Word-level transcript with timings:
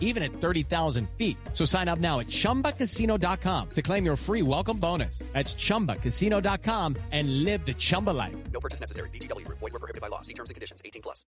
even 0.00 0.24
at 0.24 0.32
30,000 0.32 1.08
feet. 1.16 1.36
So 1.52 1.64
sign 1.64 1.86
up 1.86 2.00
now 2.00 2.18
at 2.18 2.26
chumbacasino.com 2.26 3.70
to 3.70 3.82
claim 3.82 4.04
your 4.04 4.16
free 4.16 4.42
welcome 4.42 4.78
bonus. 4.78 5.18
That's 5.32 5.54
chumbacasino.com 5.54 6.96
and 7.12 7.44
live 7.44 7.64
the 7.64 7.74
Chumba 7.74 8.10
life. 8.10 8.34
No 8.52 8.60
purchase 8.60 8.80
necessary. 8.80 9.10
VGW 9.10 9.44
Group. 9.44 9.58
Void 9.58 9.72
were 9.74 9.78
prohibited 9.78 10.00
by 10.00 10.08
law. 10.08 10.22
See 10.22 10.34
terms 10.34 10.50
and 10.50 10.54
conditions. 10.54 10.80
18 10.84 11.02
plus. 11.02 11.24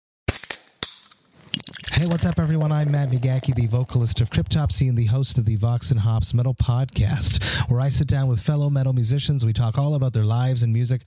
Hey, 1.96 2.04
what's 2.04 2.26
up, 2.26 2.38
everyone? 2.38 2.72
I'm 2.72 2.90
Matt 2.90 3.08
McGachy, 3.08 3.54
the 3.54 3.68
vocalist 3.68 4.20
of 4.20 4.28
Cryptopsy 4.28 4.86
and 4.86 4.98
the 4.98 5.06
host 5.06 5.38
of 5.38 5.46
the 5.46 5.56
Vox 5.56 5.90
and 5.90 5.98
Hops 5.98 6.34
Metal 6.34 6.52
Podcast, 6.52 7.42
where 7.70 7.80
I 7.80 7.88
sit 7.88 8.06
down 8.06 8.28
with 8.28 8.38
fellow 8.38 8.68
metal 8.68 8.92
musicians. 8.92 9.46
We 9.46 9.54
talk 9.54 9.78
all 9.78 9.94
about 9.94 10.12
their 10.12 10.24
lives 10.24 10.62
and 10.62 10.74
music 10.74 11.06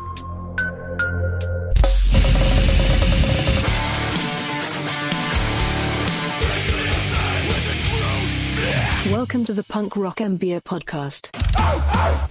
Welcome 9.21 9.45
to 9.45 9.53
the 9.53 9.63
Punk 9.63 9.95
Rock 9.95 10.17
MBA 10.17 10.63
podcast. 10.63 11.29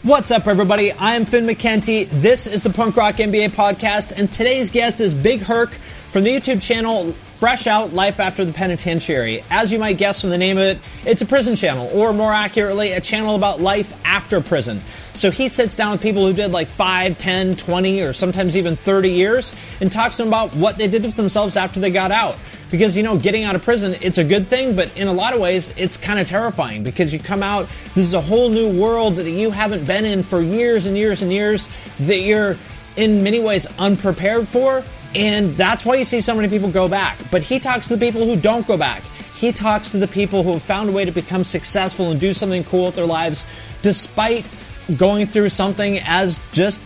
What's 0.02 0.32
up, 0.32 0.48
everybody? 0.48 0.92
I'm 0.92 1.24
Finn 1.24 1.46
McKenty. 1.46 2.08
This 2.10 2.48
is 2.48 2.64
the 2.64 2.70
Punk 2.70 2.96
Rock 2.96 3.14
MBA 3.14 3.50
podcast, 3.50 4.10
and 4.18 4.30
today's 4.32 4.70
guest 4.70 5.00
is 5.00 5.14
Big 5.14 5.40
Herc 5.40 5.70
from 6.10 6.24
the 6.24 6.34
YouTube 6.34 6.60
channel 6.60 7.14
Fresh 7.40 7.66
Out 7.66 7.94
Life 7.94 8.20
After 8.20 8.44
the 8.44 8.52
Penitentiary. 8.52 9.42
As 9.48 9.72
you 9.72 9.78
might 9.78 9.96
guess 9.96 10.20
from 10.20 10.28
the 10.28 10.36
name 10.36 10.58
of 10.58 10.64
it, 10.64 10.78
it's 11.06 11.22
a 11.22 11.24
prison 11.24 11.56
channel, 11.56 11.88
or 11.94 12.12
more 12.12 12.34
accurately, 12.34 12.92
a 12.92 13.00
channel 13.00 13.34
about 13.34 13.62
life 13.62 13.94
after 14.04 14.42
prison. 14.42 14.82
So 15.14 15.30
he 15.30 15.48
sits 15.48 15.74
down 15.74 15.92
with 15.92 16.02
people 16.02 16.26
who 16.26 16.34
did 16.34 16.52
like 16.52 16.68
5, 16.68 17.16
10, 17.16 17.56
20, 17.56 18.02
or 18.02 18.12
sometimes 18.12 18.58
even 18.58 18.76
30 18.76 19.08
years 19.08 19.54
and 19.80 19.90
talks 19.90 20.18
to 20.18 20.22
them 20.24 20.28
about 20.28 20.54
what 20.54 20.76
they 20.76 20.86
did 20.86 21.02
with 21.02 21.16
themselves 21.16 21.56
after 21.56 21.80
they 21.80 21.88
got 21.88 22.12
out. 22.12 22.36
Because, 22.70 22.94
you 22.94 23.02
know, 23.02 23.16
getting 23.16 23.44
out 23.44 23.54
of 23.54 23.62
prison, 23.62 23.96
it's 24.02 24.18
a 24.18 24.24
good 24.24 24.46
thing, 24.48 24.76
but 24.76 24.94
in 24.94 25.08
a 25.08 25.12
lot 25.14 25.32
of 25.32 25.40
ways, 25.40 25.72
it's 25.78 25.96
kind 25.96 26.20
of 26.20 26.28
terrifying 26.28 26.84
because 26.84 27.10
you 27.10 27.18
come 27.18 27.42
out, 27.42 27.70
this 27.94 28.04
is 28.04 28.12
a 28.12 28.20
whole 28.20 28.50
new 28.50 28.70
world 28.78 29.16
that 29.16 29.30
you 29.30 29.50
haven't 29.50 29.86
been 29.86 30.04
in 30.04 30.22
for 30.22 30.42
years 30.42 30.84
and 30.84 30.94
years 30.94 31.22
and 31.22 31.32
years 31.32 31.70
that 32.00 32.20
you're 32.20 32.58
in 32.96 33.22
many 33.22 33.40
ways 33.40 33.66
unprepared 33.78 34.46
for. 34.46 34.84
And 35.14 35.56
that's 35.56 35.84
why 35.84 35.96
you 35.96 36.04
see 36.04 36.20
so 36.20 36.34
many 36.34 36.48
people 36.48 36.70
go 36.70 36.88
back. 36.88 37.18
But 37.30 37.42
he 37.42 37.58
talks 37.58 37.88
to 37.88 37.96
the 37.96 38.06
people 38.06 38.24
who 38.24 38.36
don't 38.36 38.66
go 38.66 38.76
back. 38.76 39.02
He 39.34 39.52
talks 39.52 39.90
to 39.92 39.98
the 39.98 40.06
people 40.06 40.42
who 40.42 40.52
have 40.52 40.62
found 40.62 40.88
a 40.88 40.92
way 40.92 41.04
to 41.04 41.10
become 41.10 41.44
successful 41.44 42.10
and 42.10 42.20
do 42.20 42.32
something 42.32 42.62
cool 42.64 42.86
with 42.86 42.94
their 42.94 43.06
lives 43.06 43.46
despite 43.82 44.48
going 44.96 45.26
through 45.26 45.48
something 45.48 45.98
as 46.00 46.38
just 46.52 46.80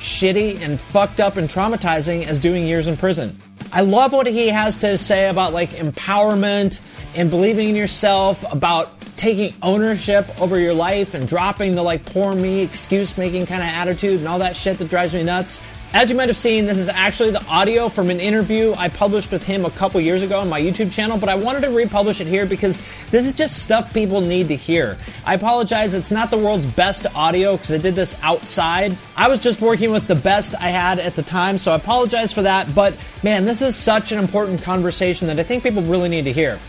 shitty 0.00 0.60
and 0.60 0.80
fucked 0.80 1.20
up 1.20 1.36
and 1.36 1.48
traumatizing 1.48 2.26
as 2.26 2.40
doing 2.40 2.66
years 2.66 2.88
in 2.88 2.96
prison. 2.96 3.40
I 3.72 3.82
love 3.82 4.12
what 4.12 4.26
he 4.26 4.48
has 4.48 4.78
to 4.78 4.98
say 4.98 5.28
about 5.28 5.52
like 5.52 5.70
empowerment 5.72 6.80
and 7.14 7.30
believing 7.30 7.68
in 7.68 7.76
yourself, 7.76 8.44
about 8.52 8.99
taking 9.16 9.54
ownership 9.62 10.40
over 10.40 10.58
your 10.58 10.74
life 10.74 11.14
and 11.14 11.26
dropping 11.26 11.74
the 11.74 11.82
like 11.82 12.04
poor 12.04 12.34
me 12.34 12.60
excuse 12.60 13.16
making 13.16 13.46
kind 13.46 13.62
of 13.62 13.68
attitude 13.68 14.18
and 14.18 14.28
all 14.28 14.38
that 14.38 14.56
shit 14.56 14.78
that 14.78 14.88
drives 14.88 15.14
me 15.14 15.22
nuts. 15.22 15.60
As 15.92 16.08
you 16.08 16.16
might 16.16 16.28
have 16.28 16.36
seen, 16.36 16.66
this 16.66 16.78
is 16.78 16.88
actually 16.88 17.32
the 17.32 17.44
audio 17.46 17.88
from 17.88 18.10
an 18.10 18.20
interview 18.20 18.72
I 18.76 18.88
published 18.88 19.32
with 19.32 19.44
him 19.44 19.64
a 19.64 19.72
couple 19.72 20.00
years 20.00 20.22
ago 20.22 20.38
on 20.38 20.48
my 20.48 20.60
YouTube 20.60 20.92
channel, 20.92 21.18
but 21.18 21.28
I 21.28 21.34
wanted 21.34 21.62
to 21.62 21.70
republish 21.70 22.20
it 22.20 22.28
here 22.28 22.46
because 22.46 22.80
this 23.10 23.26
is 23.26 23.34
just 23.34 23.60
stuff 23.60 23.92
people 23.92 24.20
need 24.20 24.46
to 24.48 24.54
hear. 24.54 24.96
I 25.26 25.34
apologize, 25.34 25.94
it's 25.94 26.12
not 26.12 26.30
the 26.30 26.38
world's 26.38 26.64
best 26.64 27.08
audio 27.16 27.56
because 27.56 27.72
I 27.72 27.78
did 27.78 27.96
this 27.96 28.14
outside. 28.22 28.96
I 29.16 29.26
was 29.26 29.40
just 29.40 29.60
working 29.60 29.90
with 29.90 30.06
the 30.06 30.14
best 30.14 30.54
I 30.54 30.68
had 30.68 31.00
at 31.00 31.16
the 31.16 31.24
time, 31.24 31.58
so 31.58 31.72
I 31.72 31.74
apologize 31.74 32.32
for 32.32 32.42
that, 32.42 32.72
but 32.72 32.94
man, 33.24 33.44
this 33.44 33.60
is 33.60 33.74
such 33.74 34.12
an 34.12 34.20
important 34.20 34.62
conversation 34.62 35.26
that 35.26 35.40
I 35.40 35.42
think 35.42 35.64
people 35.64 35.82
really 35.82 36.08
need 36.08 36.26
to 36.26 36.32
hear. 36.32 36.60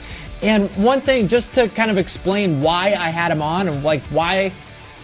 And 0.41 0.69
one 0.75 1.01
thing, 1.01 1.27
just 1.27 1.53
to 1.53 1.69
kind 1.69 1.91
of 1.91 1.97
explain 1.97 2.61
why 2.61 2.93
I 2.93 3.09
had 3.09 3.31
him 3.31 3.41
on 3.41 3.67
and 3.67 3.83
like 3.83 4.01
why 4.05 4.51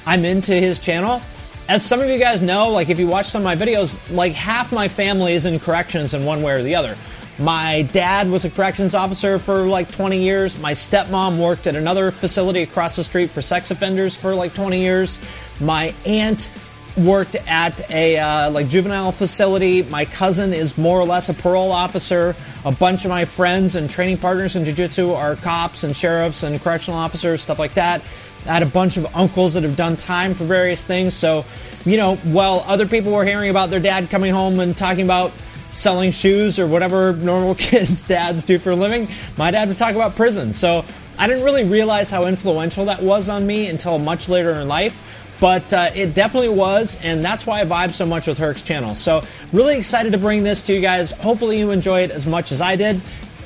I'm 0.05 0.25
into 0.25 0.53
his 0.53 0.79
channel 0.79 1.21
as 1.67 1.85
some 1.85 1.99
of 1.99 2.07
you 2.07 2.17
guys 2.17 2.41
know, 2.41 2.69
like 2.69 2.89
if 2.89 2.99
you 2.99 3.07
watch 3.07 3.27
some 3.27 3.41
of 3.41 3.43
my 3.43 3.55
videos, 3.55 3.93
like 4.09 4.33
half 4.33 4.71
my 4.71 4.87
family 4.87 5.33
is 5.33 5.45
in 5.45 5.59
corrections 5.59 6.13
in 6.13 6.23
one 6.23 6.41
way 6.41 6.53
or 6.53 6.63
the 6.63 6.75
other. 6.75 6.97
My 7.39 7.83
dad 7.83 8.29
was 8.29 8.45
a 8.45 8.49
corrections 8.49 8.95
officer 8.95 9.37
for 9.37 9.67
like 9.67 9.91
20 9.91 10.21
years. 10.21 10.57
My 10.57 10.71
stepmom 10.71 11.37
worked 11.37 11.67
at 11.67 11.75
another 11.75 12.09
facility 12.09 12.63
across 12.63 12.95
the 12.95 13.03
street 13.03 13.29
for 13.29 13.41
sex 13.41 13.69
offenders 13.69 14.15
for 14.15 14.33
like 14.33 14.53
20 14.53 14.79
years. 14.79 15.19
My 15.59 15.93
aunt 16.05 16.49
worked 16.97 17.35
at 17.47 17.89
a 17.91 18.17
uh, 18.17 18.51
like 18.51 18.67
juvenile 18.67 19.11
facility. 19.11 19.83
My 19.83 20.05
cousin 20.05 20.53
is 20.53 20.77
more 20.77 20.99
or 20.99 21.05
less 21.05 21.29
a 21.29 21.33
parole 21.33 21.71
officer. 21.71 22.35
A 22.65 22.71
bunch 22.71 23.05
of 23.05 23.09
my 23.09 23.25
friends 23.25 23.75
and 23.75 23.89
training 23.89 24.17
partners 24.17 24.55
in 24.55 24.65
jiu-jitsu 24.65 25.13
are 25.13 25.35
cops 25.35 25.83
and 25.83 25.95
sheriffs 25.95 26.43
and 26.43 26.59
correctional 26.61 26.99
officers, 26.99 27.41
stuff 27.41 27.59
like 27.59 27.75
that. 27.75 28.01
I 28.45 28.53
had 28.53 28.63
a 28.63 28.67
bunch 28.67 28.97
of 28.97 29.05
uncles 29.15 29.53
that 29.53 29.63
have 29.63 29.75
done 29.75 29.97
time 29.97 30.33
for 30.33 30.45
various 30.45 30.83
things. 30.83 31.13
So, 31.13 31.45
you 31.85 31.97
know, 31.97 32.15
while 32.17 32.63
other 32.67 32.87
people 32.87 33.11
were 33.11 33.25
hearing 33.25 33.49
about 33.49 33.69
their 33.69 33.79
dad 33.79 34.09
coming 34.09 34.33
home 34.33 34.59
and 34.59 34.75
talking 34.75 35.05
about 35.05 35.31
selling 35.73 36.11
shoes 36.11 36.57
or 36.57 36.65
whatever 36.65 37.13
normal 37.13 37.55
kids' 37.55 38.03
dads 38.03 38.43
do 38.43 38.57
for 38.57 38.71
a 38.71 38.75
living, 38.75 39.07
my 39.37 39.51
dad 39.51 39.67
would 39.67 39.77
talk 39.77 39.95
about 39.95 40.15
prison. 40.15 40.53
So 40.53 40.85
I 41.17 41.27
didn't 41.27 41.43
really 41.43 41.65
realize 41.65 42.09
how 42.09 42.25
influential 42.25 42.85
that 42.85 43.01
was 43.01 43.29
on 43.29 43.45
me 43.45 43.67
until 43.69 43.99
much 43.99 44.29
later 44.29 44.51
in 44.51 44.67
life. 44.67 45.25
But 45.39 45.71
uh, 45.71 45.91
it 45.93 46.13
definitely 46.13 46.49
was, 46.49 46.97
and 47.03 47.23
that's 47.23 47.45
why 47.45 47.61
I 47.61 47.65
vibe 47.65 47.93
so 47.93 48.05
much 48.05 48.27
with 48.27 48.39
Herc's 48.39 48.63
channel. 48.63 48.95
So, 48.95 49.21
really 49.53 49.77
excited 49.77 50.13
to 50.13 50.17
bring 50.17 50.43
this 50.43 50.63
to 50.63 50.73
you 50.73 50.81
guys. 50.81 51.11
Hopefully, 51.11 51.59
you 51.59 51.71
enjoy 51.71 52.01
it 52.01 52.11
as 52.11 52.25
much 52.25 52.51
as 52.51 52.59
I 52.59 52.75
did. 52.75 53.01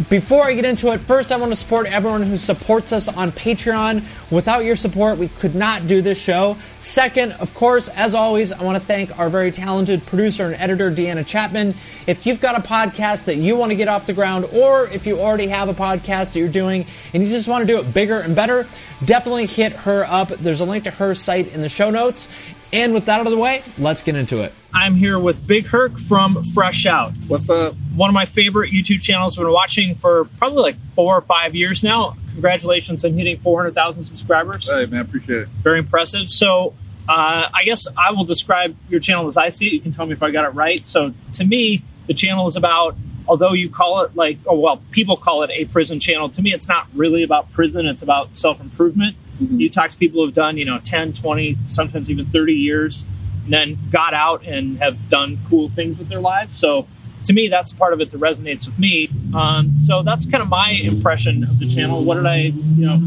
Before 0.10 0.46
I 0.46 0.54
get 0.54 0.64
into 0.64 0.92
it, 0.94 1.02
first 1.02 1.34
I 1.34 1.38
want 1.38 1.52
to 1.52 1.56
support 1.56 1.86
everyone 1.86 2.24
who 2.24 2.38
supports 2.38 2.94
us 2.94 3.10
on 3.10 3.34
Patreon. 3.34 4.06
Without 4.32 4.64
your 4.64 4.78
support, 4.78 5.18
we 5.18 5.28
could 5.28 5.54
not 5.54 5.86
do 5.86 6.02
this 6.02 6.18
show. 6.18 6.56
Second, 6.80 7.34
of 7.34 7.54
course, 7.54 7.90
as 7.90 8.16
always, 8.16 8.54
I 8.54 8.64
want 8.64 8.78
to 8.78 8.84
thank 8.84 9.20
our 9.20 9.30
very 9.30 9.52
talented 9.52 10.06
producer 10.06 10.46
and 10.46 10.56
editor, 10.56 10.90
Deanna 10.90 11.28
Chapman. 11.28 11.76
If 12.08 12.26
you've 12.26 12.40
got 12.40 12.58
a 12.58 12.66
podcast 12.66 13.26
that 13.26 13.36
you 13.36 13.58
want 13.58 13.72
to 13.72 13.76
get 13.76 13.90
off 13.90 14.08
the 14.08 14.14
ground, 14.14 14.46
or 14.54 14.88
if 14.88 15.06
you 15.06 15.20
already 15.20 15.48
have 15.48 15.68
a 15.68 15.74
podcast 15.74 16.34
that 16.34 16.40
you're 16.40 16.48
doing 16.48 16.86
and 17.14 17.22
you 17.22 17.30
just 17.30 17.50
want 17.50 17.68
to 17.68 17.72
do 17.72 17.78
it 17.80 17.94
bigger 17.94 18.18
and 18.18 18.34
better, 18.34 18.68
definitely 19.04 19.46
hit 19.46 19.74
her 19.74 20.06
up. 20.06 20.30
There's 20.30 20.62
a 20.62 20.66
link 20.66 20.86
to 20.86 20.92
her 20.92 21.14
site 21.14 21.50
in 21.50 21.62
the 21.62 21.70
show 21.70 21.90
notes. 21.92 22.30
And 22.74 22.94
with 22.94 23.06
that 23.06 23.20
out 23.20 23.28
of 23.28 23.32
the 23.32 23.38
way, 23.38 23.64
let's 23.78 24.02
get 24.02 24.16
into 24.16 24.42
it. 24.42 24.54
I'm 24.74 24.96
here 24.96 25.20
with 25.20 25.46
Big 25.46 25.66
Herc 25.66 26.00
from 26.00 26.44
Fresh 26.54 26.86
Out. 26.86 27.14
What's 27.28 27.50
up? 27.50 27.76
One 27.96 28.10
of 28.10 28.14
my 28.14 28.26
favorite 28.26 28.72
YouTube 28.72 29.02
channels 29.02 29.38
I've 29.38 29.44
been 29.44 29.52
watching 29.52 29.96
for 29.96 30.26
probably 30.38 30.62
like 30.62 30.76
four 30.96 31.18
or 31.18 31.22
five 31.22 31.54
years 31.54 31.84
now. 31.84 32.16
Congratulations 32.32 33.04
on 33.04 33.14
hitting 33.14 33.38
400,000 33.40 34.06
subscribers. 34.06 34.70
Hey, 34.70 34.86
man, 34.86 35.02
appreciate 35.02 35.42
it. 35.42 35.48
Very 35.62 35.80
impressive. 35.80 36.30
So, 36.30 36.74
uh, 37.10 37.50
I 37.54 37.64
guess 37.66 37.88
I 37.98 38.12
will 38.12 38.24
describe 38.24 38.78
your 38.90 39.02
channel 39.02 39.28
as 39.28 39.36
I 39.36 39.50
see 39.50 39.68
it. 39.68 39.74
You 39.74 39.82
can 39.82 39.92
tell 39.92 40.06
me 40.06 40.14
if 40.14 40.24
I 40.24 40.32
got 40.32 40.46
it 40.46 40.56
right. 40.56 40.86
So, 40.86 41.14
to 41.34 41.44
me, 41.44 41.84
the 42.08 42.14
channel 42.14 42.48
is 42.48 42.56
about, 42.56 42.96
although 43.28 43.52
you 43.52 43.70
call 43.70 44.04
it 44.04 44.16
like, 44.16 44.38
oh, 44.48 44.58
well, 44.58 44.82
people 44.92 45.18
call 45.18 45.44
it 45.44 45.52
a 45.52 45.66
prison 45.66 46.00
channel. 46.00 46.30
To 46.30 46.42
me, 46.42 46.54
it's 46.54 46.70
not 46.70 46.88
really 46.94 47.24
about 47.24 47.52
prison, 47.52 47.86
it's 47.86 48.02
about 48.02 48.34
self 48.34 48.62
improvement. 48.62 49.18
Mm-hmm. 49.42 49.60
You 49.60 49.70
talk 49.70 49.92
to 49.92 49.98
people 49.98 50.24
who've 50.24 50.34
done, 50.34 50.58
you 50.58 50.66
know, 50.66 50.80
10, 50.80 51.14
20, 51.14 51.58
sometimes 51.68 52.10
even 52.10 52.28
30 52.28 52.54
years, 52.54 53.06
and 53.44 53.54
then 53.54 53.80
got 53.92 54.14
out 54.14 54.46
and 54.46 54.78
have 54.78 55.10
done 55.10 55.40
cool 55.50 55.70
things 55.70 55.98
with 55.98 56.10
their 56.10 56.22
lives. 56.22 56.58
So 56.58 56.88
to 57.26 57.34
me, 57.34 57.48
that's 57.48 57.74
part 57.74 57.94
of 57.94 58.02
it 58.02 58.12
that 58.12 58.20
resonates 58.20 58.66
with 58.66 58.78
me. 58.80 59.10
Um, 59.34 59.78
so 59.78 60.04
that's 60.04 60.26
kind 60.26 60.42
of 60.42 60.50
my 60.50 60.72
impression 60.72 61.44
of 61.44 61.60
the 61.60 61.68
channel. 61.68 62.04
What 62.04 62.16
did 62.16 62.26
I, 62.26 62.38
you 62.38 62.86
know, 62.86 62.98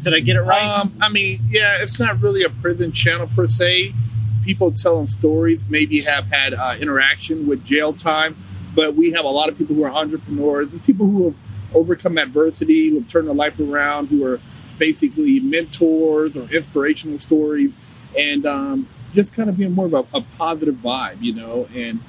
did 0.00 0.14
I 0.14 0.20
get 0.20 0.36
it 0.36 0.42
right? 0.42 0.62
Um, 0.62 0.96
I 1.00 1.08
mean, 1.08 1.40
yeah, 1.48 1.76
it's 1.80 1.98
not 1.98 2.20
really 2.20 2.42
a 2.44 2.50
prison 2.50 2.92
channel 2.92 3.28
per 3.34 3.48
se. 3.48 3.94
People 4.44 4.72
telling 4.72 5.08
stories 5.08 5.64
maybe 5.68 6.00
have 6.02 6.26
had 6.26 6.54
uh, 6.54 6.76
interaction 6.80 7.46
with 7.46 7.64
jail 7.64 7.92
time, 7.92 8.36
but 8.74 8.94
we 8.94 9.12
have 9.12 9.24
a 9.24 9.28
lot 9.28 9.48
of 9.48 9.56
people 9.56 9.76
who 9.76 9.84
are 9.84 9.90
entrepreneurs, 9.90 10.68
people 10.84 11.06
who 11.06 11.26
have 11.26 11.34
overcome 11.74 12.18
adversity, 12.18 12.90
who 12.90 12.96
have 12.96 13.08
turned 13.08 13.28
their 13.28 13.34
life 13.34 13.60
around, 13.60 14.08
who 14.08 14.24
are 14.24 14.40
basically 14.86 15.38
mentors 15.38 16.34
or 16.36 16.42
inspirational 16.52 17.20
stories, 17.20 17.76
and 18.18 18.44
um, 18.46 18.88
just 19.14 19.32
kind 19.32 19.48
of 19.48 19.56
being 19.56 19.72
more 19.72 19.86
of 19.86 19.92
a, 19.94 20.04
a 20.18 20.22
positive 20.36 20.74
vibe, 20.76 21.18
you 21.22 21.34
know, 21.34 21.68
and 21.74 22.00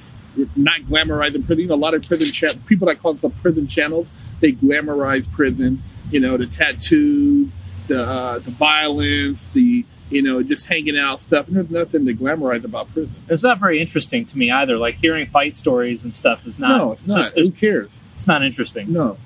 not 0.56 0.80
glamorizing 0.90 1.46
prison. 1.46 1.60
You 1.60 1.68
know, 1.68 1.74
a 1.74 1.84
lot 1.86 1.94
of 1.94 2.02
prison 2.04 2.26
cha- 2.32 2.58
people 2.66 2.88
that 2.88 3.00
call 3.00 3.12
themselves 3.12 3.36
prison 3.42 3.68
channels, 3.68 4.08
they 4.40 4.52
glamorize 4.52 5.30
prison. 5.30 5.82
You 6.10 6.18
know, 6.20 6.36
the 6.36 6.46
tattoos, 6.46 7.50
the 7.86 8.02
uh, 8.02 8.38
the 8.40 8.50
violence, 8.50 9.44
the 9.52 9.84
you 10.10 10.20
know, 10.22 10.42
just 10.42 10.66
hanging 10.66 10.98
out 10.98 11.22
stuff. 11.22 11.46
And 11.46 11.56
there's 11.56 11.70
nothing 11.70 12.04
to 12.06 12.14
glamorize 12.14 12.64
about 12.64 12.92
prison. 12.92 13.14
It's 13.28 13.42
not 13.44 13.58
very 13.60 13.80
interesting 13.80 14.26
to 14.26 14.36
me 14.38 14.50
either. 14.50 14.76
Like 14.78 14.96
hearing 14.96 15.26
fight 15.30 15.56
stories 15.56 16.02
and 16.02 16.14
stuff 16.14 16.44
is 16.46 16.58
not. 16.58 16.76
no, 16.78 16.92
it's 16.92 17.06
not. 17.06 17.16
just- 17.18 17.36
Who 17.38 17.50
cares? 17.52 18.00
it's 18.16 18.26
not 18.26 18.42
interesting. 18.42 18.92
No. 18.92 19.16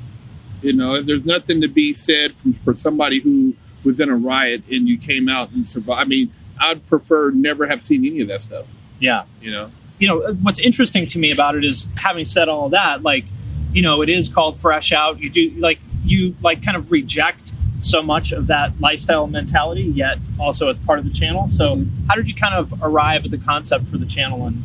You 0.63 0.73
know, 0.73 1.01
there's 1.01 1.25
nothing 1.25 1.61
to 1.61 1.69
be 1.69 1.95
said 1.95 2.33
from, 2.33 2.55
for 2.55 2.75
somebody 2.75 3.21
who 3.21 3.55
was 3.85 4.01
in 4.01 4.09
a 4.09 4.17
riot 4.17 4.63
and 4.71 4.89
you 4.89 4.99
came 4.99 5.29
out 5.29 5.51
and 5.51 5.69
survived. 5.69 6.01
I 6.01 6.05
mean, 6.05 6.33
I'd 6.61 6.87
prefer 6.89 7.31
never 7.31 7.67
have 7.67 7.83
seen 7.83 8.05
any 8.05 8.21
of 8.21 8.29
that 8.29 8.43
stuff. 8.43 8.67
Yeah. 8.99 9.25
You 9.41 9.53
know, 9.53 9.71
you 9.99 10.09
know 10.09 10.33
what's 10.43 10.59
interesting 10.59 11.07
to 11.09 11.19
me 11.19 11.31
about 11.31 11.57
it 11.57 11.65
is 11.65 11.89
having 11.99 12.25
said 12.25 12.49
all 12.49 12.69
that 12.69 13.03
like 13.03 13.25
you 13.73 13.83
know 13.83 14.01
it 14.01 14.09
is 14.09 14.29
called 14.29 14.61
fresh 14.61 14.93
out 14.93 15.19
you 15.19 15.29
do 15.29 15.51
like 15.59 15.81
you 16.05 16.37
like 16.41 16.65
kind 16.65 16.77
of 16.77 16.91
reject 16.93 17.53
so 17.81 18.01
much 18.01 18.31
of 18.31 18.47
that 18.47 18.79
lifestyle 18.81 19.27
mentality 19.27 19.83
yet 19.83 20.19
also 20.39 20.69
it's 20.69 20.79
part 20.85 21.01
of 21.01 21.05
the 21.05 21.11
channel 21.11 21.49
so 21.51 21.85
how 22.09 22.15
did 22.15 22.29
you 22.29 22.35
kind 22.35 22.55
of 22.55 22.73
arrive 22.81 23.25
at 23.25 23.33
the 23.33 23.39
concept 23.39 23.89
for 23.89 23.99
the 23.99 24.07
channel 24.07 24.47
and 24.47 24.63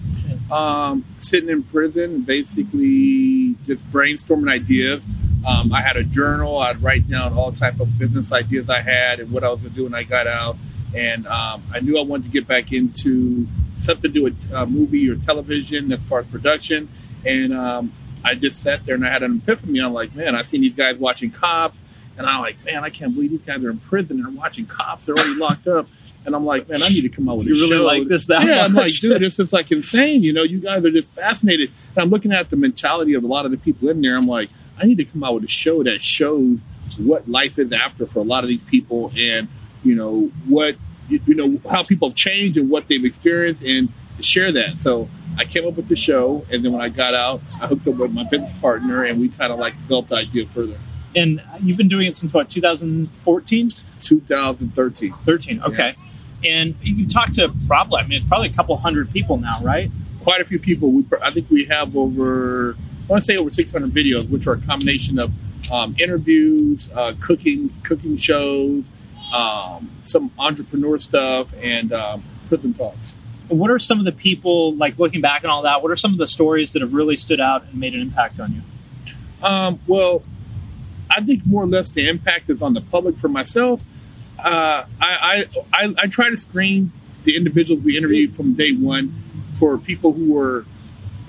um, 0.51 1.05
sitting 1.19 1.49
in 1.49 1.63
prison, 1.63 2.21
basically 2.21 3.55
just 3.65 3.89
brainstorming 3.91 4.51
ideas. 4.51 5.03
Um, 5.45 5.73
I 5.73 5.81
had 5.81 5.97
a 5.97 6.03
journal. 6.03 6.57
I'd 6.59 6.81
write 6.81 7.09
down 7.09 7.33
all 7.33 7.51
type 7.51 7.79
of 7.79 7.97
business 7.97 8.31
ideas 8.31 8.69
I 8.69 8.81
had 8.81 9.19
and 9.19 9.31
what 9.31 9.43
I 9.43 9.49
was 9.49 9.59
going 9.59 9.71
to 9.71 9.75
do 9.75 9.83
when 9.83 9.93
I 9.93 10.03
got 10.03 10.25
out. 10.27 10.57
And 10.95 11.25
um, 11.27 11.63
I 11.73 11.79
knew 11.79 11.97
I 11.97 12.03
wanted 12.03 12.25
to 12.25 12.29
get 12.29 12.47
back 12.47 12.71
into 12.71 13.47
something 13.79 14.03
to 14.03 14.09
do 14.09 14.23
with 14.23 14.53
uh, 14.53 14.65
movie 14.65 15.09
or 15.09 15.15
television 15.15 15.91
as 15.91 15.99
far 16.07 16.19
as 16.19 16.27
production. 16.27 16.87
And 17.25 17.53
um, 17.53 17.93
I 18.23 18.35
just 18.35 18.61
sat 18.61 18.85
there 18.85 18.95
and 18.95 19.05
I 19.05 19.09
had 19.11 19.23
an 19.23 19.41
epiphany. 19.43 19.79
I'm 19.79 19.93
like, 19.93 20.15
man, 20.15 20.35
I've 20.35 20.47
seen 20.47 20.61
these 20.61 20.73
guys 20.75 20.95
watching 20.97 21.31
cops, 21.31 21.81
and 22.17 22.27
I'm 22.27 22.41
like, 22.41 22.63
man, 22.63 22.83
I 22.83 22.89
can't 22.89 23.13
believe 23.13 23.31
these 23.31 23.41
guys 23.41 23.63
are 23.63 23.69
in 23.71 23.79
prison 23.79 24.17
and 24.19 24.27
are 24.27 24.39
watching 24.39 24.65
cops. 24.65 25.05
They're 25.07 25.15
already 25.15 25.35
locked 25.35 25.67
up. 25.67 25.87
And 26.25 26.35
I'm 26.35 26.45
like, 26.45 26.69
man, 26.69 26.81
I 26.83 26.87
need 26.87 27.01
to 27.01 27.09
come 27.09 27.27
out 27.27 27.37
with 27.37 27.47
You 27.47 27.53
a 27.53 27.57
really 27.57 27.77
show. 27.77 27.83
like 27.83 28.07
this 28.07 28.27
that 28.27 28.43
yeah, 28.45 28.63
I'm 28.63 28.73
like, 28.75 28.85
much? 28.85 29.01
dude, 29.01 29.21
this 29.21 29.39
is 29.39 29.51
like 29.51 29.71
insane. 29.73 30.23
You 30.23 30.31
know, 30.31 30.43
you 30.43 30.59
guys 30.61 30.85
are 30.85 30.91
just 30.91 31.11
fascinated. 31.11 31.69
And 31.95 32.03
I'm 32.03 32.09
looking 32.09 32.31
at 32.31 32.49
the 32.49 32.55
mentality 32.55 33.13
of 33.15 33.23
a 33.25 33.27
lot 33.27 33.43
of 33.45 33.51
the 33.51 33.57
people 33.57 33.89
in 33.89 33.99
there. 34.01 34.15
I'm 34.15 34.27
like, 34.27 34.49
I 34.77 34.85
need 34.85 34.97
to 34.97 35.05
come 35.05 35.23
out 35.23 35.35
with 35.35 35.43
a 35.43 35.47
show 35.47 35.83
that 35.83 36.01
shows 36.01 36.59
what 36.97 37.29
life 37.29 37.57
is 37.57 37.71
after 37.71 38.05
for 38.05 38.19
a 38.19 38.23
lot 38.23 38.43
of 38.43 38.49
these 38.49 38.61
people, 38.63 39.11
and 39.17 39.47
you 39.83 39.95
know 39.95 40.31
what 40.47 40.75
you, 41.09 41.19
you 41.25 41.35
know 41.35 41.59
how 41.69 41.83
people 41.83 42.09
have 42.09 42.15
changed 42.15 42.57
and 42.57 42.69
what 42.69 42.87
they've 42.87 43.05
experienced, 43.05 43.63
and 43.63 43.89
to 44.17 44.23
share 44.23 44.51
that. 44.51 44.79
So 44.79 45.09
I 45.37 45.45
came 45.45 45.67
up 45.67 45.75
with 45.75 45.87
the 45.87 45.95
show, 45.95 46.45
and 46.51 46.63
then 46.63 46.71
when 46.71 46.81
I 46.81 46.89
got 46.89 47.13
out, 47.13 47.41
I 47.61 47.67
hooked 47.67 47.87
up 47.87 47.95
with 47.95 48.11
my 48.11 48.23
business 48.23 48.55
partner, 48.55 49.03
and 49.03 49.19
we 49.19 49.29
kind 49.29 49.51
of 49.51 49.59
like 49.59 49.75
developed 49.81 50.09
the 50.09 50.15
idea 50.17 50.47
further. 50.47 50.77
and 51.15 51.41
you've 51.61 51.77
been 51.77 51.89
doing 51.89 52.07
it 52.07 52.17
since 52.17 52.33
what 52.33 52.49
2014 52.49 53.69
2013. 54.01 55.13
13 55.25 55.61
okay 55.61 55.95
and 56.43 56.75
you've 56.81 57.13
talked 57.13 57.35
to 57.35 57.53
probably 57.67 58.01
i 58.01 58.07
mean 58.07 58.27
probably 58.27 58.49
a 58.49 58.53
couple 58.53 58.75
hundred 58.75 59.09
people 59.11 59.37
now 59.37 59.61
right 59.61 59.91
quite 60.23 60.41
a 60.41 60.45
few 60.45 60.59
people. 60.59 60.91
We, 60.91 61.05
I 61.21 61.31
think 61.31 61.49
we 61.49 61.65
have 61.65 61.95
over, 61.95 62.75
I 63.03 63.11
want 63.11 63.23
to 63.23 63.25
say 63.25 63.37
over 63.37 63.51
600 63.51 63.91
videos, 63.91 64.29
which 64.29 64.47
are 64.47 64.53
a 64.53 64.61
combination 64.61 65.19
of 65.19 65.31
um, 65.71 65.95
interviews, 65.99 66.89
uh, 66.93 67.13
cooking, 67.19 67.69
cooking 67.83 68.17
shows, 68.17 68.85
um, 69.33 69.91
some 70.03 70.31
entrepreneur 70.39 70.99
stuff, 70.99 71.47
and 71.61 71.91
um, 71.93 72.23
prison 72.49 72.73
talks. 72.73 73.15
what 73.49 73.69
are 73.69 73.79
some 73.79 73.99
of 73.99 74.05
the 74.05 74.11
people 74.11 74.75
like 74.75 74.97
looking 74.99 75.21
back 75.21 75.43
and 75.43 75.51
all 75.51 75.61
that 75.63 75.81
what 75.81 75.91
are 75.91 75.95
some 75.95 76.11
of 76.11 76.17
the 76.17 76.27
stories 76.27 76.73
that 76.73 76.81
have 76.81 76.93
really 76.93 77.17
stood 77.17 77.39
out 77.41 77.63
and 77.65 77.75
made 77.75 77.93
an 77.93 78.01
impact 78.01 78.39
on 78.39 78.53
you 78.53 78.61
Um, 79.41 79.79
well, 79.87 80.23
I 81.09 81.21
think 81.21 81.45
more 81.45 81.63
or 81.63 81.67
less 81.67 81.91
the 81.91 82.07
impact 82.07 82.49
is 82.49 82.61
on 82.61 82.73
the 82.73 82.81
public. 82.81 83.17
For 83.17 83.27
myself, 83.27 83.81
uh, 84.39 84.85
I, 85.01 85.45
I, 85.73 85.83
I 85.85 85.95
I 86.03 86.07
try 86.07 86.29
to 86.29 86.37
screen 86.37 86.91
the 87.25 87.35
individuals 87.35 87.83
we 87.83 87.97
interview 87.97 88.29
from 88.29 88.53
day 88.53 88.71
one 88.73 89.13
for 89.55 89.77
people 89.77 90.13
who 90.13 90.37
are 90.37 90.65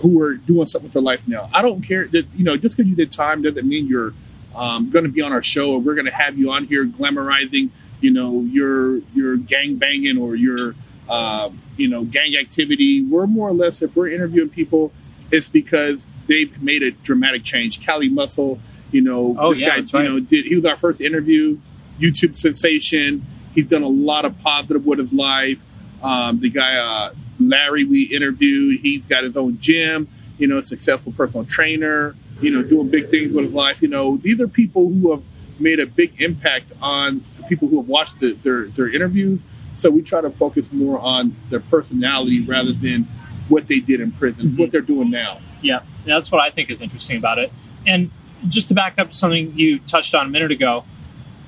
who 0.05 0.21
are 0.21 0.35
doing 0.35 0.67
something 0.67 0.89
with 0.89 0.93
their 0.93 1.03
life 1.03 1.23
now. 1.27 1.49
I 1.53 1.63
don't 1.63 1.81
care 1.81 2.07
that 2.09 2.27
you 2.37 2.45
know 2.45 2.57
just 2.57 2.77
because 2.77 2.89
you 2.89 2.95
did 2.95 3.11
time 3.11 3.41
doesn't 3.43 3.67
mean 3.67 3.87
you're 3.87 4.13
um, 4.55 4.91
going 4.91 5.05
to 5.05 5.11
be 5.11 5.23
on 5.23 5.33
our 5.33 5.43
show 5.43 5.73
or 5.73 5.81
we're 5.81 5.95
going 5.95 6.05
to 6.05 6.13
have 6.13 6.39
you 6.39 6.51
on 6.53 6.67
here 6.67 6.85
glamorizing 6.85 7.71
you 8.01 8.11
know 8.11 8.43
your 8.43 8.99
your 9.15 9.37
gang 9.37 9.77
banging 9.77 10.19
or 10.19 10.35
your 10.37 10.75
uh, 11.09 11.49
you 11.77 11.89
know 11.89 12.05
gang 12.05 12.37
activity. 12.37 13.03
We're 13.03 13.27
more 13.27 13.49
or 13.49 13.55
less 13.55 13.81
if 13.83 13.97
we're 13.97 14.09
interviewing 14.11 14.51
people, 14.51 14.93
it's 15.31 15.49
because 15.49 16.07
they've 16.29 16.63
made 16.63 16.83
a 16.83 16.91
dramatic 16.91 17.45
change. 17.45 17.81
Cali 17.85 18.09
Muscle, 18.11 18.61
you 18.91 19.01
know, 19.01 19.35
Oh, 19.39 19.53
this 19.53 19.63
yeah, 19.63 19.81
guy, 19.81 19.99
right. 19.99 20.05
you 20.05 20.13
know, 20.13 20.21
did 20.21 20.45
he 20.45 20.55
was 20.55 20.65
our 20.67 20.77
first 20.77 21.01
interview, 21.01 21.59
YouTube 21.99 22.37
sensation. 22.37 23.25
He's 23.55 23.67
done 23.67 23.83
a 23.83 23.89
lot 23.89 24.25
of 24.25 24.39
positive 24.41 24.85
with 24.85 24.99
his 24.99 25.13
life. 25.13 25.63
Um, 26.03 26.41
the 26.41 26.51
guy 26.51 26.77
uh, 26.77 27.15
Larry 27.41 27.85
we 27.85 28.03
interviewed, 28.05 28.81
he's 28.81 29.05
got 29.05 29.25
his 29.25 29.37
own 29.37 29.59
gym. 29.61 30.09
You 30.39 30.49
know, 30.49 30.61
successful 30.61 31.13
personal 31.13 31.47
trainer. 31.47 32.17
You 32.41 32.51
know, 32.51 32.63
doing 32.63 32.89
big 32.89 33.11
things 33.11 33.33
with 33.33 33.47
his 33.47 33.55
life. 33.55 33.81
You 33.81 33.89
know, 33.89 34.17
these 34.17 34.41
are 34.41 34.49
people 34.49 34.89
who 34.89 35.13
have 35.13 35.23
made 35.61 35.79
a 35.79 35.87
big 35.87 36.21
impact 36.21 36.73
on 36.83 37.25
the 37.39 37.45
people 37.45 37.69
who 37.69 37.77
have 37.77 37.89
watched 37.89 38.19
the, 38.21 38.33
their 38.43 38.67
their 38.69 38.89
interviews. 38.89 39.41
So 39.77 39.91
we 39.91 40.03
try 40.03 40.21
to 40.21 40.31
focus 40.31 40.73
more 40.73 40.99
on 40.99 41.37
their 41.51 41.61
personality 41.61 42.41
rather 42.45 42.73
than 42.73 43.07
what 43.49 43.69
they 43.69 43.79
did 43.81 44.01
in 44.01 44.11
prison, 44.13 44.51
Mhm. 44.51 44.59
what 44.59 44.71
they're 44.73 44.81
doing 44.81 45.11
now. 45.11 45.39
Yeah, 45.63 45.81
yeah, 46.07 46.15
that's 46.15 46.31
what 46.33 46.41
I 46.41 46.51
think 46.51 46.71
is 46.71 46.81
interesting 46.81 47.17
about 47.17 47.39
it. 47.39 47.53
And 47.87 48.11
just 48.49 48.69
to 48.69 48.75
back 48.75 48.99
up 48.99 49.11
to 49.11 49.17
something 49.17 49.53
you 49.57 49.79
touched 49.81 50.15
on 50.15 50.27
a 50.27 50.31
minute 50.31 50.51
ago, 50.51 50.85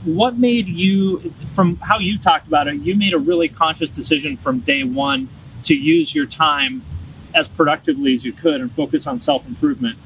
what 0.05 0.39
made 0.39 0.69
you, 0.69 1.33
from 1.55 1.77
how 1.77 1.99
you 1.99 2.19
talked 2.19 2.47
about 2.47 2.69
it, 2.69 2.77
you 2.77 2.95
made 2.95 3.13
a 3.15 3.19
really 3.19 3.49
conscious 3.49 3.91
decision 3.91 4.37
from 4.37 4.61
day 4.61 4.85
one 4.85 5.29
to 5.67 5.75
use 5.75 6.15
your 6.15 6.27
time 6.27 6.85
as 7.35 7.49
productively 7.49 8.15
as 8.15 8.25
you 8.25 8.33
could 8.33 8.61
and 8.61 8.73
focus 8.73 9.07
on 9.07 9.21
self 9.21 9.47
improvement. 9.47 9.99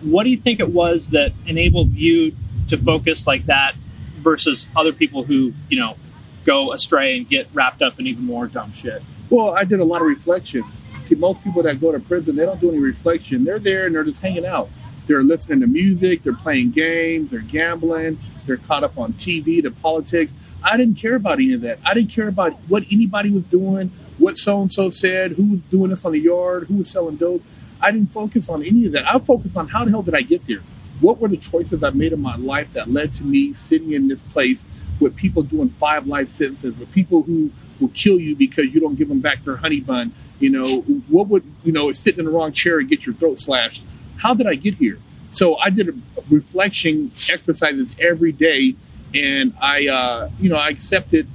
What 0.00 0.24
do 0.24 0.30
you 0.30 0.40
think 0.40 0.60
it 0.60 0.68
was 0.68 1.08
that 1.08 1.32
enabled 1.46 1.92
you 1.92 2.34
to 2.68 2.78
focus 2.78 3.26
like 3.26 3.46
that 3.46 3.74
versus 4.20 4.66
other 4.76 4.92
people 4.92 5.24
who, 5.24 5.52
you 5.68 5.78
know, 5.78 5.96
go 6.44 6.72
astray 6.72 7.16
and 7.16 7.28
get 7.28 7.48
wrapped 7.52 7.82
up 7.82 7.98
in 8.00 8.06
even 8.06 8.24
more 8.24 8.46
dumb 8.46 8.72
shit? 8.72 9.02
Well, 9.28 9.54
I 9.54 9.64
did 9.64 9.80
a 9.80 9.84
lot 9.84 10.00
of 10.00 10.06
reflection. 10.06 10.64
See, 11.04 11.14
most 11.14 11.42
people 11.42 11.62
that 11.62 11.80
go 11.80 11.92
to 11.92 12.00
prison, 12.00 12.36
they 12.36 12.44
don't 12.44 12.60
do 12.60 12.70
any 12.70 12.78
reflection. 12.78 13.44
They're 13.44 13.58
there 13.58 13.86
and 13.86 13.94
they're 13.94 14.04
just 14.04 14.20
hanging 14.20 14.46
out. 14.46 14.68
They're 15.06 15.22
listening 15.22 15.60
to 15.60 15.66
music, 15.66 16.22
they're 16.22 16.34
playing 16.34 16.72
games, 16.72 17.30
they're 17.30 17.40
gambling, 17.40 18.18
they're 18.46 18.58
caught 18.58 18.84
up 18.84 18.98
on 18.98 19.14
TV, 19.14 19.62
the 19.62 19.70
politics. 19.70 20.30
I 20.62 20.76
didn't 20.76 20.96
care 20.96 21.14
about 21.14 21.34
any 21.38 21.54
of 21.54 21.62
that. 21.62 21.78
I 21.84 21.94
didn't 21.94 22.10
care 22.10 22.28
about 22.28 22.52
what 22.68 22.84
anybody 22.90 23.30
was 23.30 23.44
doing, 23.44 23.90
what 24.18 24.36
so 24.36 24.60
and 24.62 24.72
so 24.72 24.90
said, 24.90 25.32
who 25.32 25.44
was 25.52 25.60
doing 25.70 25.90
this 25.90 26.04
on 26.04 26.12
the 26.12 26.20
yard, 26.20 26.66
who 26.68 26.76
was 26.76 26.90
selling 26.90 27.16
dope. 27.16 27.42
I 27.80 27.92
didn't 27.92 28.12
focus 28.12 28.48
on 28.48 28.64
any 28.64 28.86
of 28.86 28.92
that. 28.92 29.06
I 29.06 29.18
focused 29.20 29.56
on 29.56 29.68
how 29.68 29.84
the 29.84 29.90
hell 29.90 30.02
did 30.02 30.14
I 30.14 30.22
get 30.22 30.46
there? 30.46 30.62
What 31.00 31.20
were 31.20 31.28
the 31.28 31.36
choices 31.36 31.82
I 31.84 31.90
made 31.90 32.12
in 32.12 32.20
my 32.20 32.36
life 32.36 32.72
that 32.72 32.90
led 32.90 33.14
to 33.16 33.24
me 33.24 33.54
sitting 33.54 33.92
in 33.92 34.08
this 34.08 34.18
place 34.32 34.64
with 34.98 35.14
people 35.14 35.44
doing 35.44 35.68
five 35.70 36.08
life 36.08 36.28
sentences, 36.28 36.76
with 36.76 36.90
people 36.90 37.22
who 37.22 37.52
will 37.78 37.90
kill 37.90 38.18
you 38.18 38.34
because 38.34 38.66
you 38.66 38.80
don't 38.80 38.96
give 38.96 39.08
them 39.08 39.20
back 39.20 39.44
their 39.44 39.56
honey 39.56 39.80
bun? 39.80 40.12
You 40.40 40.50
know, 40.50 40.80
what 41.08 41.28
would, 41.28 41.44
you 41.62 41.72
know, 41.72 41.92
sitting 41.92 42.20
in 42.20 42.24
the 42.24 42.32
wrong 42.32 42.52
chair 42.52 42.78
and 42.78 42.88
get 42.88 43.06
your 43.06 43.14
throat 43.14 43.38
slashed? 43.38 43.84
How 44.16 44.34
did 44.34 44.48
I 44.48 44.54
get 44.54 44.74
here? 44.74 44.98
So 45.30 45.56
I 45.58 45.70
did 45.70 45.88
a 45.88 45.92
reflection 46.30 47.12
exercises 47.30 47.94
every 48.00 48.32
day, 48.32 48.74
and 49.14 49.54
I, 49.60 49.86
uh, 49.86 50.30
you 50.40 50.48
know, 50.48 50.56
I 50.56 50.70
accepted 50.70 51.28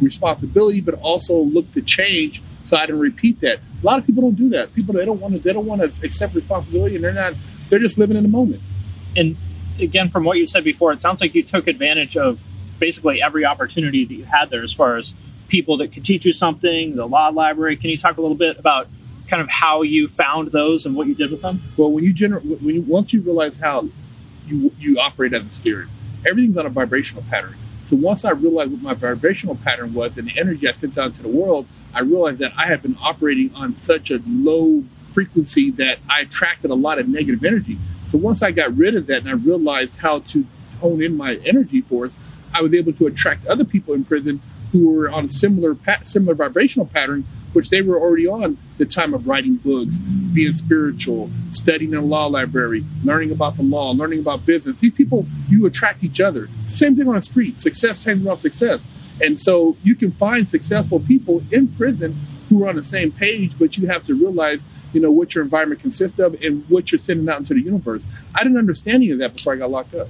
responsibility, 0.00 0.80
but 0.80 0.94
also 1.00 1.34
look 1.34 1.72
to 1.74 1.82
change 1.82 2.42
so 2.64 2.76
I 2.76 2.86
didn't 2.86 3.00
repeat 3.00 3.40
that. 3.42 3.58
A 3.82 3.86
lot 3.86 3.98
of 3.98 4.06
people 4.06 4.22
don't 4.22 4.36
do 4.36 4.48
that. 4.50 4.74
People 4.74 4.94
they 4.94 5.04
don't 5.04 5.20
want 5.20 5.34
to 5.34 5.40
they 5.40 5.52
don't 5.52 5.66
want 5.66 5.80
to 5.80 6.04
accept 6.04 6.34
responsibility, 6.34 6.96
and 6.96 7.04
they're 7.04 7.12
not. 7.12 7.34
They're 7.68 7.78
just 7.78 7.98
living 7.98 8.16
in 8.16 8.22
the 8.22 8.28
moment. 8.28 8.62
and 9.16 9.36
again, 9.78 10.08
from 10.10 10.24
what 10.24 10.38
you 10.38 10.46
said 10.46 10.64
before, 10.64 10.92
it 10.92 11.00
sounds 11.00 11.20
like 11.20 11.34
you 11.34 11.42
took 11.42 11.66
advantage 11.66 12.16
of 12.16 12.46
basically 12.78 13.20
every 13.22 13.44
opportunity 13.44 14.04
that 14.04 14.14
you 14.14 14.24
had 14.24 14.50
there 14.50 14.62
as 14.62 14.72
far 14.72 14.96
as 14.96 15.14
people 15.48 15.76
that 15.78 15.92
could 15.92 16.04
teach 16.04 16.24
you 16.24 16.32
something, 16.32 16.94
the 16.94 17.06
law 17.06 17.28
library. 17.28 17.76
Can 17.76 17.90
you 17.90 17.98
talk 17.98 18.16
a 18.16 18.20
little 18.20 18.36
bit 18.36 18.58
about 18.58 18.88
kind 19.28 19.42
of 19.42 19.48
how 19.48 19.82
you 19.82 20.08
found 20.08 20.52
those 20.52 20.86
and 20.86 20.94
what 20.94 21.06
you 21.06 21.14
did 21.14 21.30
with 21.30 21.42
them? 21.42 21.62
Well, 21.76 21.90
when 21.90 22.04
you 22.04 22.12
generate, 22.12 22.44
when 22.44 22.74
you 22.74 22.82
once 22.82 23.12
you 23.12 23.20
realize 23.20 23.56
how 23.56 23.88
you 24.46 24.72
you 24.78 24.98
operate 24.98 25.34
as 25.34 25.44
a 25.44 25.50
spirit, 25.50 25.88
everything's 26.26 26.56
on 26.56 26.66
a 26.66 26.70
vibrational 26.70 27.24
pattern. 27.28 27.56
So 27.86 27.96
once 27.96 28.24
I 28.24 28.30
realized 28.30 28.72
what 28.72 28.80
my 28.80 28.94
vibrational 28.94 29.56
pattern 29.56 29.92
was 29.92 30.16
and 30.16 30.28
the 30.28 30.38
energy 30.38 30.68
I 30.68 30.72
sent 30.72 30.96
out 30.96 31.14
to 31.16 31.22
the 31.22 31.28
world, 31.28 31.66
I 31.92 32.00
realized 32.00 32.38
that 32.38 32.52
I 32.56 32.66
had 32.66 32.82
been 32.82 32.96
operating 33.00 33.54
on 33.54 33.76
such 33.84 34.10
a 34.10 34.20
low 34.26 34.84
frequency 35.12 35.70
that 35.72 35.98
I 36.08 36.20
attracted 36.20 36.70
a 36.70 36.74
lot 36.74 36.98
of 36.98 37.08
negative 37.08 37.44
energy. 37.44 37.78
So 38.10 38.18
once 38.18 38.42
I 38.42 38.50
got 38.52 38.76
rid 38.76 38.94
of 38.96 39.06
that 39.08 39.18
and 39.18 39.28
I 39.28 39.32
realized 39.32 39.98
how 39.98 40.20
to 40.20 40.46
hone 40.80 41.02
in 41.02 41.16
my 41.16 41.36
energy 41.44 41.82
force, 41.82 42.12
I 42.52 42.62
was 42.62 42.72
able 42.72 42.92
to 42.94 43.06
attract 43.06 43.46
other 43.46 43.64
people 43.64 43.94
in 43.94 44.04
prison 44.04 44.40
who 44.72 44.88
were 44.88 45.10
on 45.10 45.30
similar 45.30 45.76
similar 46.04 46.34
vibrational 46.34 46.86
pattern, 46.86 47.26
which 47.54 47.70
they 47.70 47.80
were 47.80 47.98
already 47.98 48.26
on 48.26 48.58
the 48.78 48.84
time 48.84 49.14
of 49.14 49.26
writing 49.26 49.56
books, 49.56 50.00
being 50.32 50.54
spiritual, 50.54 51.30
studying 51.52 51.92
in 51.92 51.98
a 51.98 52.02
law 52.02 52.26
library, 52.26 52.84
learning 53.02 53.30
about 53.30 53.56
the 53.56 53.62
law, 53.62 53.92
learning 53.92 54.18
about 54.18 54.44
business. 54.44 54.76
These 54.80 54.92
people, 54.92 55.26
you 55.48 55.64
attract 55.64 56.04
each 56.04 56.20
other. 56.20 56.48
Same 56.66 56.96
thing 56.96 57.08
on 57.08 57.14
the 57.14 57.22
street. 57.22 57.60
Success 57.60 58.04
hangs 58.04 58.26
on 58.26 58.36
success. 58.36 58.82
And 59.22 59.40
so 59.40 59.76
you 59.82 59.94
can 59.94 60.12
find 60.12 60.48
successful 60.48 61.00
people 61.00 61.42
in 61.50 61.68
prison 61.68 62.18
who 62.48 62.64
are 62.64 62.68
on 62.68 62.76
the 62.76 62.84
same 62.84 63.12
page, 63.12 63.58
but 63.58 63.76
you 63.76 63.86
have 63.86 64.04
to 64.06 64.14
realize, 64.14 64.58
you 64.92 65.00
know, 65.00 65.10
what 65.10 65.34
your 65.34 65.44
environment 65.44 65.80
consists 65.80 66.18
of 66.18 66.34
and 66.42 66.68
what 66.68 66.90
you're 66.90 66.98
sending 66.98 67.28
out 67.28 67.38
into 67.38 67.54
the 67.54 67.62
universe. 67.62 68.02
I 68.34 68.42
didn't 68.42 68.58
understand 68.58 68.96
any 68.96 69.10
of 69.10 69.18
that 69.18 69.34
before 69.34 69.52
I 69.52 69.56
got 69.56 69.70
locked 69.70 69.94
up. 69.94 70.08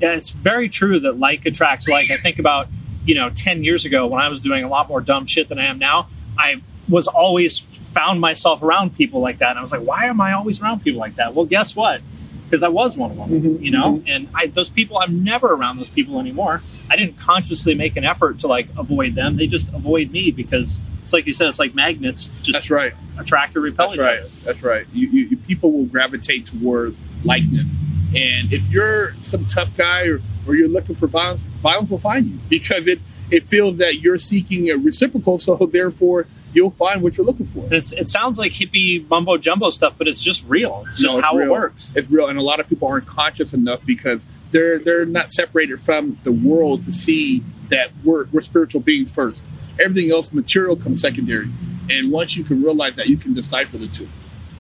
Yeah, 0.00 0.12
it's 0.12 0.30
very 0.30 0.68
true 0.68 1.00
that 1.00 1.18
like 1.18 1.46
attracts 1.46 1.88
like. 1.88 2.10
I 2.10 2.16
think 2.16 2.38
about, 2.38 2.68
you 3.04 3.14
know, 3.14 3.30
10 3.30 3.64
years 3.64 3.84
ago 3.84 4.06
when 4.06 4.20
I 4.20 4.28
was 4.28 4.40
doing 4.40 4.64
a 4.64 4.68
lot 4.68 4.88
more 4.88 5.00
dumb 5.00 5.26
shit 5.26 5.48
than 5.48 5.58
I 5.58 5.66
am 5.66 5.78
now, 5.78 6.08
I 6.38 6.62
was 6.88 7.06
always 7.06 7.60
found 7.60 8.20
myself 8.20 8.62
around 8.62 8.96
people 8.96 9.20
like 9.20 9.38
that. 9.38 9.50
And 9.50 9.58
I 9.58 9.62
was 9.62 9.72
like, 9.72 9.82
why 9.82 10.04
am 10.06 10.20
I 10.20 10.32
always 10.32 10.60
around 10.60 10.80
people 10.82 11.00
like 11.00 11.16
that? 11.16 11.34
Well, 11.34 11.46
guess 11.46 11.74
what? 11.74 12.00
Because 12.44 12.62
I 12.62 12.68
was 12.68 12.96
one 12.96 13.10
of 13.12 13.16
them, 13.16 13.30
Mhm, 13.30 13.62
you 13.62 13.70
know? 13.70 14.02
And 14.06 14.28
I, 14.34 14.46
those 14.48 14.68
people, 14.68 14.98
I'm 14.98 15.24
never 15.24 15.48
around 15.52 15.78
those 15.78 15.88
people 15.88 16.20
anymore. 16.20 16.60
I 16.90 16.96
didn't 16.96 17.18
consciously 17.18 17.74
make 17.74 17.96
an 17.96 18.04
effort 18.04 18.40
to 18.40 18.48
like 18.48 18.68
avoid 18.76 19.14
them. 19.14 19.36
They 19.36 19.46
just 19.46 19.68
avoid 19.72 20.10
me 20.10 20.30
because 20.30 20.78
it's 21.02 21.12
like 21.12 21.26
you 21.26 21.32
said, 21.34 21.48
it's 21.48 21.58
like 21.58 21.74
magnets 21.74 22.30
just 22.42 22.52
That's 22.52 22.70
right. 22.70 22.92
attract 23.18 23.56
or 23.56 23.60
repel 23.60 23.88
That's 23.88 23.98
right. 23.98 24.18
other. 24.20 24.28
That's 24.44 24.62
right. 24.62 24.86
You, 24.92 25.08
you, 25.08 25.24
you- 25.30 25.36
people 25.38 25.72
will 25.72 25.86
gravitate 25.86 26.46
toward 26.46 26.96
likeness, 27.24 27.70
and 28.14 28.52
if 28.52 28.68
you're 28.70 29.14
some 29.22 29.46
tough 29.46 29.74
guy 29.76 30.06
or, 30.06 30.20
or 30.46 30.54
you're 30.54 30.68
looking 30.68 30.94
for 30.94 31.06
violence, 31.06 31.40
violence 31.62 31.90
will 31.90 31.98
find 31.98 32.26
you 32.26 32.38
because 32.48 32.86
it 32.86 33.00
it 33.30 33.48
feels 33.48 33.78
that 33.78 34.00
you're 34.00 34.18
seeking 34.18 34.70
a 34.70 34.76
reciprocal. 34.76 35.38
So 35.40 35.56
therefore, 35.56 36.26
you'll 36.54 36.70
find 36.70 37.02
what 37.02 37.16
you're 37.16 37.26
looking 37.26 37.46
for. 37.46 37.72
It's, 37.72 37.92
it 37.92 38.08
sounds 38.08 38.38
like 38.38 38.52
hippie 38.52 39.08
mumbo 39.08 39.36
jumbo 39.36 39.70
stuff, 39.70 39.94
but 39.98 40.08
it's 40.08 40.22
just 40.22 40.44
real. 40.46 40.84
It's 40.86 40.98
just 40.98 41.12
No, 41.12 41.18
it's 41.18 41.26
how 41.26 41.38
it 41.38 41.48
works. 41.48 41.92
It's 41.94 42.10
real, 42.10 42.28
and 42.28 42.38
a 42.38 42.42
lot 42.42 42.60
of 42.60 42.68
people 42.68 42.88
aren't 42.88 43.06
conscious 43.06 43.52
enough 43.52 43.80
because 43.84 44.22
they're 44.52 44.78
they're 44.78 45.04
not 45.04 45.30
separated 45.32 45.80
from 45.80 46.18
the 46.24 46.32
world 46.32 46.84
to 46.86 46.92
see 46.92 47.42
that 47.70 47.90
we're 48.04 48.26
we're 48.32 48.40
spiritual 48.42 48.80
beings 48.80 49.10
first. 49.10 49.42
Everything 49.80 50.12
else, 50.12 50.32
material, 50.32 50.76
comes 50.76 51.00
secondary. 51.00 51.50
And 51.90 52.12
once 52.12 52.36
you 52.36 52.44
can 52.44 52.62
realize 52.62 52.94
that, 52.94 53.08
you 53.08 53.16
can 53.16 53.34
decipher 53.34 53.76
the 53.76 53.88
two. 53.88 54.08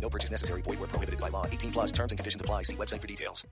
No 0.00 0.08
purchase 0.08 0.30
necessary. 0.30 0.62
Void 0.62 0.78
where 0.80 0.88
prohibited 0.88 1.20
by 1.20 1.28
law. 1.28 1.46
18 1.46 1.72
plus 1.72 1.92
terms 1.92 2.12
and 2.12 2.18
conditions 2.18 2.40
apply. 2.40 2.62
See 2.62 2.76
website 2.76 3.00
for 3.00 3.06
details. 3.06 3.46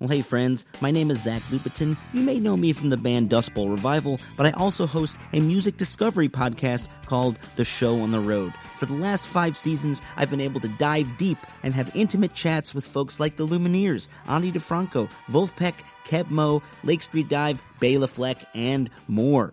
Well, 0.00 0.08
hey, 0.08 0.22
friends, 0.22 0.64
my 0.80 0.90
name 0.90 1.10
is 1.10 1.24
Zach 1.24 1.42
Lupetin. 1.50 1.94
You 2.14 2.22
may 2.22 2.40
know 2.40 2.56
me 2.56 2.72
from 2.72 2.88
the 2.88 2.96
band 2.96 3.28
Dust 3.28 3.52
Bowl 3.52 3.68
Revival, 3.68 4.18
but 4.34 4.46
I 4.46 4.50
also 4.52 4.86
host 4.86 5.16
a 5.34 5.40
music 5.40 5.76
discovery 5.76 6.26
podcast 6.26 6.84
called 7.04 7.38
The 7.56 7.66
Show 7.66 8.00
on 8.00 8.10
the 8.10 8.18
Road. 8.18 8.54
For 8.78 8.86
the 8.86 8.94
last 8.94 9.26
five 9.26 9.58
seasons, 9.58 10.00
I've 10.16 10.30
been 10.30 10.40
able 10.40 10.58
to 10.60 10.68
dive 10.68 11.18
deep 11.18 11.36
and 11.62 11.74
have 11.74 11.94
intimate 11.94 12.32
chats 12.32 12.74
with 12.74 12.86
folks 12.86 13.20
like 13.20 13.36
the 13.36 13.46
Lumineers, 13.46 14.08
Ani 14.26 14.50
DiFranco, 14.50 15.10
Vulfpeck, 15.28 15.74
Keb 16.06 16.30
Mo, 16.30 16.62
Lake 16.82 17.02
Street 17.02 17.28
Dive, 17.28 17.62
Bela 17.78 18.08
Fleck, 18.08 18.38
and 18.54 18.88
more. 19.06 19.52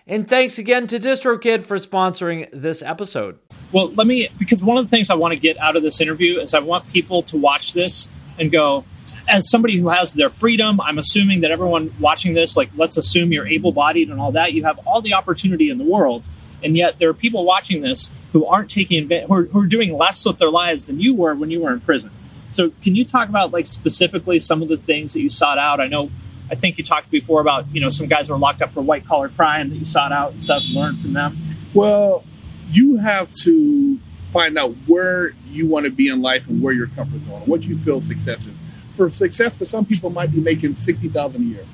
And 0.11 0.27
thanks 0.27 0.57
again 0.57 0.87
to 0.87 0.99
DistroKid 0.99 1.63
for 1.63 1.77
sponsoring 1.77 2.49
this 2.51 2.81
episode. 2.81 3.39
Well, 3.71 3.93
let 3.93 4.05
me, 4.05 4.27
because 4.37 4.61
one 4.61 4.77
of 4.77 4.83
the 4.83 4.89
things 4.89 5.09
I 5.09 5.13
want 5.13 5.33
to 5.33 5.39
get 5.39 5.57
out 5.57 5.77
of 5.77 5.83
this 5.83 6.01
interview 6.01 6.41
is 6.41 6.53
I 6.53 6.59
want 6.59 6.85
people 6.91 7.23
to 7.23 7.37
watch 7.37 7.71
this 7.71 8.09
and 8.37 8.51
go, 8.51 8.83
as 9.29 9.49
somebody 9.49 9.79
who 9.79 9.87
has 9.87 10.13
their 10.13 10.29
freedom, 10.29 10.81
I'm 10.81 10.97
assuming 10.97 11.39
that 11.41 11.51
everyone 11.51 11.95
watching 11.97 12.33
this, 12.33 12.57
like, 12.57 12.71
let's 12.75 12.97
assume 12.97 13.31
you're 13.31 13.47
able 13.47 13.71
bodied 13.71 14.09
and 14.09 14.19
all 14.19 14.33
that, 14.33 14.51
you 14.51 14.65
have 14.65 14.79
all 14.85 15.01
the 15.01 15.13
opportunity 15.13 15.69
in 15.69 15.77
the 15.77 15.85
world. 15.85 16.25
And 16.61 16.75
yet 16.75 16.99
there 16.99 17.07
are 17.07 17.13
people 17.13 17.45
watching 17.45 17.81
this 17.81 18.11
who 18.33 18.45
aren't 18.45 18.69
taking 18.69 19.09
who 19.09 19.33
are, 19.33 19.43
who 19.43 19.61
are 19.61 19.65
doing 19.65 19.97
less 19.97 20.25
with 20.25 20.39
their 20.39 20.51
lives 20.51 20.87
than 20.87 20.99
you 20.99 21.15
were 21.15 21.35
when 21.35 21.51
you 21.51 21.61
were 21.61 21.71
in 21.71 21.79
prison. 21.79 22.11
So 22.51 22.71
can 22.83 22.97
you 22.97 23.05
talk 23.05 23.29
about 23.29 23.53
like 23.53 23.65
specifically 23.65 24.41
some 24.41 24.61
of 24.61 24.67
the 24.67 24.75
things 24.75 25.13
that 25.13 25.21
you 25.21 25.29
sought 25.29 25.57
out? 25.57 25.79
I 25.79 25.87
know, 25.87 26.11
I 26.51 26.55
think 26.55 26.77
you 26.77 26.83
talked 26.83 27.09
before 27.09 27.39
about 27.39 27.73
you 27.73 27.79
know 27.79 27.89
some 27.89 28.07
guys 28.07 28.29
were 28.29 28.37
locked 28.37 28.61
up 28.61 28.73
for 28.73 28.81
white 28.81 29.07
collar 29.07 29.29
crime 29.29 29.69
that 29.69 29.77
you 29.77 29.85
sought 29.85 30.11
out 30.11 30.31
and 30.31 30.41
stuff, 30.41 30.63
and 30.65 30.73
learned 30.73 30.99
from 30.99 31.13
them. 31.13 31.37
Well, 31.73 32.25
you 32.69 32.97
have 32.97 33.33
to 33.43 33.97
find 34.33 34.57
out 34.57 34.75
where 34.85 35.33
you 35.47 35.67
want 35.67 35.85
to 35.85 35.91
be 35.91 36.09
in 36.09 36.21
life 36.21 36.47
and 36.47 36.61
where 36.61 36.73
your 36.73 36.87
comfort 36.87 37.21
zone, 37.25 37.41
what 37.45 37.63
you 37.63 37.77
feel 37.77 38.01
success 38.01 38.41
is. 38.41 38.53
For 38.95 39.09
success, 39.09 39.55
for 39.55 39.65
some 39.65 39.85
people, 39.85 40.09
might 40.09 40.31
be 40.31 40.41
making 40.41 40.75
sixty 40.75 41.07
thousand 41.07 41.41
a 41.41 41.45
year. 41.45 41.65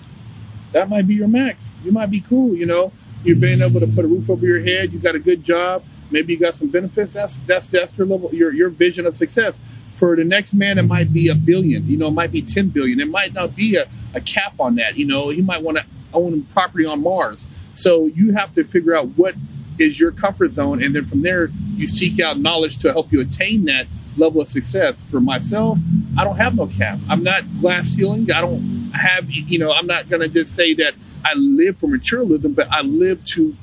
That 0.74 0.90
might 0.90 1.08
be 1.08 1.16
your 1.16 1.28
max. 1.28 1.72
You 1.84 1.92
might 1.92 2.12
be 2.12 2.22
cool, 2.22 2.56
you 2.56 2.68
know. 2.68 2.92
You're 3.24 3.36
being 3.36 3.62
able 3.62 3.80
to 3.80 3.88
put 3.88 4.06
a 4.06 4.08
roof 4.08 4.30
over 4.30 4.46
your 4.46 4.62
head. 4.62 4.94
You 4.94 5.00
got 5.00 5.16
a 5.16 5.20
good 5.20 5.44
job. 5.44 5.84
Maybe 6.12 6.34
you 6.34 6.40
got 6.40 6.56
some 6.56 6.70
benefits. 6.70 7.14
That's 7.14 7.38
that's 7.48 7.68
that's 7.70 7.98
your 7.98 8.06
level, 8.06 8.34
your 8.34 8.54
your 8.54 8.70
vision 8.70 9.08
of 9.08 9.18
success. 9.18 9.56
For 9.98 10.16
the 10.16 10.24
next 10.24 10.54
man, 10.54 10.78
it 10.78 10.84
might 10.84 11.12
be 11.12 11.28
a 11.28 11.36
billion. 11.36 11.88
You 11.88 11.98
know, 11.98 12.08
it 12.08 12.12
might 12.12 12.32
be 12.32 12.42
ten 12.42 12.70
billion. 12.70 13.00
It 13.00 13.10
might 13.10 13.34
not 13.34 13.56
be 13.56 13.76
a, 13.76 13.90
a 14.14 14.22
cap 14.22 14.54
on 14.60 14.76
that. 14.76 14.96
You 14.96 15.06
know, 15.06 15.30
he 15.30 15.42
might 15.42 15.64
want 15.64 15.78
to 15.78 15.86
own 16.14 16.44
property 16.54 16.86
on 16.86 17.02
Mars. 17.02 17.46
So 17.74 18.06
you 18.06 18.34
have 18.34 18.54
to 18.56 18.64
figure 18.64 18.96
out 18.96 19.10
what 19.18 19.36
is 19.80 20.00
your 20.00 20.12
comfort 20.12 20.54
zone, 20.54 20.82
and 20.84 20.96
then 20.96 21.06
from 21.06 21.22
there 21.22 21.50
you 21.76 21.88
seek 21.88 22.20
out 22.20 22.40
knowledge 22.40 22.78
to 22.80 22.92
help 22.92 23.12
you 23.12 23.22
attain 23.22 23.66
that 23.66 23.88
level 24.18 24.42
of 24.42 24.50
success. 24.50 24.96
For 25.10 25.20
myself, 25.20 25.80
I 26.18 26.24
don't 26.24 26.38
have 26.38 26.56
no 26.56 26.68
cap. 26.68 27.00
I'm 27.10 27.24
not 27.24 27.44
glass 27.60 27.90
ceiling. 27.90 28.32
I 28.32 28.42
don't 28.42 28.92
have 28.94 29.30
you 29.30 29.60
know. 29.60 29.72
I'm 29.72 29.88
not 29.88 30.10
gonna 30.10 30.28
just 30.28 30.56
say 30.56 30.74
that 30.76 30.94
I 31.26 31.34
live 31.34 31.78
for 31.78 31.88
materialism, 31.88 32.54
but 32.54 32.68
I 32.72 32.82
live 32.82 33.24
to 33.34 33.56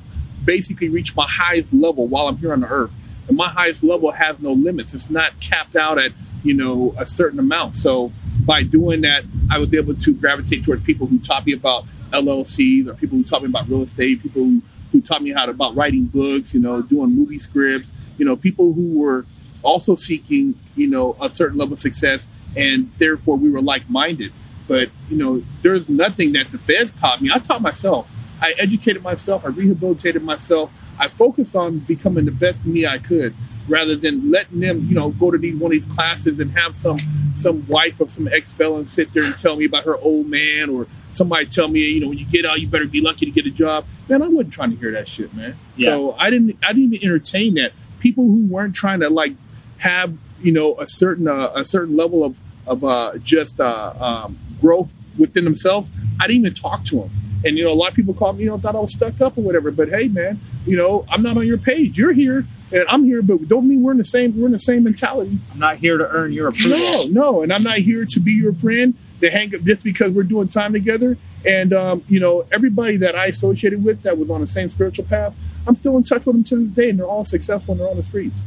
basically 0.43 0.89
reach 0.89 1.15
my 1.15 1.27
highest 1.27 1.73
level 1.73 2.07
while 2.07 2.27
I'm 2.27 2.37
here 2.37 2.53
on 2.53 2.61
the 2.61 2.67
earth. 2.67 2.91
And 3.27 3.35
my 3.35 3.49
highest 3.49 3.83
level 3.83 4.11
has 4.11 4.39
no 4.39 4.53
limits. 4.53 4.93
It's 4.93 5.09
not 5.09 5.39
capped 5.39 5.75
out 5.75 5.97
at 5.97 6.11
you 6.45 6.53
know 6.53 6.93
a 6.97 7.05
certain 7.05 7.39
amount. 7.39 7.77
So 7.77 8.11
by 8.45 8.63
doing 8.63 9.01
that, 9.01 9.23
I 9.49 9.57
was 9.57 9.73
able 9.73 9.95
to 9.95 10.13
gravitate 10.13 10.63
toward 10.63 10.83
people 10.83 11.07
who 11.07 11.19
taught 11.19 11.45
me 11.45 11.53
about 11.53 11.85
LLCs 12.11 12.87
or 12.87 12.93
people 12.93 13.17
who 13.17 13.23
taught 13.23 13.41
me 13.41 13.49
about 13.49 13.67
real 13.67 13.83
estate, 13.83 14.21
people 14.21 14.43
who, 14.43 14.61
who 14.91 15.01
taught 15.01 15.21
me 15.21 15.31
how 15.31 15.45
to 15.45 15.51
about 15.51 15.75
writing 15.75 16.05
books, 16.05 16.53
you 16.53 16.59
know, 16.59 16.81
doing 16.81 17.15
movie 17.15 17.39
scripts, 17.39 17.89
you 18.17 18.25
know, 18.25 18.35
people 18.35 18.73
who 18.73 18.99
were 18.99 19.25
also 19.63 19.95
seeking, 19.95 20.57
you 20.75 20.87
know, 20.87 21.17
a 21.19 21.33
certain 21.33 21.57
level 21.57 21.73
of 21.73 21.81
success 21.81 22.27
and 22.55 22.91
therefore 22.99 23.35
we 23.35 23.49
were 23.49 23.61
like 23.61 23.89
minded. 23.89 24.31
But, 24.67 24.89
you 25.09 25.17
know, 25.17 25.43
there's 25.61 25.87
nothing 25.89 26.33
that 26.33 26.51
the 26.51 26.57
feds 26.57 26.91
taught 26.99 27.21
me. 27.21 27.29
I 27.33 27.39
taught 27.39 27.61
myself. 27.61 28.07
I 28.41 28.53
educated 28.57 29.01
myself, 29.01 29.45
I 29.45 29.49
rehabilitated 29.49 30.21
myself. 30.21 30.71
I 30.99 31.07
focused 31.07 31.55
on 31.55 31.79
becoming 31.79 32.25
the 32.25 32.31
best 32.31 32.65
me 32.65 32.85
I 32.85 32.99
could 32.99 33.33
rather 33.67 33.95
than 33.95 34.31
letting 34.31 34.59
them, 34.59 34.87
you 34.87 34.95
know, 34.95 35.09
go 35.11 35.31
to 35.31 35.37
these 35.37 35.55
one 35.55 35.75
of 35.75 35.83
these 35.83 35.93
classes 35.93 36.39
and 36.39 36.51
have 36.51 36.75
some 36.75 36.99
some 37.37 37.65
wife 37.67 37.99
of 37.99 38.11
some 38.11 38.27
ex 38.27 38.53
felon 38.53 38.87
sit 38.87 39.13
there 39.13 39.23
and 39.23 39.37
tell 39.37 39.55
me 39.55 39.65
about 39.65 39.83
her 39.85 39.97
old 39.97 40.27
man 40.27 40.69
or 40.69 40.87
somebody 41.13 41.45
tell 41.45 41.67
me, 41.67 41.79
you 41.81 42.01
know, 42.01 42.09
when 42.09 42.17
you 42.17 42.25
get 42.25 42.45
out, 42.45 42.59
you 42.59 42.67
better 42.67 42.85
be 42.85 43.01
lucky 43.01 43.25
to 43.25 43.31
get 43.31 43.45
a 43.45 43.51
job. 43.51 43.85
Man, 44.09 44.21
I 44.21 44.27
wasn't 44.27 44.53
trying 44.53 44.71
to 44.71 44.75
hear 44.75 44.91
that 44.91 45.07
shit, 45.07 45.33
man. 45.33 45.57
Yeah. 45.75 45.91
So 45.91 46.13
I 46.13 46.29
didn't 46.29 46.57
I 46.63 46.73
didn't 46.73 46.93
even 46.93 47.09
entertain 47.09 47.55
that. 47.55 47.73
People 47.99 48.25
who 48.25 48.45
weren't 48.45 48.75
trying 48.75 48.99
to 48.99 49.09
like 49.09 49.33
have 49.77 50.17
you 50.41 50.51
know 50.51 50.75
a 50.79 50.87
certain 50.87 51.27
uh, 51.27 51.51
a 51.55 51.65
certain 51.65 51.95
level 51.95 52.23
of 52.23 52.39
of 52.67 52.83
uh, 52.83 53.17
just 53.17 53.59
uh, 53.59 53.93
um, 53.99 54.39
growth 54.61 54.93
within 55.17 55.43
themselves. 55.43 55.89
I 56.19 56.27
didn't 56.27 56.41
even 56.41 56.53
talk 56.53 56.85
to 56.85 57.01
them. 57.01 57.11
And 57.45 57.57
you 57.57 57.63
know, 57.63 57.71
a 57.71 57.75
lot 57.75 57.89
of 57.89 57.95
people 57.95 58.13
called 58.13 58.37
me, 58.37 58.45
you 58.45 58.49
know, 58.49 58.57
thought 58.57 58.75
I 58.75 58.79
was 58.79 58.93
stuck 58.93 59.21
up 59.21 59.37
or 59.37 59.41
whatever. 59.41 59.69
But 59.71 59.89
hey, 59.89 60.07
man, 60.07 60.39
you 60.65 60.77
know, 60.77 61.05
I'm 61.09 61.21
not 61.21 61.37
on 61.37 61.45
your 61.45 61.59
page. 61.59 61.97
You're 61.97 62.13
here, 62.13 62.45
and 62.71 62.85
I'm 62.87 63.03
here, 63.03 63.21
but 63.21 63.47
don't 63.47 63.67
mean 63.67 63.83
we're 63.83 63.91
in 63.91 63.97
the 63.97 64.05
same 64.05 64.39
we're 64.39 64.47
in 64.47 64.51
the 64.51 64.59
same 64.59 64.83
mentality. 64.83 65.39
I'm 65.51 65.59
not 65.59 65.77
here 65.77 65.97
to 65.97 66.07
earn 66.07 66.33
your 66.33 66.47
approval. 66.47 66.77
No, 66.77 67.03
no, 67.09 67.43
and 67.43 67.53
I'm 67.53 67.63
not 67.63 67.77
here 67.77 68.05
to 68.05 68.19
be 68.19 68.33
your 68.33 68.53
friend 68.53 68.95
to 69.21 69.29
hang 69.29 69.53
up 69.55 69.61
just 69.61 69.83
because 69.83 70.11
we're 70.11 70.23
doing 70.23 70.47
time 70.47 70.73
together. 70.73 71.17
And 71.45 71.73
um, 71.73 72.03
you 72.09 72.19
know, 72.19 72.47
everybody 72.51 72.97
that 72.97 73.15
I 73.15 73.27
associated 73.27 73.83
with 73.83 74.01
that 74.01 74.17
was 74.17 74.29
on 74.29 74.41
the 74.41 74.47
same 74.47 74.69
spiritual 74.69 75.05
path, 75.05 75.33
I'm 75.67 75.75
still 75.75 75.95
in 75.97 76.03
touch 76.03 76.25
with 76.25 76.35
them 76.35 76.43
to 76.45 76.65
this 76.65 76.75
day, 76.75 76.89
and 76.89 76.99
they're 76.99 77.07
all 77.07 77.25
successful 77.25 77.73
and 77.73 77.81
they're 77.81 77.89
on 77.89 77.97
the 77.97 78.03
streets. 78.03 78.37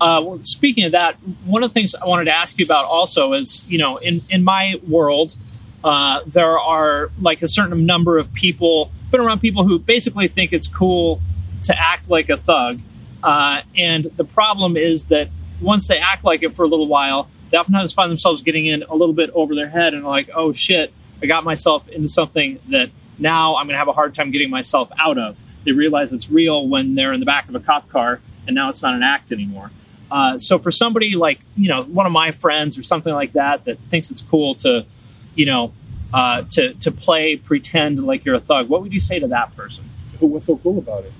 Uh, 0.00 0.22
well, 0.24 0.40
speaking 0.42 0.84
of 0.84 0.92
that, 0.92 1.16
one 1.44 1.62
of 1.62 1.70
the 1.70 1.74
things 1.74 1.94
I 1.94 2.06
wanted 2.06 2.24
to 2.24 2.34
ask 2.34 2.58
you 2.58 2.64
about 2.64 2.86
also 2.86 3.34
is, 3.34 3.64
you 3.66 3.78
know, 3.78 3.96
in 3.96 4.22
in 4.30 4.44
my 4.44 4.80
world, 4.86 5.34
uh, 5.82 6.20
there 6.26 6.58
are 6.58 7.10
like 7.20 7.42
a 7.42 7.48
certain 7.48 7.84
number 7.84 8.16
of 8.16 8.32
people, 8.32 8.92
been 9.10 9.20
around 9.20 9.40
people 9.40 9.64
who 9.64 9.78
basically 9.78 10.28
think 10.28 10.52
it's 10.52 10.68
cool 10.68 11.20
to 11.64 11.78
act 11.78 12.08
like 12.08 12.28
a 12.28 12.36
thug, 12.36 12.80
uh, 13.22 13.62
and 13.76 14.10
the 14.16 14.24
problem 14.24 14.76
is 14.76 15.06
that 15.06 15.28
once 15.60 15.88
they 15.88 15.98
act 15.98 16.24
like 16.24 16.42
it 16.42 16.54
for 16.54 16.64
a 16.64 16.68
little 16.68 16.88
while, 16.88 17.28
they 17.50 17.58
oftentimes 17.58 17.92
find 17.92 18.10
themselves 18.10 18.42
getting 18.42 18.66
in 18.66 18.82
a 18.84 18.94
little 18.94 19.14
bit 19.14 19.30
over 19.34 19.54
their 19.54 19.68
head 19.68 19.94
and 19.94 20.04
like, 20.04 20.30
oh 20.34 20.52
shit, 20.52 20.92
I 21.22 21.26
got 21.26 21.44
myself 21.44 21.88
into 21.88 22.08
something 22.08 22.58
that 22.70 22.90
now 23.18 23.56
I'm 23.56 23.66
going 23.66 23.74
to 23.74 23.78
have 23.78 23.88
a 23.88 23.92
hard 23.92 24.14
time 24.14 24.30
getting 24.30 24.50
myself 24.50 24.90
out 24.98 25.18
of. 25.18 25.36
They 25.64 25.72
realize 25.72 26.12
it's 26.12 26.30
real 26.30 26.66
when 26.66 26.94
they're 26.94 27.12
in 27.12 27.20
the 27.20 27.26
back 27.26 27.48
of 27.48 27.54
a 27.54 27.60
cop 27.60 27.88
car, 27.90 28.20
and 28.46 28.54
now 28.54 28.70
it's 28.70 28.82
not 28.82 28.94
an 28.94 29.02
act 29.02 29.32
anymore. 29.32 29.70
Uh, 30.10 30.38
so 30.38 30.58
for 30.58 30.72
somebody 30.72 31.14
like 31.14 31.40
you 31.56 31.68
know 31.68 31.84
one 31.84 32.06
of 32.06 32.12
my 32.12 32.32
friends 32.32 32.76
or 32.78 32.82
something 32.82 33.12
like 33.12 33.34
that 33.34 33.64
that 33.66 33.78
thinks 33.90 34.10
it's 34.10 34.22
cool 34.22 34.54
to, 34.56 34.86
you 35.34 35.46
know, 35.46 35.72
uh, 36.14 36.42
to 36.50 36.74
to 36.74 36.90
play 36.90 37.36
pretend 37.36 38.04
like 38.04 38.24
you're 38.24 38.34
a 38.34 38.40
thug, 38.40 38.68
what 38.68 38.82
would 38.82 38.92
you 38.92 39.00
say 39.00 39.18
to 39.18 39.28
that 39.28 39.54
person? 39.54 39.88
What's 40.18 40.46
so 40.46 40.56
cool 40.56 40.78
about 40.78 41.04
it? 41.04 41.12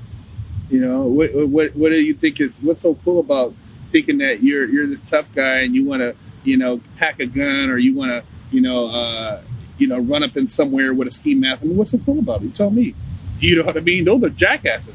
You 0.70 0.80
know, 0.80 1.02
what 1.02 1.30
what 1.48 1.74
what 1.74 1.90
do 1.90 2.02
you 2.02 2.14
think 2.14 2.40
is 2.40 2.56
what's 2.62 2.82
so 2.82 2.94
cool 3.04 3.18
about 3.18 3.54
thinking 3.90 4.18
that 4.18 4.42
you're 4.42 4.68
you're 4.68 4.86
this 4.86 5.00
tough 5.10 5.26
guy 5.34 5.60
and 5.60 5.74
you 5.74 5.84
want 5.84 6.00
to 6.00 6.14
you 6.44 6.56
know 6.56 6.80
pack 6.96 7.18
a 7.20 7.26
gun 7.26 7.70
or 7.70 7.78
you 7.78 7.94
want 7.94 8.10
to 8.12 8.22
you 8.52 8.60
know 8.60 8.86
uh, 8.86 9.42
you 9.78 9.88
know 9.88 9.98
run 9.98 10.22
up 10.22 10.36
in 10.36 10.48
somewhere 10.48 10.94
with 10.94 11.08
a 11.08 11.10
ski 11.10 11.34
mask? 11.34 11.62
I 11.62 11.64
mean, 11.66 11.76
what's 11.76 11.90
so 11.90 11.98
cool 11.98 12.20
about 12.20 12.42
it? 12.42 12.44
You 12.44 12.50
tell 12.50 12.70
me. 12.70 12.94
You 13.40 13.56
know 13.56 13.64
what 13.64 13.76
I 13.76 13.80
mean? 13.80 14.04
Those 14.04 14.22
are 14.22 14.28
jackasses. 14.28 14.94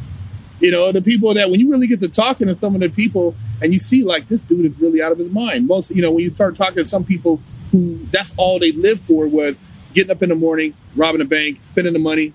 You 0.60 0.72
know, 0.72 0.92
the 0.92 1.02
people 1.02 1.34
that 1.34 1.50
when 1.50 1.60
you 1.60 1.70
really 1.70 1.88
get 1.88 2.00
to 2.02 2.08
talking 2.08 2.48
to 2.48 2.58
some 2.58 2.76
of 2.76 2.82
the 2.82 2.90
people 2.90 3.36
and 3.62 3.74
you 3.74 3.80
see 3.80 4.04
like 4.04 4.28
this 4.30 4.42
dude 4.44 4.66
is 4.66 4.80
really 4.80 5.02
out 5.02 5.12
of 5.12 5.18
his 5.18 5.32
mind. 5.32 5.68
Most, 5.68 5.92
you 5.92 6.02
know, 6.02 6.12
when 6.12 6.24
you 6.24 6.30
start 6.30 6.56
talking 6.56 6.84
to 6.84 6.88
some 6.88 7.04
people 7.04 7.42
who 7.72 8.00
that's 8.12 8.34
all 8.38 8.60
they 8.60 8.72
live 8.72 9.02
for 9.02 9.28
was 9.28 9.58
getting 9.94 10.12
up 10.12 10.22
in 10.24 10.30
the 10.30 10.36
morning, 10.36 10.74
robbing 10.96 11.22
a 11.22 11.26
bank, 11.26 11.60
spending 11.66 11.94
the 11.94 12.00
money, 12.00 12.34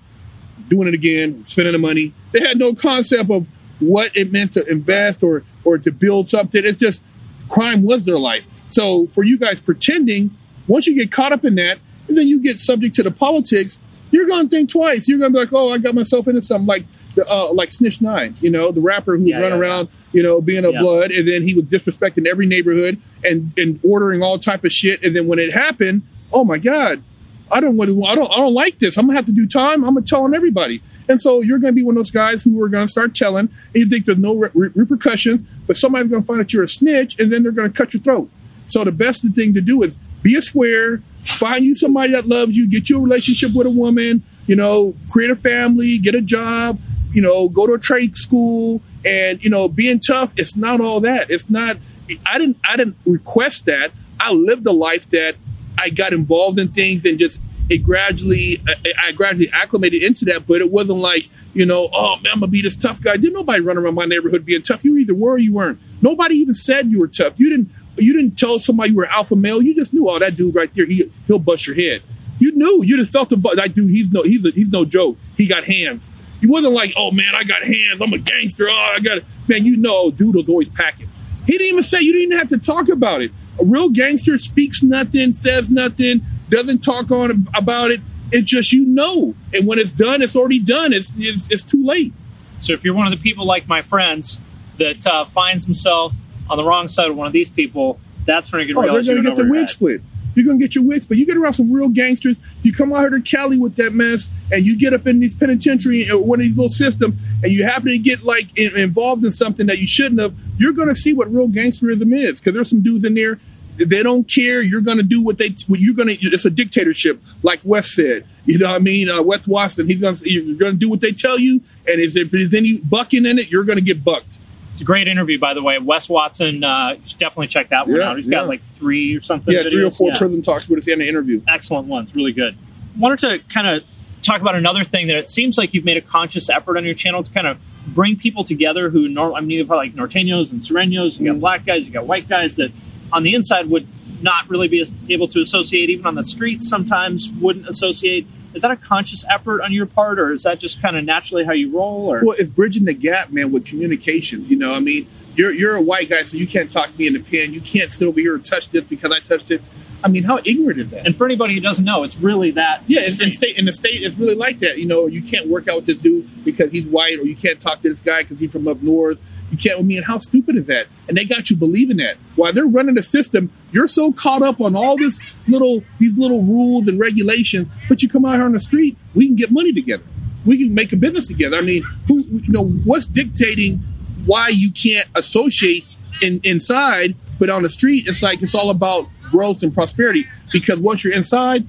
doing 0.71 0.87
it 0.87 0.95
again, 0.95 1.43
spending 1.45 1.73
the 1.73 1.77
money. 1.77 2.13
They 2.31 2.39
had 2.39 2.57
no 2.57 2.73
concept 2.73 3.29
of 3.29 3.45
what 3.79 4.15
it 4.17 4.31
meant 4.31 4.53
to 4.53 4.65
invest 4.67 5.21
or 5.21 5.43
or 5.63 5.77
to 5.77 5.91
build 5.91 6.29
something. 6.31 6.63
It's 6.65 6.79
just 6.79 7.03
crime 7.49 7.83
was 7.83 8.05
their 8.05 8.17
life. 8.17 8.43
So 8.69 9.07
for 9.07 9.23
you 9.23 9.37
guys 9.37 9.59
pretending, 9.59 10.31
once 10.67 10.87
you 10.87 10.95
get 10.95 11.11
caught 11.11 11.33
up 11.33 11.43
in 11.45 11.55
that, 11.55 11.77
and 12.07 12.17
then 12.17 12.27
you 12.27 12.39
get 12.41 12.59
subject 12.59 12.95
to 12.95 13.03
the 13.03 13.11
politics, 13.11 13.79
you're 14.09 14.25
gonna 14.27 14.47
think 14.49 14.69
twice. 14.71 15.07
You're 15.07 15.19
gonna 15.19 15.31
be 15.31 15.39
like, 15.39 15.53
oh, 15.53 15.69
I 15.71 15.77
got 15.77 15.93
myself 15.93 16.27
into 16.27 16.41
something 16.41 16.65
like 16.67 16.85
the, 17.15 17.29
uh, 17.29 17.51
like 17.53 17.73
Snitch 17.73 17.99
Nine, 18.01 18.35
you 18.39 18.49
know, 18.49 18.71
the 18.71 18.79
rapper 18.79 19.17
who 19.17 19.25
Yeah, 19.25 19.39
run 19.41 19.51
yeah, 19.51 19.57
around, 19.57 19.89
you 20.13 20.23
know, 20.23 20.39
being 20.39 20.63
a 20.63 20.71
Yeah. 20.71 20.79
blood, 20.79 21.11
and 21.11 21.27
then 21.27 21.43
he 21.45 21.53
was 21.53 21.65
disrespecting 21.65 22.25
every 22.25 22.45
neighborhood 22.45 22.97
and 23.25 23.51
and 23.57 23.79
ordering 23.83 24.21
all 24.23 24.39
type 24.39 24.63
of 24.63 24.71
shit. 24.71 25.03
And 25.03 25.13
then 25.15 25.27
when 25.27 25.37
it 25.37 25.51
happened, 25.53 26.03
oh 26.31 26.45
my 26.45 26.57
god, 26.57 27.03
I 27.51 27.59
don't 27.59 27.77
want 27.77 27.89
to, 27.89 28.03
I 28.05 28.15
don't, 28.15 28.31
I 28.31 28.37
don't 28.37 28.53
like 28.53 28.79
this. 28.79 28.97
I'm 28.97 29.05
gonna 29.05 29.17
have 29.17 29.25
to 29.25 29.31
do 29.31 29.47
time. 29.47 29.83
I'm 29.83 29.93
gonna 29.93 30.05
tell 30.05 30.23
on 30.23 30.33
everybody. 30.33 30.81
And 31.09 31.19
so 31.19 31.41
you're 31.41 31.59
gonna 31.59 31.73
be 31.73 31.83
one 31.83 31.95
of 31.95 31.99
those 31.99 32.11
guys 32.11 32.43
who 32.43 32.61
are 32.63 32.69
gonna 32.69 32.87
start 32.87 33.13
telling, 33.15 33.47
and 33.47 33.75
you 33.75 33.85
think 33.85 34.05
there's 34.05 34.17
no 34.17 34.35
re- 34.35 34.49
re- 34.53 34.71
repercussions, 34.75 35.41
but 35.67 35.77
somebody's 35.77 36.09
gonna 36.09 36.23
find 36.23 36.39
out 36.39 36.53
you're 36.53 36.63
a 36.63 36.67
snitch, 36.67 37.19
and 37.19 37.31
then 37.31 37.43
they're 37.43 37.51
gonna 37.51 37.69
cut 37.69 37.93
your 37.93 38.01
throat. 38.01 38.29
So 38.67 38.83
the 38.83 38.91
best 38.91 39.23
thing 39.35 39.53
to 39.53 39.61
do 39.61 39.83
is 39.83 39.97
be 40.23 40.35
a 40.35 40.41
square, 40.41 41.01
find 41.25 41.63
you 41.63 41.75
somebody 41.75 42.13
that 42.13 42.27
loves 42.27 42.55
you, 42.55 42.67
get 42.69 42.89
you 42.89 42.97
a 42.97 43.01
relationship 43.01 43.53
with 43.53 43.67
a 43.67 43.71
woman, 43.71 44.23
you 44.47 44.55
know, 44.55 44.95
create 45.09 45.31
a 45.31 45.35
family, 45.35 45.97
get 45.97 46.15
a 46.15 46.21
job, 46.21 46.79
you 47.13 47.21
know, 47.21 47.49
go 47.49 47.67
to 47.67 47.73
a 47.73 47.79
trade 47.79 48.15
school, 48.15 48.81
and 49.03 49.43
you 49.43 49.49
know, 49.49 49.67
being 49.67 49.99
tough. 49.99 50.33
It's 50.37 50.55
not 50.55 50.79
all 50.79 51.01
that. 51.01 51.29
It's 51.29 51.49
not. 51.49 51.77
I 52.25 52.37
didn't. 52.37 52.57
I 52.63 52.77
didn't 52.77 52.97
request 53.05 53.65
that. 53.65 53.91
I 54.19 54.31
lived 54.31 54.65
a 54.67 54.71
life 54.71 55.09
that 55.09 55.35
I 55.81 55.89
got 55.89 56.13
involved 56.13 56.59
in 56.59 56.69
things 56.69 57.05
and 57.05 57.19
just 57.19 57.39
it 57.69 57.79
gradually. 57.79 58.61
I, 58.67 59.07
I 59.07 59.11
gradually 59.11 59.49
acclimated 59.51 60.03
into 60.03 60.25
that, 60.25 60.47
but 60.47 60.61
it 60.61 60.71
wasn't 60.71 60.99
like 60.99 61.29
you 61.53 61.65
know, 61.65 61.89
oh 61.93 62.15
man, 62.17 62.33
I'm 62.33 62.39
gonna 62.39 62.47
be 62.47 62.61
this 62.61 62.75
tough 62.75 63.01
guy. 63.01 63.17
Didn't 63.17 63.33
nobody 63.33 63.61
run 63.61 63.77
around 63.77 63.95
my 63.95 64.05
neighborhood 64.05 64.45
being 64.45 64.61
tough. 64.61 64.83
You 64.85 64.97
either 64.97 65.13
were 65.13 65.33
or 65.33 65.37
you 65.37 65.53
weren't. 65.53 65.79
Nobody 66.01 66.35
even 66.35 66.55
said 66.55 66.91
you 66.91 66.99
were 66.99 67.07
tough. 67.07 67.33
You 67.37 67.49
didn't. 67.49 67.71
You 67.97 68.13
didn't 68.13 68.37
tell 68.37 68.59
somebody 68.59 68.91
you 68.91 68.97
were 68.97 69.05
alpha 69.05 69.35
male. 69.35 69.61
You 69.61 69.75
just 69.75 69.93
knew, 69.93 70.07
oh, 70.09 70.17
that 70.17 70.37
dude 70.37 70.55
right 70.55 70.73
there, 70.73 70.85
he 70.85 71.11
he'll 71.27 71.39
bust 71.39 71.67
your 71.67 71.75
head. 71.75 72.01
You 72.39 72.53
knew. 72.55 72.83
You 72.83 72.97
just 72.97 73.11
felt 73.11 73.29
the 73.29 73.35
that 73.35 73.75
dude. 73.75 73.89
He's 73.89 74.09
no. 74.09 74.23
He's 74.23 74.45
a, 74.45 74.51
he's 74.51 74.69
no 74.69 74.85
joke. 74.85 75.17
He 75.35 75.45
got 75.45 75.65
hands. 75.65 76.09
You 76.39 76.49
wasn't 76.49 76.73
like, 76.73 76.93
oh 76.95 77.11
man, 77.11 77.35
I 77.35 77.43
got 77.43 77.63
hands. 77.63 78.01
I'm 78.01 78.13
a 78.13 78.17
gangster. 78.17 78.69
Oh, 78.69 78.73
I 78.73 78.99
got 78.99 79.19
it. 79.19 79.25
Man, 79.47 79.65
you 79.65 79.77
know, 79.77 80.09
dude 80.09 80.35
was 80.35 80.47
always 80.47 80.69
packing. 80.69 81.09
He 81.45 81.53
didn't 81.53 81.67
even 81.67 81.83
say. 81.83 81.99
You 82.01 82.13
didn't 82.13 82.33
even 82.33 82.37
have 82.37 82.49
to 82.49 82.57
talk 82.57 82.87
about 82.89 83.21
it. 83.21 83.31
A 83.59 83.65
real 83.65 83.89
gangster 83.89 84.37
speaks 84.37 84.81
nothing, 84.81 85.33
says 85.33 85.69
nothing, 85.69 86.21
doesn't 86.49 86.79
talk 86.79 87.11
on 87.11 87.47
about 87.53 87.91
it. 87.91 88.01
It's 88.31 88.49
just 88.49 88.71
you 88.71 88.85
know. 88.85 89.35
And 89.53 89.67
when 89.67 89.77
it's 89.77 89.91
done, 89.91 90.21
it's 90.21 90.35
already 90.35 90.59
done. 90.59 90.93
It's 90.93 91.13
it's, 91.17 91.47
it's 91.49 91.63
too 91.63 91.85
late. 91.85 92.13
So 92.61 92.73
if 92.73 92.83
you're 92.83 92.93
one 92.93 93.11
of 93.11 93.11
the 93.11 93.21
people 93.21 93.45
like 93.45 93.67
my 93.67 93.81
friends 93.81 94.39
that 94.77 95.05
uh, 95.05 95.25
finds 95.25 95.65
himself 95.65 96.15
on 96.49 96.57
the 96.57 96.63
wrong 96.63 96.87
side 96.89 97.09
of 97.09 97.15
one 97.15 97.27
of 97.27 97.33
these 97.33 97.49
people, 97.49 97.99
That's 98.25 98.51
when 98.51 98.67
you're 98.67 98.77
Oh, 98.77 98.81
gonna 98.87 99.01
they're 99.01 99.01
realize 99.03 99.07
you 99.07 99.15
gonna 99.15 99.23
get 99.23 99.33
over 99.33 99.41
the 99.43 99.47
your 99.47 99.61
wig 99.61 99.69
split. 99.69 100.01
You're 100.35 100.45
gonna 100.45 100.59
get 100.59 100.75
your 100.75 100.83
wig 100.83 101.05
but 101.07 101.17
You 101.17 101.25
get 101.25 101.37
around 101.37 101.53
some 101.53 101.71
real 101.71 101.89
gangsters. 101.89 102.37
You 102.63 102.73
come 102.73 102.93
out 102.93 103.01
here 103.01 103.09
to 103.11 103.21
Cali 103.21 103.57
with 103.57 103.75
that 103.75 103.93
mess, 103.93 104.29
and 104.51 104.65
you 104.65 104.77
get 104.77 104.93
up 104.93 105.07
in 105.07 105.19
these 105.19 105.35
penitentiary 105.35 106.09
or 106.09 106.23
one 106.23 106.39
of 106.39 106.45
these 106.45 106.55
little 106.55 106.69
systems, 106.69 107.15
and 107.43 107.51
you 107.51 107.63
happen 107.63 107.89
to 107.89 107.97
get 107.97 108.23
like 108.23 108.47
in, 108.57 108.75
involved 108.77 109.25
in 109.25 109.31
something 109.31 109.67
that 109.67 109.79
you 109.79 109.87
shouldn't 109.87 110.21
have. 110.21 110.33
You're 110.57 110.73
gonna 110.73 110.95
see 110.95 111.13
what 111.13 111.31
real 111.33 111.47
gangsterism 111.47 112.17
is, 112.17 112.39
because 112.39 112.53
there's 112.53 112.69
some 112.69 112.81
dudes 112.81 113.05
in 113.05 113.15
there. 113.15 113.39
They 113.77 114.03
don't 114.03 114.29
care. 114.29 114.61
You're 114.61 114.81
gonna 114.81 115.01
do 115.03 115.23
what 115.23 115.37
they. 115.37 115.55
What 115.67 115.79
you're 115.79 115.95
gonna. 115.95 116.13
It's 116.19 116.45
a 116.45 116.51
dictatorship, 116.51 117.21
like 117.41 117.61
Wes 117.63 117.95
said. 117.95 118.27
You 118.45 118.57
know 118.57 118.67
what 118.67 118.75
I 118.75 118.79
mean? 118.79 119.09
Uh, 119.09 119.21
Wes 119.21 119.47
Watson. 119.47 119.87
He's 119.87 119.99
gonna. 119.99 120.17
You're 120.23 120.57
gonna 120.57 120.73
do 120.73 120.89
what 120.89 121.01
they 121.01 121.11
tell 121.11 121.39
you, 121.39 121.61
and 121.87 121.99
if 121.99 122.15
if 122.15 122.31
there's 122.31 122.53
any 122.53 122.79
bucking 122.79 123.25
in 123.25 123.39
it, 123.39 123.49
you're 123.49 123.63
gonna 123.63 123.81
get 123.81 124.03
bucked. 124.03 124.37
It's 124.73 124.81
a 124.81 124.85
great 124.85 125.07
interview, 125.07 125.37
by 125.39 125.53
the 125.53 125.61
way. 125.61 125.77
Wes 125.79 126.07
Watson, 126.09 126.63
uh, 126.63 126.95
you 127.01 127.01
should 127.07 127.17
definitely 127.19 127.47
check 127.47 127.69
that 127.69 127.87
one 127.87 127.97
Yeah, 127.99 128.09
out. 128.09 128.17
He's 128.17 128.27
yeah. 128.27 128.39
got 128.39 128.47
like 128.47 128.61
three 128.79 129.15
or 129.15 129.21
something. 129.21 129.53
Yeah, 129.53 129.63
three 129.63 129.83
or 129.83 129.91
four 129.91 130.09
Yeah. 130.09 130.17
prison 130.17 130.41
talks 130.41 130.69
with 130.69 130.79
us 130.79 130.87
in 130.87 130.99
the 130.99 131.07
interview. 131.07 131.41
excellent 131.47 131.87
ones, 131.87 132.15
really 132.15 132.31
good. 132.31 132.55
Wanted 132.97 133.19
to 133.19 133.39
kind 133.53 133.67
of 133.67 133.83
talk 134.21 134.39
about 134.41 134.55
another 134.55 134.83
thing 134.83 135.07
that 135.07 135.17
it 135.17 135.29
seems 135.29 135.57
like 135.57 135.73
you've 135.73 135.85
made 135.85 135.97
a 135.97 136.01
conscious 136.01 136.49
effort 136.49 136.77
on 136.77 136.85
your 136.85 136.93
channel 136.93 137.23
to 137.23 137.31
kind 137.31 137.47
of 137.47 137.57
bring 137.87 138.15
people 138.15 138.43
together 138.43 138.89
who, 138.89 139.07
nor- 139.07 139.33
I 139.33 139.41
mean, 139.41 139.51
you've 139.51 139.67
got 139.67 139.77
like 139.77 139.95
Norteños 139.95 140.51
and 140.51 140.61
Sureños, 140.61 141.19
you 141.19 141.31
got 141.31 141.39
black 141.39 141.65
guys, 141.65 141.83
you 141.83 141.91
got 141.91 142.05
white 142.05 142.29
guys 142.29 142.55
that 142.57 142.71
on 143.11 143.23
the 143.23 143.33
inside 143.35 143.69
would 143.69 143.87
not 144.21 144.47
really 144.49 144.67
be 144.67 144.85
able 145.09 145.27
to 145.29 145.41
associate, 145.41 145.89
even 145.89 146.05
on 146.05 146.15
the 146.15 146.23
streets 146.23 146.69
sometimes 146.69 147.29
wouldn't 147.41 147.67
associate. 147.67 148.27
Is 148.53 148.61
that 148.63 148.71
a 148.71 148.75
conscious 148.75 149.25
effort 149.29 149.61
on 149.61 149.71
your 149.71 149.85
part, 149.85 150.19
or 150.19 150.33
is 150.33 150.43
that 150.43 150.59
just 150.59 150.81
kind 150.81 150.97
of 150.97 151.03
naturally 151.03 151.45
how 151.45 151.53
you 151.53 151.71
roll? 151.75 152.11
Or 152.11 152.21
Well, 152.23 152.35
it's 152.37 152.49
bridging 152.49 152.85
the 152.85 152.93
gap, 152.93 153.31
man, 153.31 153.51
with 153.51 153.65
communications. 153.65 154.49
You 154.49 154.57
know, 154.57 154.73
I 154.73 154.79
mean, 154.79 155.07
you're 155.35 155.53
you're 155.53 155.75
a 155.75 155.81
white 155.81 156.09
guy, 156.09 156.23
so 156.23 156.37
you 156.37 156.47
can't 156.47 156.71
talk 156.71 156.91
to 156.91 156.97
me 156.97 157.07
in 157.07 157.13
the 157.13 157.19
pen. 157.19 157.53
You 157.53 157.61
can't 157.61 157.91
sit 157.93 158.07
over 158.07 158.19
here 158.19 158.35
and 158.35 158.43
touch 158.43 158.69
this 158.69 158.83
because 158.83 159.11
I 159.11 159.19
touched 159.19 159.51
it. 159.51 159.61
I 160.03 160.07
mean, 160.07 160.23
how 160.23 160.39
ignorant 160.43 160.79
is 160.79 160.89
that? 160.89 161.05
and 161.05 161.15
for 161.15 161.25
anybody 161.25 161.53
who 161.53 161.59
doesn't 161.59 161.85
know, 161.85 162.03
it's 162.03 162.17
really 162.17 162.51
that. 162.51 162.83
Yeah, 162.87 163.01
and, 163.01 163.21
and 163.21 163.33
state 163.33 163.57
in 163.57 163.65
the 163.65 163.73
state 163.73 164.01
is 164.01 164.17
really 164.17 164.35
like 164.35 164.59
that. 164.59 164.77
You 164.79 164.85
know, 164.85 165.07
you 165.07 165.21
can't 165.21 165.47
work 165.47 165.67
out 165.67 165.77
with 165.77 165.85
this 165.85 165.97
dude 165.97 166.43
because 166.43 166.71
he's 166.71 166.85
white, 166.85 167.19
or 167.19 167.23
you 167.23 167.35
can't 167.35 167.61
talk 167.61 167.81
to 167.83 167.89
this 167.89 168.01
guy 168.01 168.23
because 168.23 168.39
he's 168.39 168.51
from 168.51 168.67
up 168.67 168.81
north. 168.81 169.19
You 169.51 169.57
can't. 169.57 169.79
I 169.79 169.83
mean, 169.83 170.01
how 170.03 170.17
stupid 170.19 170.55
is 170.57 170.65
that? 170.67 170.87
And 171.07 171.17
they 171.17 171.25
got 171.25 171.49
you 171.49 171.55
believing 171.57 171.97
that 171.97 172.17
while 172.35 172.53
they're 172.53 172.65
running 172.65 172.95
the 172.95 173.03
system. 173.03 173.51
You're 173.73 173.87
so 173.87 174.11
caught 174.11 174.41
up 174.41 174.59
on 174.59 174.75
all 174.75 174.97
this 174.97 175.19
little 175.47 175.83
these 175.99 176.17
little 176.17 176.43
rules 176.43 176.87
and 176.87 176.99
regulations, 176.99 177.67
but 177.87 178.01
you 178.01 178.09
come 178.09 178.25
out 178.25 178.33
here 178.35 178.43
on 178.43 178.51
the 178.53 178.59
street, 178.59 178.97
we 179.13 179.27
can 179.27 179.35
get 179.35 179.51
money 179.51 179.71
together. 179.73 180.03
We 180.45 180.57
can 180.57 180.73
make 180.73 180.91
a 180.91 180.97
business 180.97 181.27
together. 181.27 181.57
I 181.57 181.61
mean, 181.61 181.83
who 182.07 182.19
you 182.21 182.51
know 182.51 182.63
what's 182.65 183.05
dictating 183.05 183.77
why 184.25 184.49
you 184.49 184.71
can't 184.71 185.07
associate 185.15 185.85
in, 186.21 186.39
inside, 186.43 187.15
but 187.39 187.49
on 187.49 187.63
the 187.63 187.69
street, 187.69 188.07
it's 188.07 188.21
like 188.21 188.41
it's 188.41 188.53
all 188.55 188.69
about 188.69 189.07
growth 189.31 189.63
and 189.63 189.73
prosperity. 189.73 190.27
Because 190.51 190.79
once 190.79 191.03
you're 191.03 191.13
inside, 191.13 191.65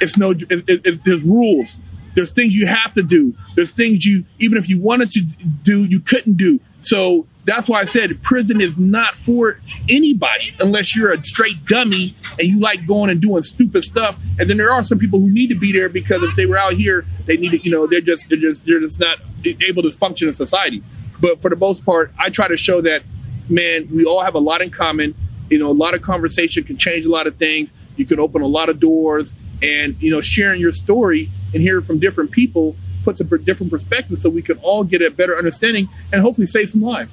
it's 0.00 0.16
no, 0.16 0.30
it, 0.30 0.50
it, 0.50 0.86
it- 0.86 1.04
there's 1.04 1.22
rules. 1.22 1.76
There's 2.14 2.30
things 2.30 2.54
you 2.54 2.66
have 2.66 2.94
to 2.94 3.02
do. 3.02 3.34
There's 3.56 3.70
things 3.72 4.06
you, 4.06 4.24
even 4.38 4.56
if 4.56 4.70
you 4.70 4.80
wanted 4.80 5.10
to 5.12 5.20
do, 5.62 5.84
you 5.84 6.00
couldn't 6.00 6.38
do. 6.38 6.58
So 6.86 7.26
that's 7.46 7.68
why 7.68 7.80
I 7.80 7.84
said 7.84 8.22
prison 8.22 8.60
is 8.60 8.78
not 8.78 9.16
for 9.16 9.60
anybody 9.88 10.54
unless 10.60 10.94
you're 10.94 11.12
a 11.12 11.24
straight 11.24 11.64
dummy 11.66 12.16
and 12.38 12.46
you 12.46 12.60
like 12.60 12.86
going 12.86 13.10
and 13.10 13.20
doing 13.20 13.42
stupid 13.42 13.82
stuff. 13.82 14.16
And 14.38 14.48
then 14.48 14.56
there 14.56 14.70
are 14.70 14.84
some 14.84 15.00
people 15.00 15.18
who 15.18 15.28
need 15.28 15.48
to 15.48 15.56
be 15.56 15.72
there 15.72 15.88
because 15.88 16.22
if 16.22 16.36
they 16.36 16.46
were 16.46 16.56
out 16.56 16.74
here, 16.74 17.04
they 17.26 17.36
need 17.36 17.50
to, 17.50 17.58
you 17.58 17.72
know, 17.72 17.88
they're 17.88 18.00
just, 18.00 18.28
they're 18.28 18.38
just, 18.38 18.66
they're 18.66 18.78
just 18.78 19.00
not 19.00 19.18
able 19.44 19.82
to 19.82 19.90
function 19.90 20.28
in 20.28 20.34
society. 20.34 20.80
But 21.20 21.42
for 21.42 21.50
the 21.50 21.56
most 21.56 21.84
part, 21.84 22.12
I 22.20 22.30
try 22.30 22.46
to 22.46 22.56
show 22.56 22.80
that, 22.82 23.02
man, 23.48 23.88
we 23.92 24.04
all 24.04 24.20
have 24.20 24.36
a 24.36 24.40
lot 24.40 24.62
in 24.62 24.70
common. 24.70 25.16
You 25.50 25.58
know, 25.58 25.70
a 25.70 25.72
lot 25.72 25.94
of 25.94 26.02
conversation 26.02 26.62
can 26.62 26.76
change 26.76 27.04
a 27.04 27.10
lot 27.10 27.26
of 27.26 27.36
things. 27.36 27.68
You 27.96 28.06
can 28.06 28.20
open 28.20 28.42
a 28.42 28.46
lot 28.46 28.68
of 28.68 28.78
doors, 28.78 29.34
and 29.62 29.96
you 30.00 30.10
know, 30.10 30.20
sharing 30.20 30.60
your 30.60 30.72
story 30.72 31.30
and 31.54 31.62
hearing 31.62 31.84
from 31.84 31.98
different 31.98 32.30
people 32.30 32.76
puts 33.06 33.20
a 33.20 33.24
different 33.24 33.70
perspective, 33.70 34.18
so 34.18 34.28
we 34.28 34.42
can 34.42 34.58
all 34.58 34.82
get 34.82 35.00
a 35.00 35.10
better 35.10 35.38
understanding 35.38 35.88
and 36.12 36.20
hopefully 36.20 36.48
save 36.48 36.68
some 36.68 36.82
lives. 36.82 37.12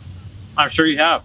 I'm 0.58 0.72
sure 0.72 0.88
you 0.88 0.98
have. 0.98 1.24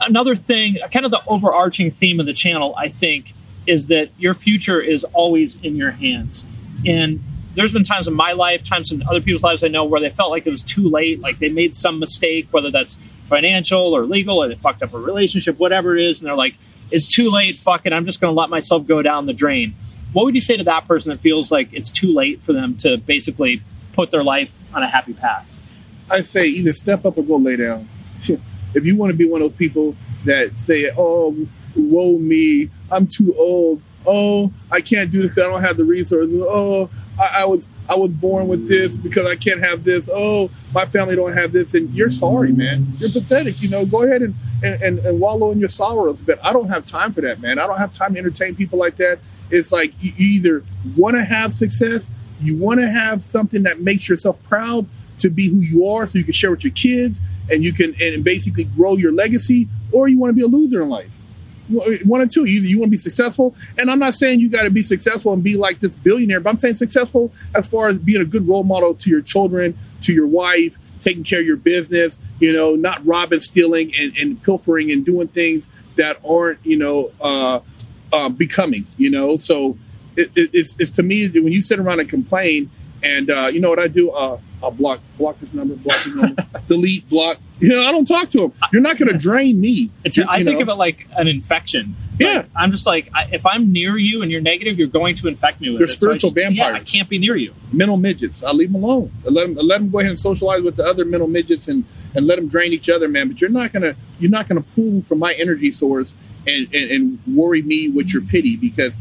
Another 0.00 0.36
thing, 0.36 0.76
kind 0.92 1.06
of 1.06 1.10
the 1.10 1.22
overarching 1.26 1.92
theme 1.92 2.20
of 2.20 2.26
the 2.26 2.34
channel, 2.34 2.74
I 2.76 2.90
think, 2.90 3.32
is 3.66 3.86
that 3.86 4.10
your 4.18 4.34
future 4.34 4.80
is 4.80 5.04
always 5.14 5.56
in 5.62 5.76
your 5.76 5.92
hands. 5.92 6.46
And 6.84 7.24
there's 7.54 7.72
been 7.72 7.84
times 7.84 8.06
in 8.06 8.12
my 8.12 8.32
life, 8.32 8.62
times 8.62 8.92
in 8.92 9.02
other 9.08 9.22
people's 9.22 9.42
lives 9.42 9.64
I 9.64 9.68
know 9.68 9.84
where 9.84 10.00
they 10.00 10.10
felt 10.10 10.30
like 10.30 10.46
it 10.46 10.50
was 10.50 10.62
too 10.62 10.90
late, 10.90 11.20
like 11.20 11.38
they 11.38 11.48
made 11.48 11.74
some 11.74 11.98
mistake, 11.98 12.48
whether 12.50 12.70
that's 12.70 12.98
financial 13.30 13.96
or 13.96 14.04
legal, 14.04 14.42
or 14.42 14.48
they 14.48 14.56
fucked 14.56 14.82
up 14.82 14.92
a 14.92 14.98
relationship, 14.98 15.58
whatever 15.58 15.96
it 15.96 16.04
is, 16.04 16.20
and 16.20 16.28
they're 16.28 16.36
like, 16.36 16.54
it's 16.90 17.08
too 17.08 17.30
late, 17.30 17.54
fuck 17.54 17.86
it, 17.86 17.94
I'm 17.94 18.04
just 18.04 18.20
going 18.20 18.34
to 18.34 18.38
let 18.38 18.50
myself 18.50 18.86
go 18.86 19.00
down 19.00 19.24
the 19.24 19.32
drain. 19.32 19.74
What 20.12 20.26
would 20.26 20.34
you 20.34 20.42
say 20.42 20.58
to 20.58 20.64
that 20.64 20.86
person 20.86 21.10
that 21.10 21.20
feels 21.20 21.50
like 21.50 21.72
it's 21.72 21.90
too 21.90 22.12
late 22.12 22.42
for 22.42 22.52
them 22.52 22.76
to 22.78 22.98
basically 22.98 23.62
put 23.92 24.10
their 24.10 24.24
life 24.24 24.50
on 24.74 24.82
a 24.82 24.88
happy 24.88 25.12
path? 25.12 25.46
I 26.10 26.22
say 26.22 26.46
either 26.46 26.72
step 26.72 27.04
up 27.04 27.16
or 27.16 27.24
go 27.24 27.36
lay 27.36 27.56
down. 27.56 27.88
If 28.74 28.86
you 28.86 28.96
want 28.96 29.10
to 29.10 29.14
be 29.14 29.28
one 29.28 29.42
of 29.42 29.50
those 29.50 29.58
people 29.58 29.94
that 30.24 30.56
say, 30.56 30.90
"Oh, 30.96 31.36
woe 31.76 32.16
me, 32.16 32.70
I'm 32.90 33.06
too 33.06 33.34
old. 33.36 33.82
Oh, 34.06 34.50
I 34.70 34.80
can't 34.80 35.12
do 35.12 35.28
this. 35.28 35.36
I 35.36 35.46
don't 35.46 35.60
have 35.60 35.76
the 35.76 35.84
resources. 35.84 36.32
Oh, 36.42 36.88
I, 37.20 37.42
I 37.42 37.44
was 37.44 37.68
I 37.86 37.96
was 37.96 38.08
born 38.08 38.48
with 38.48 38.68
this 38.68 38.96
because 38.96 39.26
I 39.26 39.36
can't 39.36 39.62
have 39.62 39.84
this. 39.84 40.08
Oh, 40.10 40.50
my 40.72 40.86
family 40.86 41.16
don't 41.16 41.34
have 41.34 41.52
this." 41.52 41.74
And 41.74 41.92
you're 41.94 42.08
sorry, 42.08 42.52
man. 42.52 42.94
You're 42.96 43.10
pathetic. 43.10 43.60
You 43.60 43.68
know, 43.68 43.84
go 43.84 44.04
ahead 44.04 44.22
and 44.22 44.34
and, 44.62 44.82
and, 44.82 44.98
and 45.00 45.20
wallow 45.20 45.50
in 45.50 45.60
your 45.60 45.68
sorrows. 45.68 46.18
But 46.24 46.42
I 46.42 46.54
don't 46.54 46.68
have 46.68 46.86
time 46.86 47.12
for 47.12 47.20
that, 47.20 47.40
man. 47.40 47.58
I 47.58 47.66
don't 47.66 47.78
have 47.78 47.94
time 47.94 48.14
to 48.14 48.18
entertain 48.18 48.54
people 48.54 48.78
like 48.78 48.96
that. 48.96 49.18
It's 49.50 49.70
like 49.70 49.92
you 50.00 50.12
either 50.16 50.64
want 50.96 51.16
to 51.16 51.24
have 51.24 51.54
success, 51.54 52.08
you 52.42 52.56
want 52.56 52.80
to 52.80 52.90
have 52.90 53.22
something 53.22 53.62
that 53.64 53.80
makes 53.80 54.08
yourself 54.08 54.42
proud 54.44 54.86
to 55.18 55.30
be 55.30 55.48
who 55.48 55.60
you 55.60 55.86
are, 55.86 56.06
so 56.06 56.18
you 56.18 56.24
can 56.24 56.32
share 56.32 56.50
with 56.50 56.64
your 56.64 56.72
kids 56.72 57.20
and 57.50 57.64
you 57.64 57.72
can 57.72 57.94
and 58.00 58.24
basically 58.24 58.64
grow 58.64 58.96
your 58.96 59.12
legacy, 59.12 59.68
or 59.92 60.08
you 60.08 60.18
want 60.18 60.30
to 60.30 60.34
be 60.34 60.42
a 60.42 60.46
loser 60.46 60.82
in 60.82 60.88
life. 60.88 61.10
One 62.04 62.20
or 62.20 62.26
two. 62.26 62.44
Either 62.44 62.66
you 62.66 62.78
want 62.78 62.88
to 62.90 62.96
be 62.96 63.02
successful, 63.02 63.54
and 63.78 63.90
I'm 63.90 63.98
not 63.98 64.14
saying 64.14 64.40
you 64.40 64.50
got 64.50 64.62
to 64.62 64.70
be 64.70 64.82
successful 64.82 65.32
and 65.32 65.42
be 65.42 65.56
like 65.56 65.80
this 65.80 65.94
billionaire, 65.96 66.40
but 66.40 66.50
I'm 66.50 66.58
saying 66.58 66.76
successful 66.76 67.32
as 67.54 67.68
far 67.68 67.88
as 67.88 67.98
being 67.98 68.20
a 68.20 68.24
good 68.24 68.46
role 68.46 68.64
model 68.64 68.94
to 68.94 69.10
your 69.10 69.22
children, 69.22 69.78
to 70.02 70.12
your 70.12 70.26
wife, 70.26 70.76
taking 71.02 71.24
care 71.24 71.40
of 71.40 71.46
your 71.46 71.56
business, 71.56 72.18
you 72.40 72.52
know, 72.52 72.74
not 72.74 73.04
robbing, 73.06 73.40
stealing, 73.40 73.92
and, 73.98 74.16
and 74.18 74.42
pilfering 74.42 74.90
and 74.90 75.04
doing 75.04 75.28
things 75.28 75.66
that 75.96 76.18
aren't, 76.28 76.58
you 76.64 76.76
know, 76.76 77.12
uh, 77.20 77.60
uh, 78.12 78.28
becoming, 78.28 78.86
you 78.96 79.10
know. 79.10 79.36
So 79.36 79.78
it, 80.16 80.30
it, 80.36 80.50
it's, 80.52 80.76
it's 80.78 80.90
to 80.92 81.02
me 81.02 81.28
when 81.28 81.52
you 81.52 81.62
sit 81.62 81.78
around 81.78 82.00
and 82.00 82.08
complain, 82.08 82.70
and 83.02 83.30
uh, 83.30 83.50
you 83.52 83.60
know 83.60 83.68
what 83.70 83.78
I 83.80 83.88
do? 83.88 84.10
Uh, 84.10 84.38
I'll 84.62 84.70
block 84.70 85.00
block 85.18 85.40
this 85.40 85.52
number, 85.52 85.74
block 85.74 85.96
this 86.04 86.14
number, 86.14 86.46
delete, 86.68 87.08
block. 87.08 87.38
You 87.58 87.70
know, 87.70 87.84
I 87.84 87.90
don't 87.92 88.06
talk 88.06 88.30
to 88.30 88.38
them. 88.38 88.52
You're 88.72 88.82
not 88.82 88.96
going 88.98 89.10
to 89.10 89.18
drain 89.18 89.60
me. 89.60 89.90
It's, 90.04 90.16
You- 90.16 90.24
I 90.28 90.38
you 90.38 90.44
think 90.44 90.58
know? 90.58 90.62
of 90.64 90.68
it 90.68 90.74
like 90.74 91.06
an 91.16 91.26
infection. 91.28 91.96
Yeah. 92.20 92.28
Like, 92.38 92.46
I'm 92.54 92.70
just 92.70 92.86
like, 92.86 93.08
I, 93.14 93.24
if 93.32 93.44
I'm 93.46 93.72
near 93.72 93.96
you 93.96 94.22
and 94.22 94.30
you're 94.30 94.40
negative, 94.40 94.78
you're 94.78 94.86
going 94.88 95.16
to 95.16 95.26
infect 95.28 95.60
me 95.60 95.70
with 95.70 95.78
They're 95.80 95.86
it. 95.86 95.90
So 95.90 95.94
I 95.94 95.96
spiritual 96.18 96.30
just- 96.30 96.52
Yeah, 96.54 96.72
I 96.74 96.80
can't 96.80 97.08
be 97.08 97.18
near 97.18 97.34
you. 97.36 97.54
mental 97.72 97.96
midgets. 97.96 98.42
I 98.44 98.52
leave 98.52 98.72
them 98.72 98.82
alone. 98.84 99.10
I 99.26 99.30
let 99.30 99.48
them, 99.48 99.58
I 99.58 99.62
let 99.62 99.78
them 99.78 99.90
go 99.90 99.98
ahead 99.98 100.10
and 100.10 100.20
socialize 100.20 100.62
with 100.62 100.76
the 100.76 100.84
other 100.84 101.04
mental 101.04 101.28
midgets 101.28 101.66
and, 101.68 101.84
and 102.14 102.26
let 102.26 102.36
them 102.36 102.46
drain 102.48 102.72
each 102.72 102.88
other, 102.88 103.08
man. 103.08 103.28
But 103.28 103.40
you're 103.40 103.50
not 103.50 103.72
gonna 103.72 103.96
you're 104.20 104.30
not 104.30 104.48
gonna 104.48 104.64
pull 104.76 105.02
from 105.08 105.18
my 105.18 105.32
energy 105.34 105.72
source 105.72 106.14
and, 106.46 106.68
and, 106.74 106.90
and 106.90 107.18
worry 107.36 107.62
me 107.62 107.88
with 107.88 108.12
your 108.12 108.22
pity 108.22 108.56
because, 108.56 108.92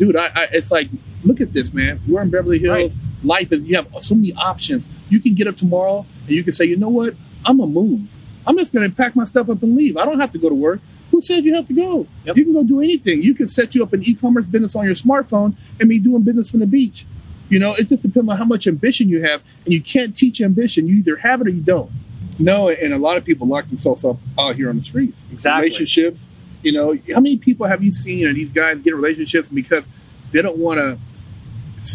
dude, 0.00 0.16
I, 0.16 0.30
I 0.34 0.48
it's 0.52 0.72
like 0.72 0.88
look 1.22 1.40
at 1.40 1.52
this, 1.52 1.72
man. 1.72 2.00
We're 2.08 2.22
in 2.22 2.30
Beverly 2.30 2.58
Hills. 2.58 2.94
Life 3.22 3.52
is 3.52 3.60
you 3.60 3.76
have 3.76 3.86
so 4.02 4.14
many 4.14 4.32
options. 4.32 4.86
You 5.10 5.20
can 5.20 5.34
get 5.34 5.46
up 5.46 5.56
tomorrow 5.56 6.06
and 6.26 6.30
you 6.30 6.42
can 6.42 6.54
say, 6.54 6.64
you 6.64 6.76
know 6.76 6.88
what, 6.88 7.14
I'm 7.44 7.58
gonna 7.58 7.70
move. 7.70 8.08
I'm 8.46 8.56
just 8.58 8.72
gonna 8.72 8.90
pack 8.90 9.14
my 9.14 9.26
stuff 9.26 9.50
up 9.50 9.62
and 9.62 9.76
leave. 9.76 9.96
I 9.96 10.04
don't 10.04 10.18
have 10.18 10.32
to 10.32 10.38
go 10.38 10.48
to 10.48 10.54
work. 10.54 10.80
Who 11.10 11.20
said 11.20 11.44
you 11.44 11.54
have 11.54 11.68
to 11.68 11.74
go? 11.74 12.06
You 12.24 12.44
can 12.44 12.54
go 12.54 12.62
do 12.62 12.80
anything. 12.80 13.22
You 13.22 13.34
can 13.34 13.48
set 13.48 13.74
you 13.74 13.82
up 13.82 13.92
an 13.92 14.02
e-commerce 14.04 14.46
business 14.46 14.74
on 14.74 14.86
your 14.86 14.94
smartphone 14.94 15.56
and 15.78 15.88
be 15.88 15.98
doing 15.98 16.22
business 16.22 16.50
from 16.50 16.60
the 16.60 16.66
beach. 16.66 17.04
You 17.48 17.58
know, 17.58 17.74
it 17.74 17.88
just 17.88 18.02
depends 18.02 18.30
on 18.30 18.38
how 18.38 18.44
much 18.44 18.68
ambition 18.68 19.08
you 19.08 19.22
have, 19.22 19.42
and 19.64 19.74
you 19.74 19.82
can't 19.82 20.16
teach 20.16 20.40
ambition. 20.40 20.86
You 20.86 20.98
either 20.98 21.16
have 21.16 21.40
it 21.40 21.48
or 21.48 21.50
you 21.50 21.62
don't. 21.62 21.90
No, 22.38 22.68
and 22.68 22.94
a 22.94 22.98
lot 22.98 23.16
of 23.16 23.24
people 23.24 23.48
lock 23.48 23.68
themselves 23.68 24.04
up 24.04 24.18
out 24.38 24.54
here 24.54 24.70
on 24.70 24.78
the 24.78 24.84
streets. 24.84 25.26
Exactly. 25.32 25.66
Relationships. 25.66 26.22
You 26.62 26.72
know, 26.72 26.96
how 27.14 27.20
many 27.20 27.36
people 27.36 27.66
have 27.66 27.82
you 27.82 27.92
seen 27.92 28.28
of 28.28 28.34
these 28.34 28.50
guys 28.52 28.78
get 28.78 28.94
relationships 28.94 29.48
because 29.48 29.84
they 30.32 30.42
don't 30.42 30.58
want 30.58 30.78
to, 30.78 30.98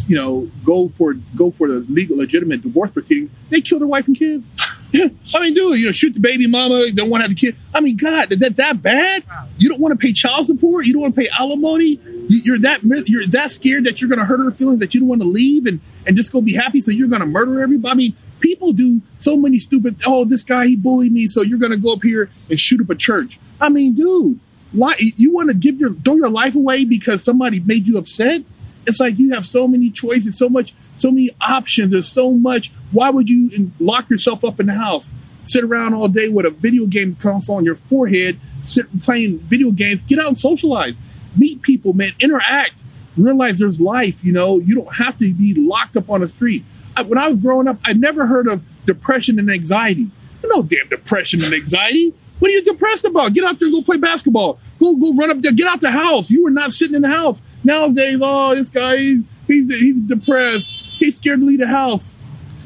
you 0.08 0.16
know, 0.16 0.50
go 0.64 0.88
for 0.90 1.14
go 1.36 1.50
for 1.50 1.68
the 1.68 1.80
legal, 1.88 2.16
legitimate 2.16 2.62
divorce 2.62 2.90
proceedings? 2.90 3.30
They 3.50 3.60
kill 3.60 3.78
their 3.78 3.88
wife 3.88 4.06
and 4.08 4.16
kids. 4.18 4.44
I 4.94 5.40
mean, 5.40 5.52
dude, 5.54 5.78
you 5.78 5.86
know, 5.86 5.92
shoot 5.92 6.14
the 6.14 6.20
baby 6.20 6.46
mama. 6.46 6.90
Don't 6.92 7.10
want 7.10 7.20
to 7.22 7.28
have 7.28 7.36
the 7.36 7.40
kid. 7.40 7.56
I 7.74 7.80
mean, 7.80 7.96
God, 7.96 8.32
is 8.32 8.38
that 8.38 8.56
that 8.56 8.82
bad? 8.82 9.24
You 9.58 9.68
don't 9.68 9.80
want 9.80 9.92
to 9.92 10.04
pay 10.04 10.12
child 10.12 10.46
support. 10.46 10.86
You 10.86 10.94
don't 10.94 11.02
want 11.02 11.14
to 11.14 11.20
pay 11.20 11.28
alimony. 11.28 12.00
You- 12.28 12.40
You're 12.44 12.58
that 12.60 12.82
you're 13.08 13.26
that 13.28 13.52
scared 13.52 13.84
that 13.84 14.00
you're 14.00 14.08
going 14.08 14.18
to 14.18 14.24
hurt 14.24 14.42
her 14.42 14.50
feelings 14.50 14.80
that 14.80 14.94
you 14.94 15.00
don't 15.00 15.08
want 15.08 15.22
to 15.22 15.28
leave 15.28 15.66
and 15.66 15.80
and 16.06 16.16
just 16.16 16.32
go 16.32 16.40
be 16.40 16.54
happy. 16.54 16.82
So 16.82 16.90
you're 16.90 17.08
going 17.08 17.20
to 17.20 17.26
murder 17.26 17.60
everybody. 17.62 17.90
I 17.92 17.94
mean, 17.94 18.16
people 18.40 18.72
do 18.72 19.00
so 19.20 19.36
many 19.36 19.58
stupid. 19.60 19.96
Oh, 20.06 20.24
this 20.24 20.42
guy 20.42 20.66
he 20.66 20.76
bullied 20.76 21.12
me, 21.12 21.28
so 21.28 21.42
you're 21.42 21.58
going 21.58 21.72
to 21.72 21.78
go 21.78 21.92
up 21.92 22.02
here 22.02 22.30
and 22.50 22.58
shoot 22.58 22.80
up 22.80 22.90
a 22.90 22.94
church. 22.96 23.38
I 23.60 23.68
mean, 23.68 23.94
dude, 23.94 24.38
Why 24.72 24.94
you 24.98 25.32
want 25.32 25.50
to 25.50 25.56
give 25.56 25.78
your 25.78 25.92
throw 25.92 26.16
your 26.16 26.28
life 26.28 26.54
away 26.54 26.84
because 26.84 27.22
somebody 27.22 27.60
made 27.60 27.86
you 27.86 27.98
upset? 27.98 28.42
It's 28.86 29.00
like 29.00 29.18
you 29.18 29.34
have 29.34 29.46
so 29.46 29.66
many 29.66 29.90
choices, 29.90 30.38
so 30.38 30.48
much, 30.48 30.74
so 30.98 31.10
many 31.10 31.30
options. 31.40 31.92
There's 31.92 32.08
so 32.10 32.32
much. 32.32 32.72
Why 32.92 33.10
would 33.10 33.28
you 33.28 33.70
lock 33.80 34.10
yourself 34.10 34.44
up 34.44 34.60
in 34.60 34.66
the 34.66 34.74
house, 34.74 35.10
sit 35.44 35.64
around 35.64 35.94
all 35.94 36.08
day 36.08 36.28
with 36.28 36.46
a 36.46 36.50
video 36.50 36.86
game 36.86 37.16
console 37.16 37.56
on 37.56 37.64
your 37.64 37.76
forehead, 37.76 38.38
sit 38.64 39.02
playing 39.02 39.38
video 39.40 39.70
games? 39.70 40.02
Get 40.06 40.18
out 40.18 40.28
and 40.28 40.40
socialize, 40.40 40.94
meet 41.36 41.62
people, 41.62 41.92
man, 41.94 42.12
interact, 42.20 42.74
realize 43.16 43.58
there's 43.58 43.80
life. 43.80 44.24
You 44.24 44.32
know, 44.32 44.58
you 44.58 44.74
don't 44.74 44.94
have 44.94 45.18
to 45.18 45.32
be 45.32 45.54
locked 45.54 45.96
up 45.96 46.10
on 46.10 46.20
the 46.20 46.28
street. 46.28 46.64
I, 46.96 47.02
when 47.02 47.18
I 47.18 47.28
was 47.28 47.38
growing 47.38 47.68
up, 47.68 47.78
I 47.84 47.92
never 47.92 48.26
heard 48.26 48.48
of 48.48 48.62
depression 48.86 49.38
and 49.38 49.50
anxiety. 49.50 50.10
No 50.44 50.62
damn 50.62 50.88
depression 50.88 51.42
and 51.42 51.52
anxiety. 51.52 52.14
What 52.38 52.50
are 52.50 52.54
you 52.54 52.62
depressed 52.62 53.04
about? 53.04 53.32
Get 53.32 53.44
out 53.44 53.58
there, 53.58 53.70
go 53.70 53.82
play 53.82 53.96
basketball. 53.96 54.58
Go, 54.78 54.96
go 54.96 55.14
run 55.14 55.30
up 55.30 55.40
there. 55.40 55.52
Get 55.52 55.66
out 55.66 55.80
the 55.80 55.90
house. 55.90 56.30
You 56.30 56.42
were 56.42 56.50
not 56.50 56.72
sitting 56.72 56.94
in 56.94 57.02
the 57.02 57.08
house. 57.08 57.40
Nowadays, 57.64 58.18
oh, 58.20 58.54
this 58.54 58.68
guy, 58.68 58.96
he's, 58.96 59.24
he's, 59.46 59.94
depressed. 60.06 60.70
He's 60.98 61.16
scared 61.16 61.40
to 61.40 61.46
leave 61.46 61.60
the 61.60 61.66
house. 61.66 62.14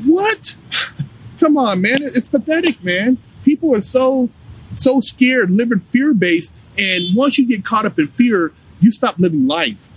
What? 0.05 0.57
Come 1.41 1.57
on, 1.57 1.81
man. 1.81 2.03
It's 2.03 2.29
pathetic, 2.29 2.83
man. 2.83 3.19
People 3.45 3.75
are 3.75 3.83
so, 3.83 4.29
so 4.77 5.01
scared, 5.01 5.51
living 5.51 5.81
fear 5.81 6.13
based. 6.15 6.53
And 6.77 7.15
once 7.17 7.39
you 7.39 7.47
get 7.47 7.65
caught 7.65 7.87
up 7.87 7.99
in 7.99 8.09
fear, 8.09 8.53
you 8.81 8.93
stop 8.93 9.19
living 9.19 9.47
life. 9.47 9.89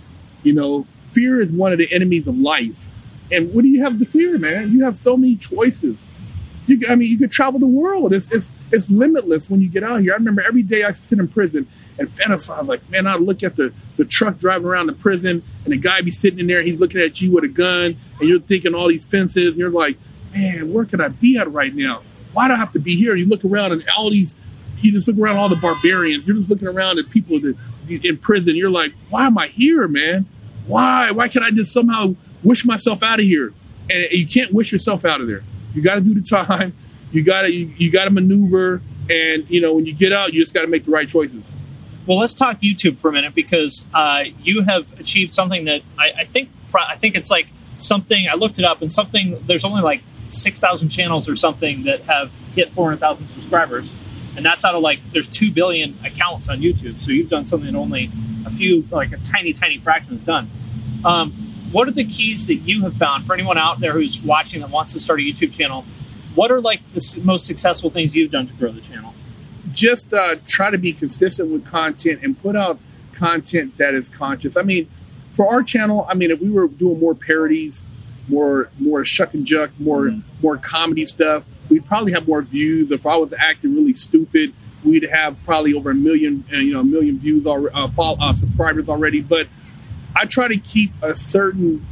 You 0.42 0.54
know, 0.54 0.86
fear 1.12 1.40
is 1.40 1.50
one 1.50 1.72
of 1.72 1.78
the 1.78 1.92
enemies 1.92 2.26
of 2.26 2.36
life. 2.36 2.76
And 3.32 3.52
what 3.52 3.62
do 3.62 3.68
you 3.68 3.82
have 3.82 3.98
to 3.98 4.04
fear, 4.04 4.38
man? 4.38 4.72
You 4.72 4.84
have 4.84 4.96
so 4.96 5.16
many 5.16 5.36
choices. 5.36 5.96
You, 6.66 6.80
I 6.88 6.94
mean, 6.94 7.10
you 7.10 7.18
could 7.18 7.30
travel 7.30 7.60
the 7.60 7.66
world. 7.66 8.12
It's, 8.12 8.32
it's, 8.32 8.50
it's 8.72 8.90
limitless 8.90 9.50
when 9.50 9.60
you 9.60 9.68
get 9.68 9.82
out 9.82 10.00
here. 10.00 10.12
I 10.12 10.16
remember 10.16 10.42
every 10.42 10.62
day 10.62 10.84
I 10.84 10.92
sit 10.92 11.18
in 11.18 11.28
prison 11.28 11.68
and 11.98 12.08
fantasize 12.08 12.66
like, 12.66 12.88
man, 12.90 13.06
I 13.06 13.16
look 13.16 13.42
at 13.42 13.56
the, 13.56 13.72
the 13.96 14.04
truck 14.04 14.38
driving 14.38 14.66
around 14.66 14.86
the 14.86 14.94
prison 14.94 15.42
and 15.64 15.72
the 15.72 15.76
guy 15.76 16.00
be 16.00 16.10
sitting 16.10 16.38
in 16.38 16.46
there, 16.46 16.62
he's 16.62 16.78
looking 16.78 17.00
at 17.00 17.20
you 17.20 17.32
with 17.32 17.44
a 17.44 17.48
gun 17.48 17.96
and 18.18 18.28
you're 18.28 18.40
thinking 18.40 18.74
all 18.74 18.88
these 18.88 19.04
fences. 19.04 19.48
And 19.48 19.56
you're 19.58 19.70
like, 19.70 19.98
man, 20.32 20.72
where 20.72 20.84
can 20.84 21.00
I 21.00 21.08
be 21.08 21.36
at 21.36 21.52
right 21.52 21.74
now? 21.74 22.02
Why 22.32 22.48
do 22.48 22.54
I 22.54 22.56
have 22.56 22.72
to 22.72 22.80
be 22.80 22.96
here? 22.96 23.14
You 23.14 23.26
look 23.26 23.44
around 23.44 23.72
and 23.72 23.84
all 23.96 24.10
these, 24.10 24.34
you 24.78 24.92
just 24.92 25.06
look 25.06 25.18
around 25.18 25.36
all 25.36 25.48
the 25.48 25.56
barbarians. 25.56 26.26
You're 26.26 26.36
just 26.36 26.50
looking 26.50 26.66
around 26.68 26.98
at 26.98 27.10
people 27.10 27.38
that 27.40 27.56
in 27.88 28.16
prison. 28.16 28.56
You're 28.56 28.70
like, 28.70 28.92
why 29.10 29.26
am 29.26 29.38
I 29.38 29.48
here, 29.48 29.86
man? 29.88 30.26
Why? 30.66 31.10
Why 31.10 31.28
can't 31.28 31.44
I 31.44 31.50
just 31.50 31.72
somehow 31.72 32.14
wish 32.42 32.64
myself 32.64 33.02
out 33.02 33.20
of 33.20 33.26
here? 33.26 33.52
And 33.90 34.06
you 34.10 34.26
can't 34.26 34.52
wish 34.52 34.72
yourself 34.72 35.04
out 35.04 35.20
of 35.20 35.26
there. 35.26 35.44
You 35.74 35.82
got 35.82 35.96
to 35.96 36.00
do 36.00 36.14
the 36.14 36.22
time. 36.22 36.76
You 37.12 37.22
got 37.22 37.42
to 37.42 37.52
you, 37.52 37.72
you 37.76 37.92
got 37.92 38.04
to 38.06 38.10
maneuver, 38.10 38.82
and 39.08 39.44
you 39.48 39.60
know 39.60 39.74
when 39.74 39.86
you 39.86 39.94
get 39.94 40.12
out, 40.12 40.32
you 40.32 40.40
just 40.42 40.54
got 40.54 40.62
to 40.62 40.66
make 40.66 40.84
the 40.84 40.90
right 40.90 41.08
choices. 41.08 41.44
Well, 42.06 42.18
let's 42.18 42.34
talk 42.34 42.60
YouTube 42.60 42.98
for 42.98 43.08
a 43.08 43.12
minute 43.12 43.34
because 43.34 43.84
uh, 43.94 44.24
you 44.42 44.62
have 44.62 44.92
achieved 45.00 45.32
something 45.32 45.64
that 45.66 45.82
I, 45.98 46.12
I, 46.18 46.24
think 46.26 46.50
I 46.74 46.96
think 46.96 47.14
it's 47.14 47.30
like 47.30 47.46
something 47.78 48.28
I 48.30 48.34
looked 48.34 48.58
it 48.58 48.64
up 48.64 48.82
and 48.82 48.92
something 48.92 49.42
there's 49.46 49.64
only 49.64 49.80
like 49.80 50.02
six 50.30 50.60
thousand 50.60 50.90
channels 50.90 51.28
or 51.28 51.36
something 51.36 51.84
that 51.84 52.02
have 52.02 52.30
hit 52.54 52.72
four 52.72 52.86
hundred 52.86 53.00
thousand 53.00 53.28
subscribers, 53.28 53.90
and 54.36 54.44
that's 54.44 54.64
out 54.64 54.74
of 54.74 54.82
like 54.82 55.00
there's 55.12 55.28
two 55.28 55.52
billion 55.52 55.98
accounts 56.04 56.48
on 56.48 56.60
YouTube. 56.60 57.00
So 57.00 57.10
you've 57.10 57.30
done 57.30 57.46
something 57.46 57.72
that 57.72 57.78
only 57.78 58.10
a 58.44 58.50
few 58.50 58.86
like 58.90 59.12
a 59.12 59.18
tiny 59.18 59.52
tiny 59.52 59.78
fraction 59.78 60.18
has 60.18 60.26
done. 60.26 60.50
Um, 61.04 61.53
what 61.74 61.88
are 61.88 61.90
the 61.90 62.04
keys 62.04 62.46
that 62.46 62.54
you 62.54 62.82
have 62.82 62.94
found 62.96 63.26
for 63.26 63.34
anyone 63.34 63.58
out 63.58 63.80
there 63.80 63.94
who's 63.94 64.20
watching 64.20 64.60
that 64.60 64.70
wants 64.70 64.92
to 64.92 65.00
start 65.00 65.18
a 65.18 65.24
YouTube 65.24 65.52
channel? 65.52 65.84
What 66.36 66.52
are 66.52 66.60
like 66.60 66.80
the 66.94 67.20
most 67.24 67.46
successful 67.46 67.90
things 67.90 68.14
you've 68.14 68.30
done 68.30 68.46
to 68.46 68.52
grow 68.54 68.70
the 68.70 68.80
channel? 68.80 69.12
Just 69.72 70.14
uh, 70.14 70.36
try 70.46 70.70
to 70.70 70.78
be 70.78 70.92
consistent 70.92 71.50
with 71.50 71.66
content 71.66 72.20
and 72.22 72.40
put 72.40 72.54
out 72.54 72.78
content 73.12 73.76
that 73.78 73.92
is 73.92 74.08
conscious. 74.08 74.56
I 74.56 74.62
mean, 74.62 74.88
for 75.32 75.48
our 75.52 75.64
channel, 75.64 76.06
I 76.08 76.14
mean, 76.14 76.30
if 76.30 76.40
we 76.40 76.48
were 76.48 76.68
doing 76.68 77.00
more 77.00 77.14
parodies, 77.14 77.82
more 78.28 78.70
more 78.78 79.04
shuck 79.04 79.34
and 79.34 79.44
juck, 79.44 79.70
more 79.80 80.02
mm-hmm. 80.02 80.20
more 80.40 80.56
comedy 80.56 81.06
stuff, 81.06 81.44
we'd 81.68 81.84
probably 81.86 82.12
have 82.12 82.28
more 82.28 82.42
views. 82.42 82.88
If 82.92 83.04
I 83.04 83.16
was 83.16 83.34
acting 83.36 83.74
really 83.74 83.94
stupid, 83.94 84.54
we'd 84.84 85.10
have 85.10 85.36
probably 85.44 85.74
over 85.74 85.90
a 85.90 85.94
million, 85.94 86.44
uh, 86.52 86.58
you 86.58 86.72
know, 86.72 86.80
a 86.80 86.84
million 86.84 87.18
views 87.18 87.44
or 87.46 87.68
uh, 87.74 87.88
follow, 87.88 88.16
uh, 88.20 88.32
subscribers 88.32 88.88
already. 88.88 89.20
But 89.20 89.48
I 90.16 90.26
try 90.26 90.48
to 90.48 90.56
keep 90.56 90.92
a 91.02 91.16
certain 91.16 91.86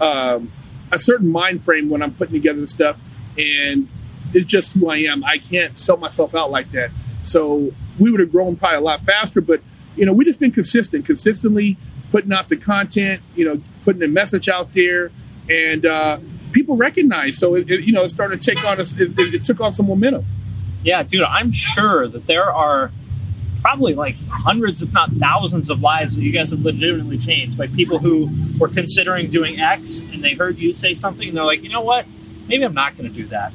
um, 0.00 0.52
a 0.92 0.98
certain 0.98 1.28
mind 1.28 1.64
frame 1.64 1.88
when 1.88 2.02
I'm 2.02 2.14
putting 2.14 2.34
together 2.34 2.66
stuff, 2.68 3.00
and 3.38 3.88
it's 4.32 4.46
just 4.46 4.72
who 4.74 4.88
I 4.88 4.98
am. 4.98 5.24
I 5.24 5.38
can't 5.38 5.78
sell 5.78 5.96
myself 5.96 6.34
out 6.34 6.50
like 6.50 6.70
that. 6.72 6.90
So 7.24 7.72
we 7.98 8.10
would 8.10 8.20
have 8.20 8.30
grown 8.32 8.56
probably 8.56 8.78
a 8.78 8.80
lot 8.80 9.04
faster, 9.04 9.40
but 9.40 9.60
you 9.96 10.04
know, 10.04 10.12
we 10.12 10.24
just 10.24 10.40
been 10.40 10.50
consistent, 10.50 11.06
consistently 11.06 11.76
putting 12.10 12.32
out 12.32 12.48
the 12.48 12.56
content, 12.56 13.22
you 13.34 13.44
know, 13.44 13.60
putting 13.84 14.00
the 14.00 14.08
message 14.08 14.48
out 14.48 14.72
there, 14.74 15.10
and 15.48 15.86
uh, 15.86 16.18
people 16.52 16.76
recognize. 16.76 17.38
So 17.38 17.54
it, 17.54 17.70
it, 17.70 17.84
you 17.84 17.92
know, 17.92 18.04
it's 18.04 18.14
starting 18.14 18.38
to 18.38 18.54
take 18.54 18.64
on 18.64 18.80
us. 18.80 18.98
It, 18.98 19.18
it 19.18 19.44
took 19.44 19.60
on 19.60 19.72
some 19.72 19.86
momentum. 19.86 20.24
Yeah, 20.82 21.02
dude, 21.02 21.22
I'm 21.22 21.52
sure 21.52 22.08
that 22.08 22.26
there 22.26 22.52
are 22.52 22.92
probably 23.64 23.94
like 23.94 24.14
hundreds, 24.28 24.82
if 24.82 24.92
not 24.92 25.10
thousands, 25.12 25.70
of 25.70 25.80
lives 25.80 26.16
that 26.16 26.22
you 26.22 26.30
guys 26.30 26.50
have 26.50 26.60
legitimately 26.60 27.16
changed 27.16 27.56
by 27.56 27.66
people 27.66 27.98
who 27.98 28.28
were 28.58 28.68
considering 28.68 29.30
doing 29.30 29.58
X 29.58 30.00
and 30.00 30.22
they 30.22 30.34
heard 30.34 30.58
you 30.58 30.74
say 30.74 30.94
something 30.94 31.28
and 31.28 31.34
they're 31.34 31.46
like, 31.46 31.62
you 31.62 31.70
know 31.70 31.80
what, 31.80 32.04
maybe 32.46 32.62
I'm 32.62 32.74
not 32.74 32.94
going 32.94 33.10
to 33.10 33.22
do 33.22 33.26
that. 33.28 33.54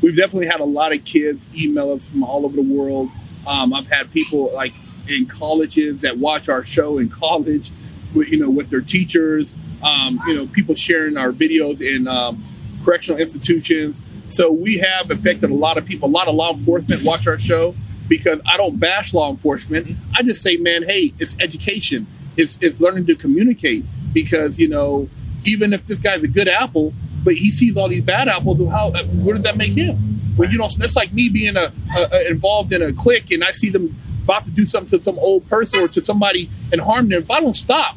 We've 0.00 0.16
definitely 0.16 0.46
had 0.46 0.60
a 0.60 0.64
lot 0.64 0.92
of 0.92 1.04
kids 1.04 1.44
email 1.56 1.90
us 1.90 2.08
from 2.08 2.22
all 2.22 2.44
over 2.44 2.54
the 2.54 2.62
world. 2.62 3.10
Um, 3.48 3.74
I've 3.74 3.88
had 3.88 4.12
people 4.12 4.52
like 4.54 4.74
in 5.08 5.26
colleges 5.26 6.00
that 6.02 6.18
watch 6.18 6.48
our 6.48 6.64
show 6.64 6.98
in 6.98 7.08
college, 7.08 7.72
with, 8.14 8.28
you 8.28 8.38
know, 8.38 8.48
with 8.48 8.70
their 8.70 8.80
teachers. 8.80 9.56
Um, 9.82 10.20
you 10.28 10.36
know, 10.36 10.46
people 10.46 10.76
sharing 10.76 11.16
our 11.16 11.32
videos 11.32 11.80
in 11.80 12.06
um, 12.06 12.44
correctional 12.84 13.20
institutions. 13.20 13.96
So 14.28 14.52
we 14.52 14.78
have 14.78 15.10
affected 15.10 15.50
a 15.50 15.54
lot 15.54 15.78
of 15.78 15.84
people. 15.84 16.08
A 16.08 16.12
lot 16.12 16.28
of 16.28 16.36
law 16.36 16.52
enforcement 16.52 17.02
watch 17.02 17.26
our 17.26 17.40
show 17.40 17.74
because 18.08 18.40
I 18.46 18.56
don't 18.56 18.78
bash 18.78 19.14
law 19.14 19.30
enforcement. 19.30 19.86
Mm-hmm. 19.86 20.12
I 20.14 20.22
just 20.22 20.42
say, 20.42 20.56
man, 20.56 20.82
hey, 20.82 21.14
it's 21.18 21.36
education. 21.40 22.06
It's 22.36 22.58
it's 22.60 22.80
learning 22.80 23.06
to 23.06 23.14
communicate 23.14 23.84
because 24.12 24.58
you 24.58 24.68
know 24.68 25.08
even 25.44 25.72
if 25.72 25.86
this 25.86 25.98
guy's 26.00 26.22
a 26.22 26.28
good 26.28 26.48
apple, 26.48 26.92
but 27.22 27.34
he 27.34 27.50
sees 27.50 27.76
all 27.76 27.88
these 27.88 28.02
bad 28.02 28.28
apples, 28.28 28.58
how 28.68 28.90
where 28.90 29.34
does 29.34 29.44
that 29.44 29.56
make 29.56 29.72
him? 29.72 30.20
Well, 30.36 30.50
you 30.50 30.58
know, 30.58 30.68
that's 30.76 30.96
like 30.96 31.12
me 31.12 31.28
being 31.28 31.56
a, 31.56 31.72
a, 31.96 32.08
a, 32.10 32.28
involved 32.28 32.72
in 32.72 32.82
a 32.82 32.92
clique 32.92 33.30
and 33.30 33.44
I 33.44 33.52
see 33.52 33.70
them 33.70 33.96
about 34.24 34.44
to 34.46 34.50
do 34.50 34.66
something 34.66 34.98
to 34.98 35.04
some 35.04 35.18
old 35.18 35.48
person 35.48 35.80
or 35.80 35.88
to 35.88 36.02
somebody 36.02 36.50
and 36.72 36.80
harm 36.80 37.08
them. 37.08 37.22
If 37.22 37.30
I 37.30 37.40
don't 37.40 37.54
stop, 37.54 37.96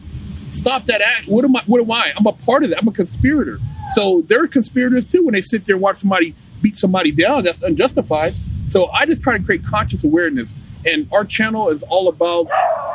stop 0.51 0.85
that 0.85 1.01
act. 1.01 1.27
What 1.27 1.43
am 1.45 1.55
I? 1.55 1.63
What 1.65 1.81
am 1.81 1.91
I? 1.91 2.13
I'm 2.15 2.27
a 2.27 2.33
part 2.33 2.63
of 2.63 2.69
that. 2.69 2.79
I'm 2.79 2.87
a 2.87 2.91
conspirator. 2.91 3.59
So 3.93 4.23
they're 4.27 4.47
conspirators 4.47 5.07
too 5.07 5.25
when 5.25 5.33
they 5.33 5.41
sit 5.41 5.65
there 5.65 5.75
and 5.75 5.81
watch 5.81 6.01
somebody 6.01 6.35
beat 6.61 6.77
somebody 6.77 7.11
down. 7.11 7.43
That's 7.43 7.61
unjustified. 7.61 8.33
So 8.69 8.87
I 8.87 9.05
just 9.05 9.21
try 9.21 9.37
to 9.37 9.43
create 9.43 9.65
conscious 9.65 10.03
awareness. 10.03 10.51
And 10.85 11.07
our 11.11 11.25
channel 11.25 11.69
is 11.69 11.83
all 11.83 12.07
about 12.07 12.47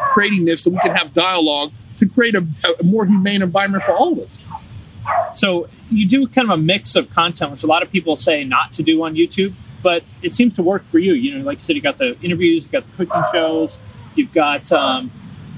creating 0.07 0.45
this 0.45 0.63
so 0.63 0.71
we 0.71 0.79
can 0.81 0.95
have 0.95 1.15
dialogue 1.15 1.73
to 1.99 2.09
create 2.09 2.35
a, 2.35 2.47
a 2.81 2.83
more 2.83 3.07
humane 3.07 3.43
environment 3.43 3.85
for 3.85 3.93
all 3.93 4.13
of 4.13 4.19
us. 4.21 4.39
So 5.35 5.69
you 5.91 6.09
do 6.09 6.27
kind 6.27 6.51
of 6.51 6.59
a 6.59 6.63
mix 6.63 6.95
of 6.97 7.11
content, 7.11 7.53
which 7.53 7.63
a 7.63 7.67
lot 7.67 7.83
of 7.83 7.91
people 7.91 8.17
say 8.17 8.45
not 8.45 8.73
to 8.75 8.83
do 8.83 9.03
on 9.03 9.15
YouTube, 9.15 9.55
but 9.83 10.05
it 10.23 10.33
seems 10.33 10.55
to 10.55 10.63
work 10.63 10.87
for 10.91 10.99
you. 10.99 11.13
You 11.15 11.39
know, 11.39 11.45
like 11.45 11.59
you 11.59 11.65
said, 11.65 11.77
you 11.77 11.83
got 11.83 11.99
the 11.99 12.19
interviews, 12.21 12.65
you 12.65 12.71
got 12.71 12.85
the 12.87 13.05
cooking 13.05 13.23
shows, 13.33 13.79
you've 14.15 14.33
got 14.33 14.71
um, 14.73 15.11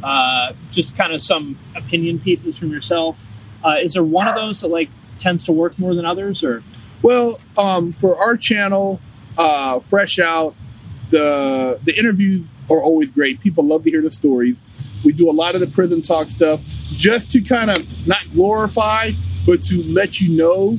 uh, 0.03 0.53
just 0.71 0.97
kind 0.97 1.13
of 1.13 1.23
some 1.23 1.59
opinion 1.75 2.19
pieces 2.19 2.57
from 2.57 2.71
yourself. 2.71 3.17
Uh, 3.65 3.77
is 3.83 3.95
there 3.95 4.05
one 4.05 4.29
of 4.29 4.35
those 4.35 4.61
that 4.61 4.69
like 4.69 4.91
tends 5.19 5.45
to 5.45 5.53
work 5.53 5.79
more 5.79 5.95
than 5.95 6.05
others, 6.05 6.43
or? 6.43 6.63
Well, 7.03 7.39
um, 7.59 7.93
for 7.93 8.17
our 8.17 8.37
channel, 8.37 9.01
uh, 9.39 9.81
fresh 9.81 10.19
out. 10.19 10.55
The 11.11 11.79
the 11.85 11.97
interviews 11.97 12.47
are 12.71 12.81
always 12.81 13.11
great. 13.11 13.41
People 13.41 13.65
love 13.65 13.85
to 13.85 13.91
hear 13.91 14.03
the 14.03 14.11
stories. 14.11 14.57
We 15.05 15.13
do 15.13 15.31
a 15.31 15.33
lot 15.33 15.55
of 15.55 15.61
the 15.61 15.67
prison 15.67 16.03
talk 16.03 16.31
stuff 16.31 16.61
just 16.93 17.31
to 17.33 17.41
kind 17.43 17.71
of 17.71 17.87
not 18.07 18.23
glorify, 18.33 19.13
but 19.47 19.63
to 19.65 19.83
let 19.83 20.21
you 20.21 20.35
know 20.35 20.79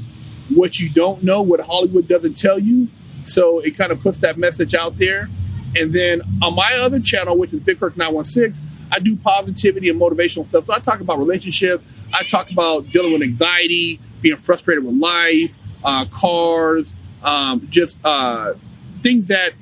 what 0.50 0.80
you 0.80 0.90
don't 0.90 1.24
know, 1.24 1.42
what 1.42 1.60
Hollywood 1.60 2.08
doesn't 2.08 2.36
tell 2.36 2.58
you. 2.58 2.88
So 3.26 3.60
it 3.60 3.78
kind 3.78 3.92
of 3.92 4.02
puts 4.02 4.20
that 4.20 4.38
message 4.38 4.74
out 4.74 4.98
there. 4.98 5.30
And 5.76 5.94
then 5.94 6.22
on 6.42 6.56
my 6.56 6.74
other 6.76 7.00
channel, 7.00 7.38
which 7.38 7.54
is 7.54 7.60
Big 7.60 7.80
Herc 7.80 7.98
916, 7.98 8.66
I 8.92 9.00
do 9.00 9.16
positivity 9.16 9.90
and 9.90 10.00
motivational 10.00 10.46
stuff. 10.46 10.66
So 10.66 10.74
I 10.74 10.80
talk 10.80 11.02
about 11.02 11.20
relationships. 11.20 11.84
I 12.14 12.24
talk 12.24 12.50
about 12.52 12.90
dealing 12.92 13.14
with 13.14 13.24
anxiety, 13.24 14.00
being 14.22 14.38
frustrated 14.38 14.84
with 14.86 14.96
life, 14.96 15.58
uh, 15.84 16.06
cars, 16.06 16.96
um, 17.26 17.68
just 17.70 17.98
uh, 18.04 18.54
things 19.04 19.28
that 19.28 19.54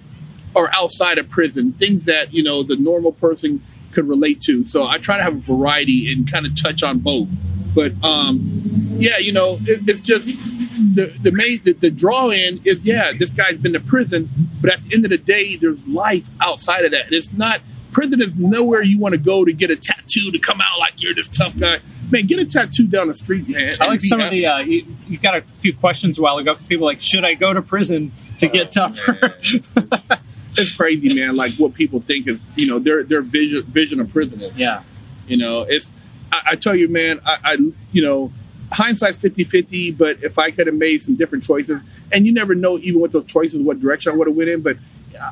are 0.56 0.70
outside 0.74 1.18
of 1.18 1.30
prison, 1.30 1.74
things 1.74 2.06
that 2.06 2.34
you 2.34 2.44
know 2.44 2.64
the 2.64 2.76
normal 2.76 3.12
person 3.12 3.64
could 3.92 4.08
relate 4.08 4.42
to. 4.42 4.66
So 4.66 4.88
I 4.88 4.98
try 4.98 5.18
to 5.18 5.24
have 5.24 5.36
a 5.36 5.40
variety 5.40 6.12
and 6.12 6.30
kind 6.30 6.46
of 6.46 6.60
touch 6.60 6.84
on 6.84 7.00
both. 7.00 7.30
But 7.74 7.94
um, 8.04 8.98
yeah, 9.00 9.18
you 9.18 9.32
know, 9.32 9.58
it, 9.64 9.88
it's 9.88 10.02
just 10.02 10.28
the 10.28 11.14
the 11.22 11.32
main 11.32 11.62
the, 11.64 11.74
the 11.74 11.90
draw 11.90 12.30
in 12.30 12.62
is 12.66 12.80
yeah, 12.84 13.14
this 13.18 13.34
guy's 13.34 13.58
been 13.58 13.74
to 13.74 13.80
prison, 13.80 14.30
but 14.62 14.72
at 14.72 14.84
the 14.84 14.94
end 14.94 15.06
of 15.06 15.12
the 15.12 15.18
day, 15.18 15.56
there's 15.56 15.84
life 15.88 16.28
outside 16.42 16.86
of 16.86 16.92
that. 16.92 17.06
And 17.06 17.14
it's 17.14 17.34
not 17.34 17.62
prison 17.92 18.22
is 18.22 18.36
nowhere 18.36 18.84
you 18.84 19.00
want 19.00 19.16
to 19.16 19.22
go 19.22 19.46
to 19.46 19.54
get 19.54 19.70
a 19.70 19.76
tattoo 19.76 20.32
to 20.32 20.40
come 20.40 20.60
out 20.60 20.80
like 20.80 20.94
you're 20.98 21.16
this 21.16 21.30
tough 21.30 21.56
guy. 21.58 21.80
Man, 22.12 22.28
get 22.28 22.40
a 22.40 22.46
tattoo 22.46 22.88
down 22.88 23.08
the 23.08 23.16
street, 23.16 23.48
man. 23.48 23.76
I 23.80 23.88
like 23.88 24.02
some 24.02 24.20
of 24.20 24.32
the. 24.32 24.46
Uh, 24.46 24.60
you, 24.60 24.86
you 25.08 25.18
got 25.18 25.38
a 25.38 25.44
few 25.62 25.76
questions 25.76 26.18
a 26.18 26.22
while 26.22 26.38
ago. 26.38 26.56
People 26.68 26.86
like, 26.86 27.02
should 27.02 27.24
I 27.24 27.34
go 27.34 27.54
to 27.54 27.62
prison 27.62 28.12
to 28.40 28.48
get 28.48 28.72
tougher? 28.72 29.36
it's 30.58 30.72
crazy, 30.72 31.14
man. 31.14 31.36
Like 31.36 31.56
what 31.56 31.74
people 31.74 32.02
think 32.02 32.28
is, 32.28 32.40
you 32.56 32.68
know, 32.68 32.80
their 32.80 33.04
their 33.04 33.22
vision 33.22 33.64
vision 33.66 34.00
of 34.00 34.12
prison 34.12 34.42
is. 34.42 34.56
Yeah. 34.56 34.84
You 35.28 35.38
know, 35.38 35.62
it's. 35.62 35.94
I, 36.32 36.42
I 36.52 36.56
tell 36.56 36.76
you, 36.76 36.88
man. 36.88 37.20
I, 37.26 37.38
I 37.44 37.58
you 37.92 38.02
know, 38.02 38.32
hindsight's 38.72 39.22
50-50, 39.22 39.98
But 39.98 40.24
if 40.24 40.38
I 40.38 40.52
could 40.52 40.68
have 40.68 40.76
made 40.76 41.02
some 41.04 41.16
different 41.16 41.44
choices, 41.44 41.80
and 42.12 42.28
you 42.28 42.34
never 42.34 42.56
know, 42.56 42.78
even 42.80 43.02
with 43.02 43.12
those 43.12 43.26
choices, 43.26 43.60
what 43.60 43.80
direction 43.80 44.12
I 44.12 44.16
would 44.16 44.28
have 44.28 44.36
went 44.36 44.50
in. 44.50 44.62
But 44.62 44.78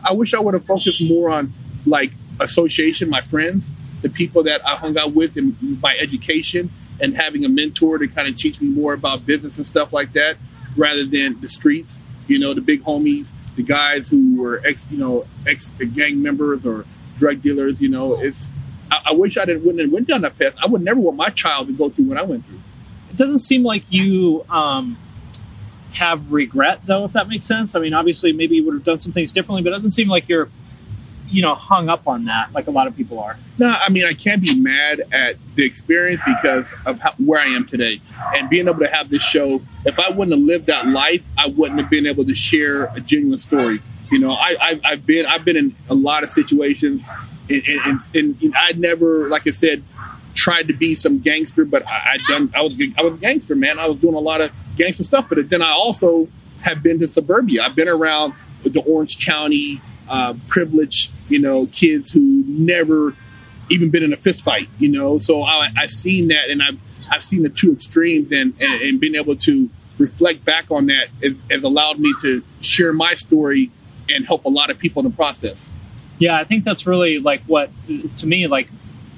I 0.04 0.14
wish 0.14 0.34
I 0.34 0.40
would 0.40 0.54
have 0.54 0.66
focused 0.66 1.02
more 1.02 1.30
on 1.30 1.54
like 1.86 2.12
association, 2.40 3.10
my 3.10 3.22
friends, 3.22 3.70
the 4.02 4.10
people 4.10 4.44
that 4.44 4.66
I 4.68 4.76
hung 4.76 4.98
out 4.98 5.14
with, 5.14 5.38
and 5.38 5.56
my 5.82 5.96
education, 5.98 6.72
and 7.00 7.16
having 7.16 7.46
a 7.46 7.50
mentor 7.50 7.98
to 7.98 8.08
kind 8.08 8.28
of 8.28 8.36
teach 8.36 8.62
me 8.62 8.70
more 8.70 8.94
about 8.94 9.26
business 9.26 9.58
and 9.58 9.68
stuff 9.68 9.94
like 9.94 10.14
that, 10.14 10.38
rather 10.76 11.06
than 11.06 11.40
the 11.42 11.50
streets. 11.50 12.00
You 12.28 12.40
know, 12.40 12.54
the 12.54 12.62
big 12.62 12.84
homies, 12.84 13.32
the 13.56 13.64
guys 13.64 14.10
who 14.10 14.42
were 14.42 14.62
ex, 14.66 14.88
you 14.90 14.98
know, 14.98 15.26
ex 15.46 15.72
gang 15.94 16.22
members 16.22 16.66
or 16.66 16.86
drug 17.18 17.42
dealers. 17.42 17.82
You 17.82 17.90
know, 17.90 18.20
it's. 18.22 18.50
I, 18.90 19.02
I 19.08 19.14
wish 19.14 19.38
I 19.38 19.46
didn't 19.46 19.64
wouldn't 19.66 19.82
have 19.82 19.92
went 19.92 20.08
down 20.08 20.22
that 20.22 20.38
path. 20.38 20.54
I 20.62 20.68
would 20.68 20.82
never 20.82 21.00
want 21.00 21.18
my 21.18 21.30
child 21.30 21.68
to 21.68 21.74
go 21.74 21.90
through 21.90 22.06
what 22.06 22.18
I 22.18 22.24
went 22.24 22.46
through. 22.46 22.60
It 23.10 23.18
doesn't 23.18 23.40
seem 23.40 23.64
like 23.64 23.84
you 23.90 24.46
um, 24.50 24.98
have 25.94 26.32
regret, 26.32 26.82
though, 26.86 27.06
if 27.06 27.14
that 27.14 27.28
makes 27.28 27.46
sense. 27.46 27.76
I 27.76 27.80
mean, 27.80 27.94
obviously, 27.94 28.32
maybe 28.32 28.56
you 28.56 28.66
would 28.66 28.74
have 28.74 28.84
done 28.86 29.00
some 29.00 29.12
things 29.12 29.32
differently, 29.32 29.64
but 29.64 29.70
it 29.70 29.76
doesn't 29.76 29.92
seem 29.92 30.08
like 30.08 30.30
you're, 30.30 30.50
you 31.32 31.41
know, 31.41 31.56
hung 31.56 31.89
up 31.89 32.08
on 32.08 32.26
that 32.26 32.52
like 32.54 32.67
a 32.67 32.72
lot 32.72 32.88
of 32.88 32.96
people 32.96 33.20
are. 33.20 33.38
No, 33.58 33.70
I 33.70 33.89
mean 33.89 34.06
I 34.06 34.13
can't 34.13 34.41
be 34.41 34.60
mad 34.60 35.04
at 35.12 35.38
the 35.56 35.65
experience 35.65 36.22
because 36.26 36.72
of 36.86 37.00
how, 37.00 37.13
where 37.17 37.39
I 37.39 37.48
am 37.48 37.65
today 37.65 38.02
and 38.36 38.50
being 38.50 38.67
able 38.67 38.80
to 38.80 38.88
have 38.88 39.10
this 39.10 39.24
show. 39.24 39.62
If 39.86 40.00
I 40.00 40.10
wouldn't 40.10 40.38
have 40.38 40.46
lived 40.46 40.67
that 40.67 40.88
life, 40.88 41.24
I 41.38 41.48
wouldn't 41.48 41.80
have 41.80 41.89
been 41.89 42.06
able 42.06 42.26
to 42.26 42.36
share 42.36 42.86
a 42.96 43.00
genuine 43.00 43.39
story. 43.39 43.82
You 44.12 44.20
know, 44.20 44.32
I, 44.32 44.58
I, 44.60 44.82
I've 44.84 45.06
been 45.06 45.26
I've 45.26 45.46
been 45.46 45.58
in 45.58 45.76
a 45.89 45.96
lot 45.96 46.24
of 46.24 46.30
situations, 46.30 47.02
and, 47.50 47.63
and, 47.65 48.02
and, 48.13 48.41
and 48.41 48.56
I 48.58 48.74
never, 48.74 49.30
like 49.30 49.48
I 49.48 49.52
said, 49.52 49.84
tried 50.36 50.67
to 50.67 50.74
be 50.74 50.96
some 50.96 51.20
gangster, 51.20 51.63
but 51.65 51.88
I, 51.88 52.13
I 52.13 52.17
done 52.28 52.52
I 52.54 52.62
was 52.62 52.76
I 52.98 53.02
was 53.04 53.13
a 53.13 53.17
gangster, 53.17 53.56
man. 53.56 53.80
I 53.80 53.88
was 53.88 54.00
doing 54.00 54.15
a 54.15 54.20
lot 54.20 54.41
of 54.41 54.52
gangster 54.76 55.04
stuff, 55.04 55.28
but 55.30 55.50
then 55.50 55.62
I 55.62 55.72
also 55.72 56.28
have 56.62 56.84
been 56.84 57.00
to 57.00 57.08
suburbia. 57.08 57.63
I've 57.63 57.76
been 57.76 57.88
around 57.88 58.34
the 58.63 58.82
Orange 58.82 59.26
County 59.26 59.82
uh, 60.12 60.34
privileged, 60.47 61.10
you 61.30 61.39
know, 61.39 61.67
kids 61.67 62.12
who 62.12 62.43
never 62.45 63.15
even 63.69 63.89
been 63.89 64.04
in 64.04 64.12
a 64.12 64.17
fist 64.17 64.43
fight, 64.43 64.67
you 64.78 64.89
know. 64.89 65.17
So 65.17 65.41
I, 65.41 65.69
I've 65.78 65.91
seen 65.91 66.28
that, 66.28 66.50
and 66.50 66.62
I've 66.62 66.80
I've 67.10 67.24
seen 67.24 67.43
the 67.43 67.50
two 67.50 67.71
extremes, 67.71 68.32
and 68.32 68.54
and, 68.60 68.82
and 68.82 69.00
being 69.00 69.15
able 69.15 69.38
to 69.38 69.69
reflect 69.97 70.43
back 70.43 70.69
on 70.69 70.88
that 70.88 71.08
has, 71.24 71.34
has 71.50 71.63
allowed 71.63 72.00
me 72.00 72.13
to 72.21 72.43
share 72.60 72.91
my 72.91 73.15
story 73.15 73.71
and 74.10 74.26
help 74.26 74.45
a 74.45 74.50
lot 74.50 74.69
of 74.69 74.78
people 74.78 75.04
in 75.06 75.10
the 75.10 75.15
process. 75.15 75.69
Yeah, 76.19 76.38
I 76.38 76.43
think 76.43 76.65
that's 76.65 76.86
really 76.86 77.19
like 77.19 77.43
what 77.45 77.71
to 78.17 78.28
me 78.28 78.47
like 78.47 78.67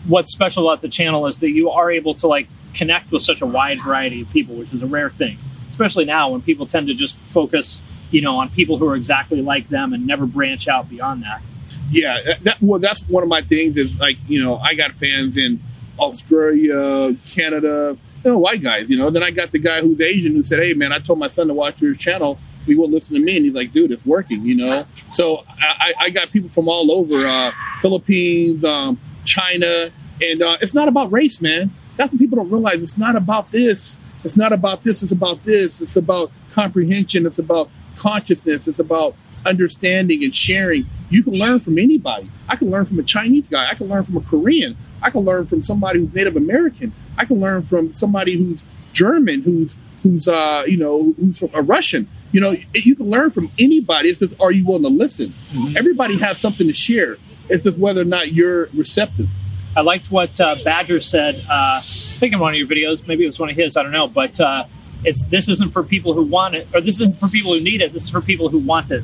what's 0.06 0.32
special 0.32 0.70
about 0.70 0.82
the 0.82 0.90
channel 0.90 1.28
is 1.28 1.40
that 1.40 1.50
you 1.50 1.70
are 1.70 1.90
able 1.90 2.14
to 2.16 2.28
like 2.28 2.48
connect 2.74 3.12
with 3.12 3.24
such 3.24 3.42
a 3.42 3.46
wide 3.46 3.82
variety 3.84 4.22
of 4.22 4.30
people, 4.30 4.56
which 4.56 4.74
is 4.74 4.84
a 4.84 4.86
rare 4.86 5.10
thing, 5.10 5.38
especially 5.70 6.06
now 6.06 6.30
when 6.30 6.42
people 6.42 6.68
tend 6.68 6.88
to 6.88 6.94
just 6.94 7.18
focus, 7.28 7.82
you 8.14 8.22
know, 8.22 8.38
on 8.38 8.50
people 8.50 8.78
who 8.78 8.88
are 8.88 8.96
exactly 8.96 9.42
like 9.42 9.70
them 9.70 9.92
and 9.92 10.06
never 10.06 10.26
branch 10.26 10.68
out 10.68 10.90
beyond 10.90 11.24
that. 11.24 11.42
Yeah, 11.90 12.22
that, 12.22 12.44
that, 12.44 12.62
well, 12.62 12.80
that's 12.80 13.02
one 13.04 13.24
of 13.24 13.30
my 13.30 13.42
things. 13.42 13.76
Is 13.76 13.98
like 13.98 14.18
you 14.28 14.42
know, 14.42 14.58
I 14.58 14.76
got 14.76 14.94
fans 14.94 15.36
in 15.38 15.62
Australia, 16.00 17.16
Canada, 17.26 17.98
you 18.24 18.32
know, 18.32 18.38
white 18.38 18.62
guys. 18.62 18.90
You 18.90 18.98
know, 18.98 19.10
then 19.10 19.24
I 19.24 19.32
got 19.32 19.52
the 19.52 19.60
guy 19.60 19.82
who's 19.82 20.00
Asian 20.00 20.34
who 20.34 20.44
said, 20.44 20.60
"Hey, 20.60 20.74
man, 20.74 20.94
I 20.94 21.00
told 21.00 21.20
my 21.20 21.28
son 21.28 21.48
to 21.48 21.54
watch 21.54 21.82
your 21.82 21.96
channel." 21.96 22.38
He 22.66 22.76
won't 22.76 22.94
listen 22.94 23.14
to 23.16 23.20
me, 23.20 23.36
and 23.36 23.46
he's 23.46 23.56
like, 23.56 23.74
"Dude, 23.74 23.92
it's 23.92 24.06
working." 24.06 24.46
You 24.46 24.56
know, 24.56 24.86
so 25.14 25.44
I, 25.60 25.94
I 26.00 26.10
got 26.12 26.32
people 26.32 26.50
from 26.50 26.70
all 26.70 26.92
over, 26.92 27.28
uh, 27.28 27.52
Philippines, 27.80 28.64
um, 28.64 29.00
China, 29.26 29.92
and 30.22 30.42
uh, 30.42 30.58
it's 30.62 30.74
not 30.74 30.88
about 30.88 31.12
race, 31.12 31.42
man. 31.42 31.74
That's 31.98 32.14
what 32.14 32.20
people 32.20 32.38
don't 32.38 32.52
realize. 32.52 32.80
It's 32.82 32.98
not 32.98 33.16
about 33.16 33.52
this. 33.52 33.98
It's 34.24 34.38
not 34.38 34.54
about 34.54 34.84
this. 34.84 35.04
It's 35.04 35.12
about 35.12 35.44
this. 35.44 35.82
It's 35.82 35.96
about 35.96 36.32
comprehension. 36.54 37.26
It's 37.26 37.40
about 37.40 37.70
consciousness. 38.04 38.68
It's 38.68 38.80
about 38.80 39.16
understanding 39.46 40.24
and 40.24 40.36
sharing. 40.36 40.86
You 41.10 41.24
can 41.24 41.34
learn 41.34 41.60
from 41.62 41.78
anybody. 41.78 42.30
I 42.50 42.56
can 42.58 42.70
learn 42.70 42.86
from 42.86 43.00
a 43.00 43.04
Chinese 43.04 43.48
guy. 43.48 43.70
I 43.70 43.76
can 43.76 43.88
learn 43.88 44.04
from 44.04 44.18
a 44.18 44.22
Korean. 44.22 44.78
I 45.02 45.10
can 45.10 45.22
learn 45.22 45.46
from 45.46 45.64
somebody 45.64 46.00
who's 46.00 46.14
Native 46.14 46.36
American. 46.36 46.94
I 47.18 47.26
can 47.26 47.40
learn 47.40 47.62
from 47.62 47.94
somebody 47.94 48.38
who's 48.38 48.66
German, 48.92 49.42
who's 49.42 49.78
who's 50.02 50.28
uh, 50.28 50.64
you 50.68 50.78
know 50.78 51.14
who's 51.14 51.40
from 51.40 51.50
a 51.54 51.62
Russian. 51.62 52.10
You 52.32 52.42
know, 52.42 52.54
you 52.74 52.96
can 52.96 53.10
learn 53.10 53.32
from 53.32 53.52
anybody. 53.58 54.10
It's 54.10 54.20
just 54.20 54.34
are 54.40 54.52
you 54.52 54.66
willing 54.66 54.84
to 54.84 54.90
listen? 54.90 55.34
Everybody 55.78 56.18
has 56.20 56.40
something 56.40 56.68
to 56.68 56.74
share. 56.74 57.18
It's 57.50 57.64
just 57.64 57.78
whether 57.78 58.02
or 58.02 58.06
not 58.06 58.34
you're 58.34 58.68
receptive. 58.74 59.30
I 59.76 59.82
liked 59.82 60.12
what 60.12 60.40
uh, 60.40 60.56
Badger 60.64 61.02
said. 61.02 61.46
Uh, 61.50 61.78
I 61.78 61.82
think 61.82 62.34
in 62.34 62.40
one 62.40 62.54
of 62.54 62.60
your 62.60 62.68
videos, 62.68 63.08
maybe 63.08 63.24
it 63.24 63.28
was 63.28 63.40
one 63.40 63.50
of 63.50 63.56
his. 63.56 63.76
I 63.78 63.84
don't 63.84 63.92
know, 63.92 64.08
but 64.08 64.40
uh, 64.40 64.66
it's 65.06 65.24
this 65.26 65.48
isn't 65.50 65.72
for 65.74 65.84
people 65.84 66.14
who 66.14 66.24
want 66.24 66.56
it, 66.56 66.68
or 66.74 66.82
this 66.82 66.96
isn't 67.02 67.20
for 67.20 67.28
people 67.28 67.54
who 67.54 67.60
need 67.62 67.82
it. 67.82 67.94
This 67.94 68.04
is 68.04 68.10
for 68.10 68.22
people 68.22 68.50
who 68.50 68.60
want 68.60 68.92
it. 68.92 69.04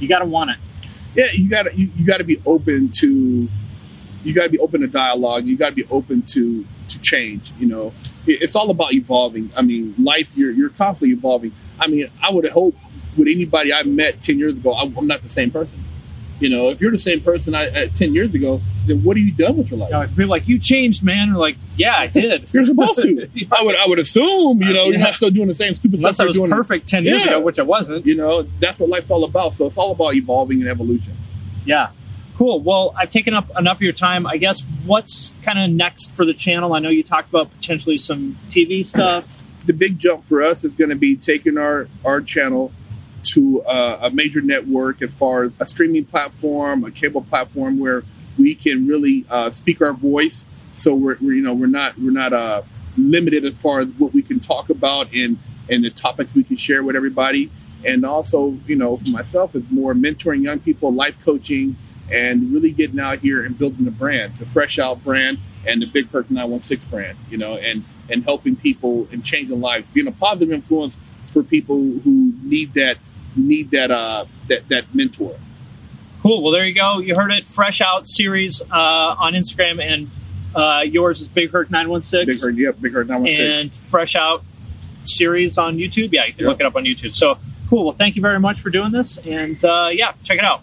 You 0.00 0.08
got 0.08 0.20
to 0.20 0.24
want 0.26 0.50
it. 0.50 0.56
yeah, 1.14 1.26
you 1.32 1.48
gotta 1.48 1.74
you, 1.74 1.90
you 1.96 2.04
gotta 2.06 2.24
be 2.24 2.40
open 2.46 2.90
to 3.00 3.48
you 4.24 4.34
gotta 4.34 4.48
be 4.50 4.58
open 4.58 4.80
to 4.82 4.86
dialogue. 4.86 5.46
You 5.46 5.56
gotta 5.56 5.74
be 5.74 5.86
open 5.90 6.22
to 6.22 6.66
to 6.88 7.00
change. 7.00 7.52
You 7.58 7.66
know, 7.66 7.94
It- 8.26 8.42
it's 8.42 8.54
all 8.56 8.70
about 8.70 8.92
evolving. 8.94 9.50
I 9.56 9.62
mean, 9.62 9.94
life 9.98 10.36
you're 10.36 10.52
you're 10.52 10.70
constantly 10.70 11.14
evolving. 11.16 11.52
I 11.80 11.86
mean, 11.86 12.08
I 12.22 12.30
would 12.32 12.48
hope 12.48 12.74
with 13.16 13.28
anybody 13.28 13.72
I 13.72 13.82
met 13.84 14.22
ten 14.22 14.38
years 14.38 14.52
ago, 14.52 14.72
I, 14.72 14.82
I'm 14.96 15.06
not 15.06 15.22
the 15.22 15.30
same 15.30 15.50
person. 15.50 15.84
You 16.40 16.48
know, 16.50 16.68
if 16.68 16.80
you're 16.80 16.92
the 16.92 16.98
same 16.98 17.20
person 17.20 17.54
I, 17.54 17.66
uh, 17.68 17.86
ten 17.96 18.14
years 18.14 18.32
ago, 18.34 18.60
then 18.86 19.02
what 19.02 19.16
have 19.16 19.26
you 19.26 19.32
done 19.32 19.56
with 19.56 19.70
your 19.70 19.78
life? 19.80 19.90
Know, 19.90 20.02
if 20.02 20.10
people 20.10 20.26
like 20.26 20.46
you 20.46 20.58
changed, 20.60 21.02
man. 21.02 21.30
Or 21.34 21.38
like, 21.38 21.56
yeah, 21.76 21.96
I 21.98 22.06
did. 22.06 22.48
You're 22.52 22.64
supposed 22.64 23.02
to. 23.02 23.28
I 23.52 23.62
would 23.62 23.74
I 23.74 23.86
would 23.86 23.98
assume. 23.98 24.62
You 24.62 24.72
know, 24.72 24.84
you're 24.84 24.98
not 24.98 25.14
still 25.14 25.30
doing 25.30 25.48
the 25.48 25.54
same 25.54 25.74
stupid 25.74 25.98
Unless 25.98 26.16
stuff 26.16 26.28
I 26.28 26.32
you're 26.32 26.42
was 26.48 26.50
perfect 26.56 26.88
ten 26.88 27.04
years 27.04 27.24
Yeah. 27.24 27.32
ago, 27.32 27.40
which 27.40 27.58
I 27.58 27.62
wasn't. 27.62 28.06
You 28.06 28.14
know, 28.16 28.42
that's 28.60 28.78
what 28.78 28.88
life's 28.88 29.10
all 29.10 29.24
about. 29.24 29.54
So 29.54 29.66
it's 29.66 29.76
all 29.76 29.92
about 29.92 30.14
evolving 30.14 30.60
and 30.60 30.68
evolution. 30.70 31.16
Yeah. 31.64 31.90
Cool. 32.36 32.60
Well, 32.60 32.94
I've 32.96 33.10
taken 33.10 33.34
up 33.34 33.50
enough 33.58 33.78
of 33.78 33.82
your 33.82 33.92
time. 33.92 34.24
I 34.24 34.36
guess 34.36 34.62
what's 34.86 35.32
kind 35.42 35.58
of 35.58 35.70
next 35.70 36.12
for 36.12 36.24
the 36.24 36.34
channel? 36.34 36.72
I 36.72 36.78
know 36.78 36.88
you 36.88 37.02
talked 37.02 37.30
about 37.30 37.50
potentially 37.50 37.98
some 37.98 38.38
TV 38.48 38.86
stuff. 38.86 39.26
the 39.66 39.72
big 39.72 39.98
jump 39.98 40.26
for 40.28 40.40
us 40.40 40.62
is 40.62 40.76
going 40.76 40.90
to 40.90 40.96
be 40.96 41.16
taking 41.16 41.58
our 41.58 41.88
our 42.04 42.20
channel 42.20 42.72
to 43.32 43.62
uh, 43.62 43.98
a 44.02 44.10
major 44.10 44.40
network 44.40 45.02
as 45.02 45.12
far 45.14 45.44
as 45.44 45.52
a 45.60 45.66
streaming 45.66 46.04
platform, 46.04 46.84
a 46.84 46.90
cable 46.90 47.22
platform 47.22 47.78
where 47.78 48.04
we 48.38 48.54
can 48.54 48.86
really 48.86 49.26
uh, 49.28 49.50
speak 49.50 49.80
our 49.82 49.92
voice. 49.92 50.46
So 50.74 50.94
we're, 50.94 51.18
we're 51.20 51.34
you 51.34 51.42
know 51.42 51.54
we're 51.54 51.66
not 51.66 51.98
we're 51.98 52.10
not 52.10 52.32
uh, 52.32 52.62
limited 52.96 53.44
as 53.44 53.56
far 53.58 53.80
as 53.80 53.86
what 53.98 54.12
we 54.12 54.22
can 54.22 54.40
talk 54.40 54.70
about 54.70 55.12
and 55.12 55.38
and 55.68 55.84
the 55.84 55.90
topics 55.90 56.34
we 56.34 56.44
can 56.44 56.56
share 56.56 56.82
with 56.82 56.96
everybody. 56.96 57.50
And 57.84 58.04
also, 58.04 58.58
you 58.66 58.74
know, 58.74 58.96
for 58.96 59.10
myself, 59.10 59.54
it's 59.54 59.70
more 59.70 59.94
mentoring 59.94 60.42
young 60.42 60.58
people, 60.58 60.92
life 60.92 61.16
coaching, 61.24 61.76
and 62.10 62.52
really 62.52 62.72
getting 62.72 62.98
out 62.98 63.18
here 63.18 63.44
and 63.44 63.56
building 63.56 63.84
the 63.84 63.90
brand, 63.90 64.34
the 64.38 64.46
Fresh 64.46 64.78
Out 64.78 65.04
brand 65.04 65.38
and 65.66 65.82
the 65.82 65.86
Big 65.86 66.10
Herc 66.10 66.30
916 66.30 66.90
brand, 66.90 67.18
you 67.30 67.36
know, 67.36 67.56
and 67.56 67.84
and 68.08 68.24
helping 68.24 68.56
people 68.56 69.06
and 69.12 69.24
changing 69.24 69.60
lives, 69.60 69.88
being 69.90 70.06
a 70.06 70.12
positive 70.12 70.50
influence 70.50 70.98
for 71.26 71.42
people 71.42 71.76
who 71.76 72.32
need 72.42 72.72
that 72.74 72.96
need 73.36 73.70
that 73.72 73.90
uh 73.90 74.26
that 74.48 74.68
that 74.68 74.94
mentor. 74.94 75.38
Cool. 76.22 76.42
Well, 76.42 76.52
there 76.52 76.66
you 76.66 76.74
go. 76.74 76.98
You 76.98 77.14
heard 77.14 77.32
it. 77.32 77.48
Fresh 77.48 77.80
Out 77.80 78.08
series 78.08 78.60
uh, 78.60 78.74
on 78.74 79.34
Instagram, 79.34 79.80
and 79.80 80.10
uh, 80.54 80.80
yours 80.80 81.20
is 81.20 81.28
Big 81.28 81.50
Herc 81.50 81.70
Nine 81.70 81.88
One 81.88 82.02
Six. 82.02 82.26
Big 82.26 82.40
Herc, 82.40 82.56
yep, 82.56 82.80
Big 82.80 82.92
Herc 82.92 83.06
916. 83.06 83.60
And 83.60 83.76
Fresh 83.88 84.16
Out 84.16 84.42
series 85.04 85.58
on 85.58 85.76
YouTube. 85.76 86.12
Yeah, 86.12 86.26
you 86.26 86.34
can 86.34 86.46
look 86.46 86.60
it 86.60 86.66
up 86.66 86.74
on 86.74 86.84
YouTube. 86.84 87.14
So 87.14 87.38
cool. 87.70 87.86
Well, 87.86 87.94
thank 87.96 88.16
you 88.16 88.22
very 88.22 88.40
much 88.40 88.60
for 88.60 88.70
doing 88.70 88.90
this, 88.90 89.18
and 89.18 89.64
uh, 89.64 89.90
yeah, 89.92 90.12
check 90.24 90.38
it 90.38 90.44
out. 90.44 90.62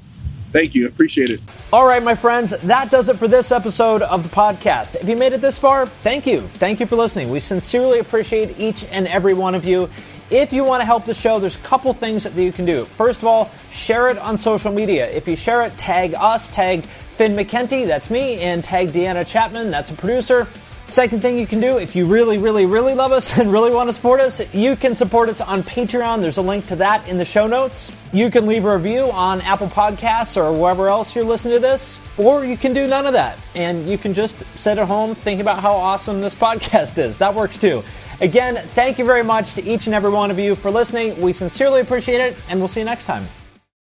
Thank 0.51 0.73
you. 0.73 0.87
Appreciate 0.87 1.29
it. 1.31 1.41
All 1.73 1.85
right, 1.85 2.01
my 2.01 2.15
friends, 2.15 2.51
that 2.51 2.89
does 2.89 3.09
it 3.09 3.19
for 3.19 3.27
this 3.27 3.51
episode 3.51 4.01
of 4.01 4.23
the 4.23 4.29
podcast. 4.29 4.95
If 4.95 5.09
you 5.09 5.17
made 5.17 5.33
it 5.33 5.41
this 5.41 5.57
far, 5.57 5.85
thank 5.85 6.25
you. 6.25 6.47
Thank 6.53 6.79
you 6.79 6.85
for 6.85 6.95
listening. 6.95 7.29
We 7.29 7.41
sincerely 7.41 7.99
appreciate 7.99 8.57
each 8.57 8.85
and 8.85 9.05
every 9.09 9.33
one 9.33 9.53
of 9.53 9.65
you. 9.65 9.89
If 10.31 10.51
you 10.53 10.63
want 10.63 10.81
to 10.81 10.85
help 10.85 11.05
the 11.05 11.13
show, 11.13 11.37
there's 11.37 11.55
a 11.55 11.59
couple 11.59 11.93
things 11.93 12.23
that 12.23 12.33
you 12.33 12.51
can 12.51 12.65
do. 12.65 12.85
First 12.85 13.21
of 13.21 13.27
all, 13.27 13.51
share 13.69 14.09
it 14.09 14.17
on 14.17 14.37
social 14.37 14.71
media. 14.71 15.07
If 15.11 15.27
you 15.27 15.35
share 15.35 15.61
it, 15.63 15.77
tag 15.77 16.15
us, 16.15 16.49
tag 16.49 16.85
Finn 17.15 17.35
McKenty, 17.35 17.85
that's 17.85 18.09
me, 18.09 18.39
and 18.39 18.63
tag 18.63 18.89
Deanna 18.89 19.25
Chapman, 19.25 19.69
that's 19.69 19.91
a 19.91 19.93
producer. 19.93 20.47
Second 20.85 21.23
thing 21.23 21.39
you 21.39 21.47
can 21.47 21.59
do, 21.59 21.77
if 21.77 21.95
you 21.95 22.05
really, 22.05 22.37
really, 22.37 22.65
really 22.67 22.93
love 22.93 23.11
us 23.11 23.37
and 23.39 23.51
really 23.51 23.71
want 23.71 23.89
to 23.89 23.93
support 23.93 24.19
us, 24.19 24.41
you 24.53 24.75
can 24.75 24.95
support 24.95 25.29
us 25.29 25.41
on 25.41 25.63
Patreon. 25.63 26.21
There's 26.21 26.37
a 26.37 26.43
link 26.43 26.67
to 26.67 26.75
that 26.77 27.07
in 27.07 27.17
the 27.17 27.25
show 27.25 27.47
notes. 27.47 27.91
You 28.11 28.29
can 28.29 28.45
leave 28.45 28.65
a 28.65 28.75
review 28.75 29.11
on 29.11 29.41
Apple 29.41 29.67
Podcasts 29.67 30.37
or 30.37 30.51
wherever 30.53 30.87
else 30.87 31.15
you're 31.15 31.25
listening 31.25 31.55
to 31.55 31.59
this, 31.59 31.99
or 32.17 32.45
you 32.45 32.55
can 32.55 32.73
do 32.73 32.87
none 32.87 33.07
of 33.07 33.13
that. 33.13 33.37
And 33.55 33.89
you 33.89 33.97
can 33.97 34.13
just 34.13 34.43
sit 34.57 34.77
at 34.77 34.87
home 34.87 35.15
thinking 35.15 35.41
about 35.41 35.59
how 35.59 35.73
awesome 35.73 36.21
this 36.21 36.35
podcast 36.35 36.97
is. 36.97 37.17
That 37.17 37.33
works 37.33 37.57
too. 37.57 37.83
Again, 38.21 38.55
thank 38.55 38.97
you 38.97 39.05
very 39.05 39.23
much 39.23 39.55
to 39.55 39.63
each 39.63 39.87
and 39.87 39.95
every 39.95 40.11
one 40.11 40.31
of 40.31 40.39
you 40.39 40.55
for 40.55 40.71
listening. 40.71 41.19
We 41.21 41.33
sincerely 41.33 41.81
appreciate 41.81 42.21
it, 42.21 42.37
and 42.49 42.59
we'll 42.59 42.69
see 42.69 42.79
you 42.79 42.85
next 42.85 43.05
time. 43.05 43.27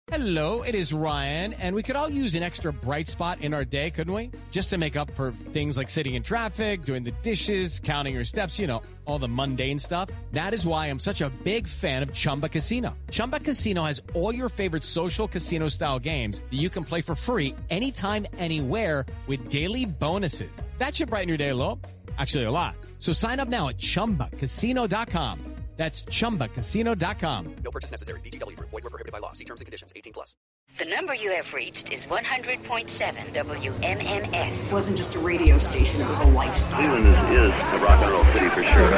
Hello, 0.07 0.63
it 0.63 0.75
is 0.75 0.91
Ryan, 0.91 1.53
and 1.53 1.73
we 1.73 1.81
could 1.81 1.95
all 1.95 2.09
use 2.09 2.35
an 2.35 2.43
extra 2.43 2.73
bright 2.73 3.07
spot 3.07 3.39
in 3.41 3.53
our 3.53 3.63
day, 3.63 3.89
couldn't 3.89 4.13
we? 4.13 4.31
Just 4.51 4.69
to 4.71 4.77
make 4.77 4.97
up 4.97 5.09
for 5.11 5.31
things 5.31 5.77
like 5.77 5.89
sitting 5.89 6.15
in 6.15 6.23
traffic, 6.23 6.83
doing 6.83 7.03
the 7.03 7.13
dishes, 7.23 7.79
counting 7.79 8.13
your 8.13 8.25
steps, 8.25 8.59
you 8.59 8.67
know, 8.67 8.81
all 9.05 9.17
the 9.17 9.29
mundane 9.29 9.79
stuff. 9.79 10.09
That 10.33 10.53
is 10.53 10.67
why 10.67 10.87
I'm 10.87 10.99
such 10.99 11.21
a 11.21 11.29
big 11.43 11.67
fan 11.67 12.03
of 12.03 12.13
Chumba 12.13 12.49
Casino. 12.49 12.97
Chumba 13.11 13.39
Casino 13.39 13.83
has 13.85 14.01
all 14.13 14.35
your 14.35 14.49
favorite 14.49 14.83
social 14.83 15.27
casino 15.27 15.69
style 15.69 15.99
games 15.99 16.39
that 16.39 16.59
you 16.59 16.69
can 16.69 16.83
play 16.83 17.01
for 17.01 17.15
free 17.15 17.55
anytime, 17.69 18.27
anywhere 18.37 19.05
with 19.25 19.47
daily 19.49 19.85
bonuses. 19.85 20.51
That 20.79 20.95
should 20.95 21.09
brighten 21.09 21.29
your 21.29 21.37
day 21.37 21.49
a 21.49 21.55
little. 21.55 21.79
Actually, 22.17 22.43
a 22.43 22.51
lot. 22.51 22.75
So 22.99 23.13
sign 23.13 23.39
up 23.39 23.47
now 23.47 23.69
at 23.69 23.77
chumbacasino.com. 23.77 25.53
That's 25.75 26.03
chumbacasino.com. 26.03 27.55
No 27.63 27.71
purchase 27.71 27.89
necessary. 27.89 28.19
VGW 28.21 28.55
Group. 28.57 28.69
Void 28.69 28.83
were 28.83 28.91
prohibited 28.91 29.11
by 29.11 29.17
law. 29.17 29.31
See 29.31 29.43
terms 29.43 29.59
and 29.61 29.65
conditions. 29.65 29.91
18 29.95 30.13
plus. 30.13 30.35
The 30.77 30.85
number 30.85 31.15
you 31.15 31.31
have 31.31 31.53
reached 31.53 31.91
is 31.91 32.07
100.7 32.07 32.85
WMMS. 33.33 34.67
It 34.67 34.73
wasn't 34.73 34.97
just 34.97 35.15
a 35.15 35.19
radio 35.19 35.59
station, 35.59 36.01
it 36.01 36.07
was 36.07 36.19
a 36.19 36.25
lifestyle. 36.25 36.79
Cleveland 36.79 37.07
is, 37.07 37.13
is 37.13 37.53
a 37.53 37.77
rock 37.83 38.01
and 38.01 38.11
roll 38.11 38.23
city 38.33 38.49
for 38.49 38.63
sure. 38.63 38.89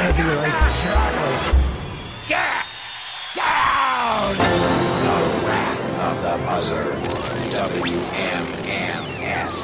Get 2.28 2.64
down! 3.36 4.36
The 4.36 5.18
Wrath 5.46 5.80
of 6.00 6.22
the 6.22 6.36
Buzzard. 6.44 6.96
WMMS. 7.76 9.54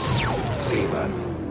Cleveland. 0.68 1.21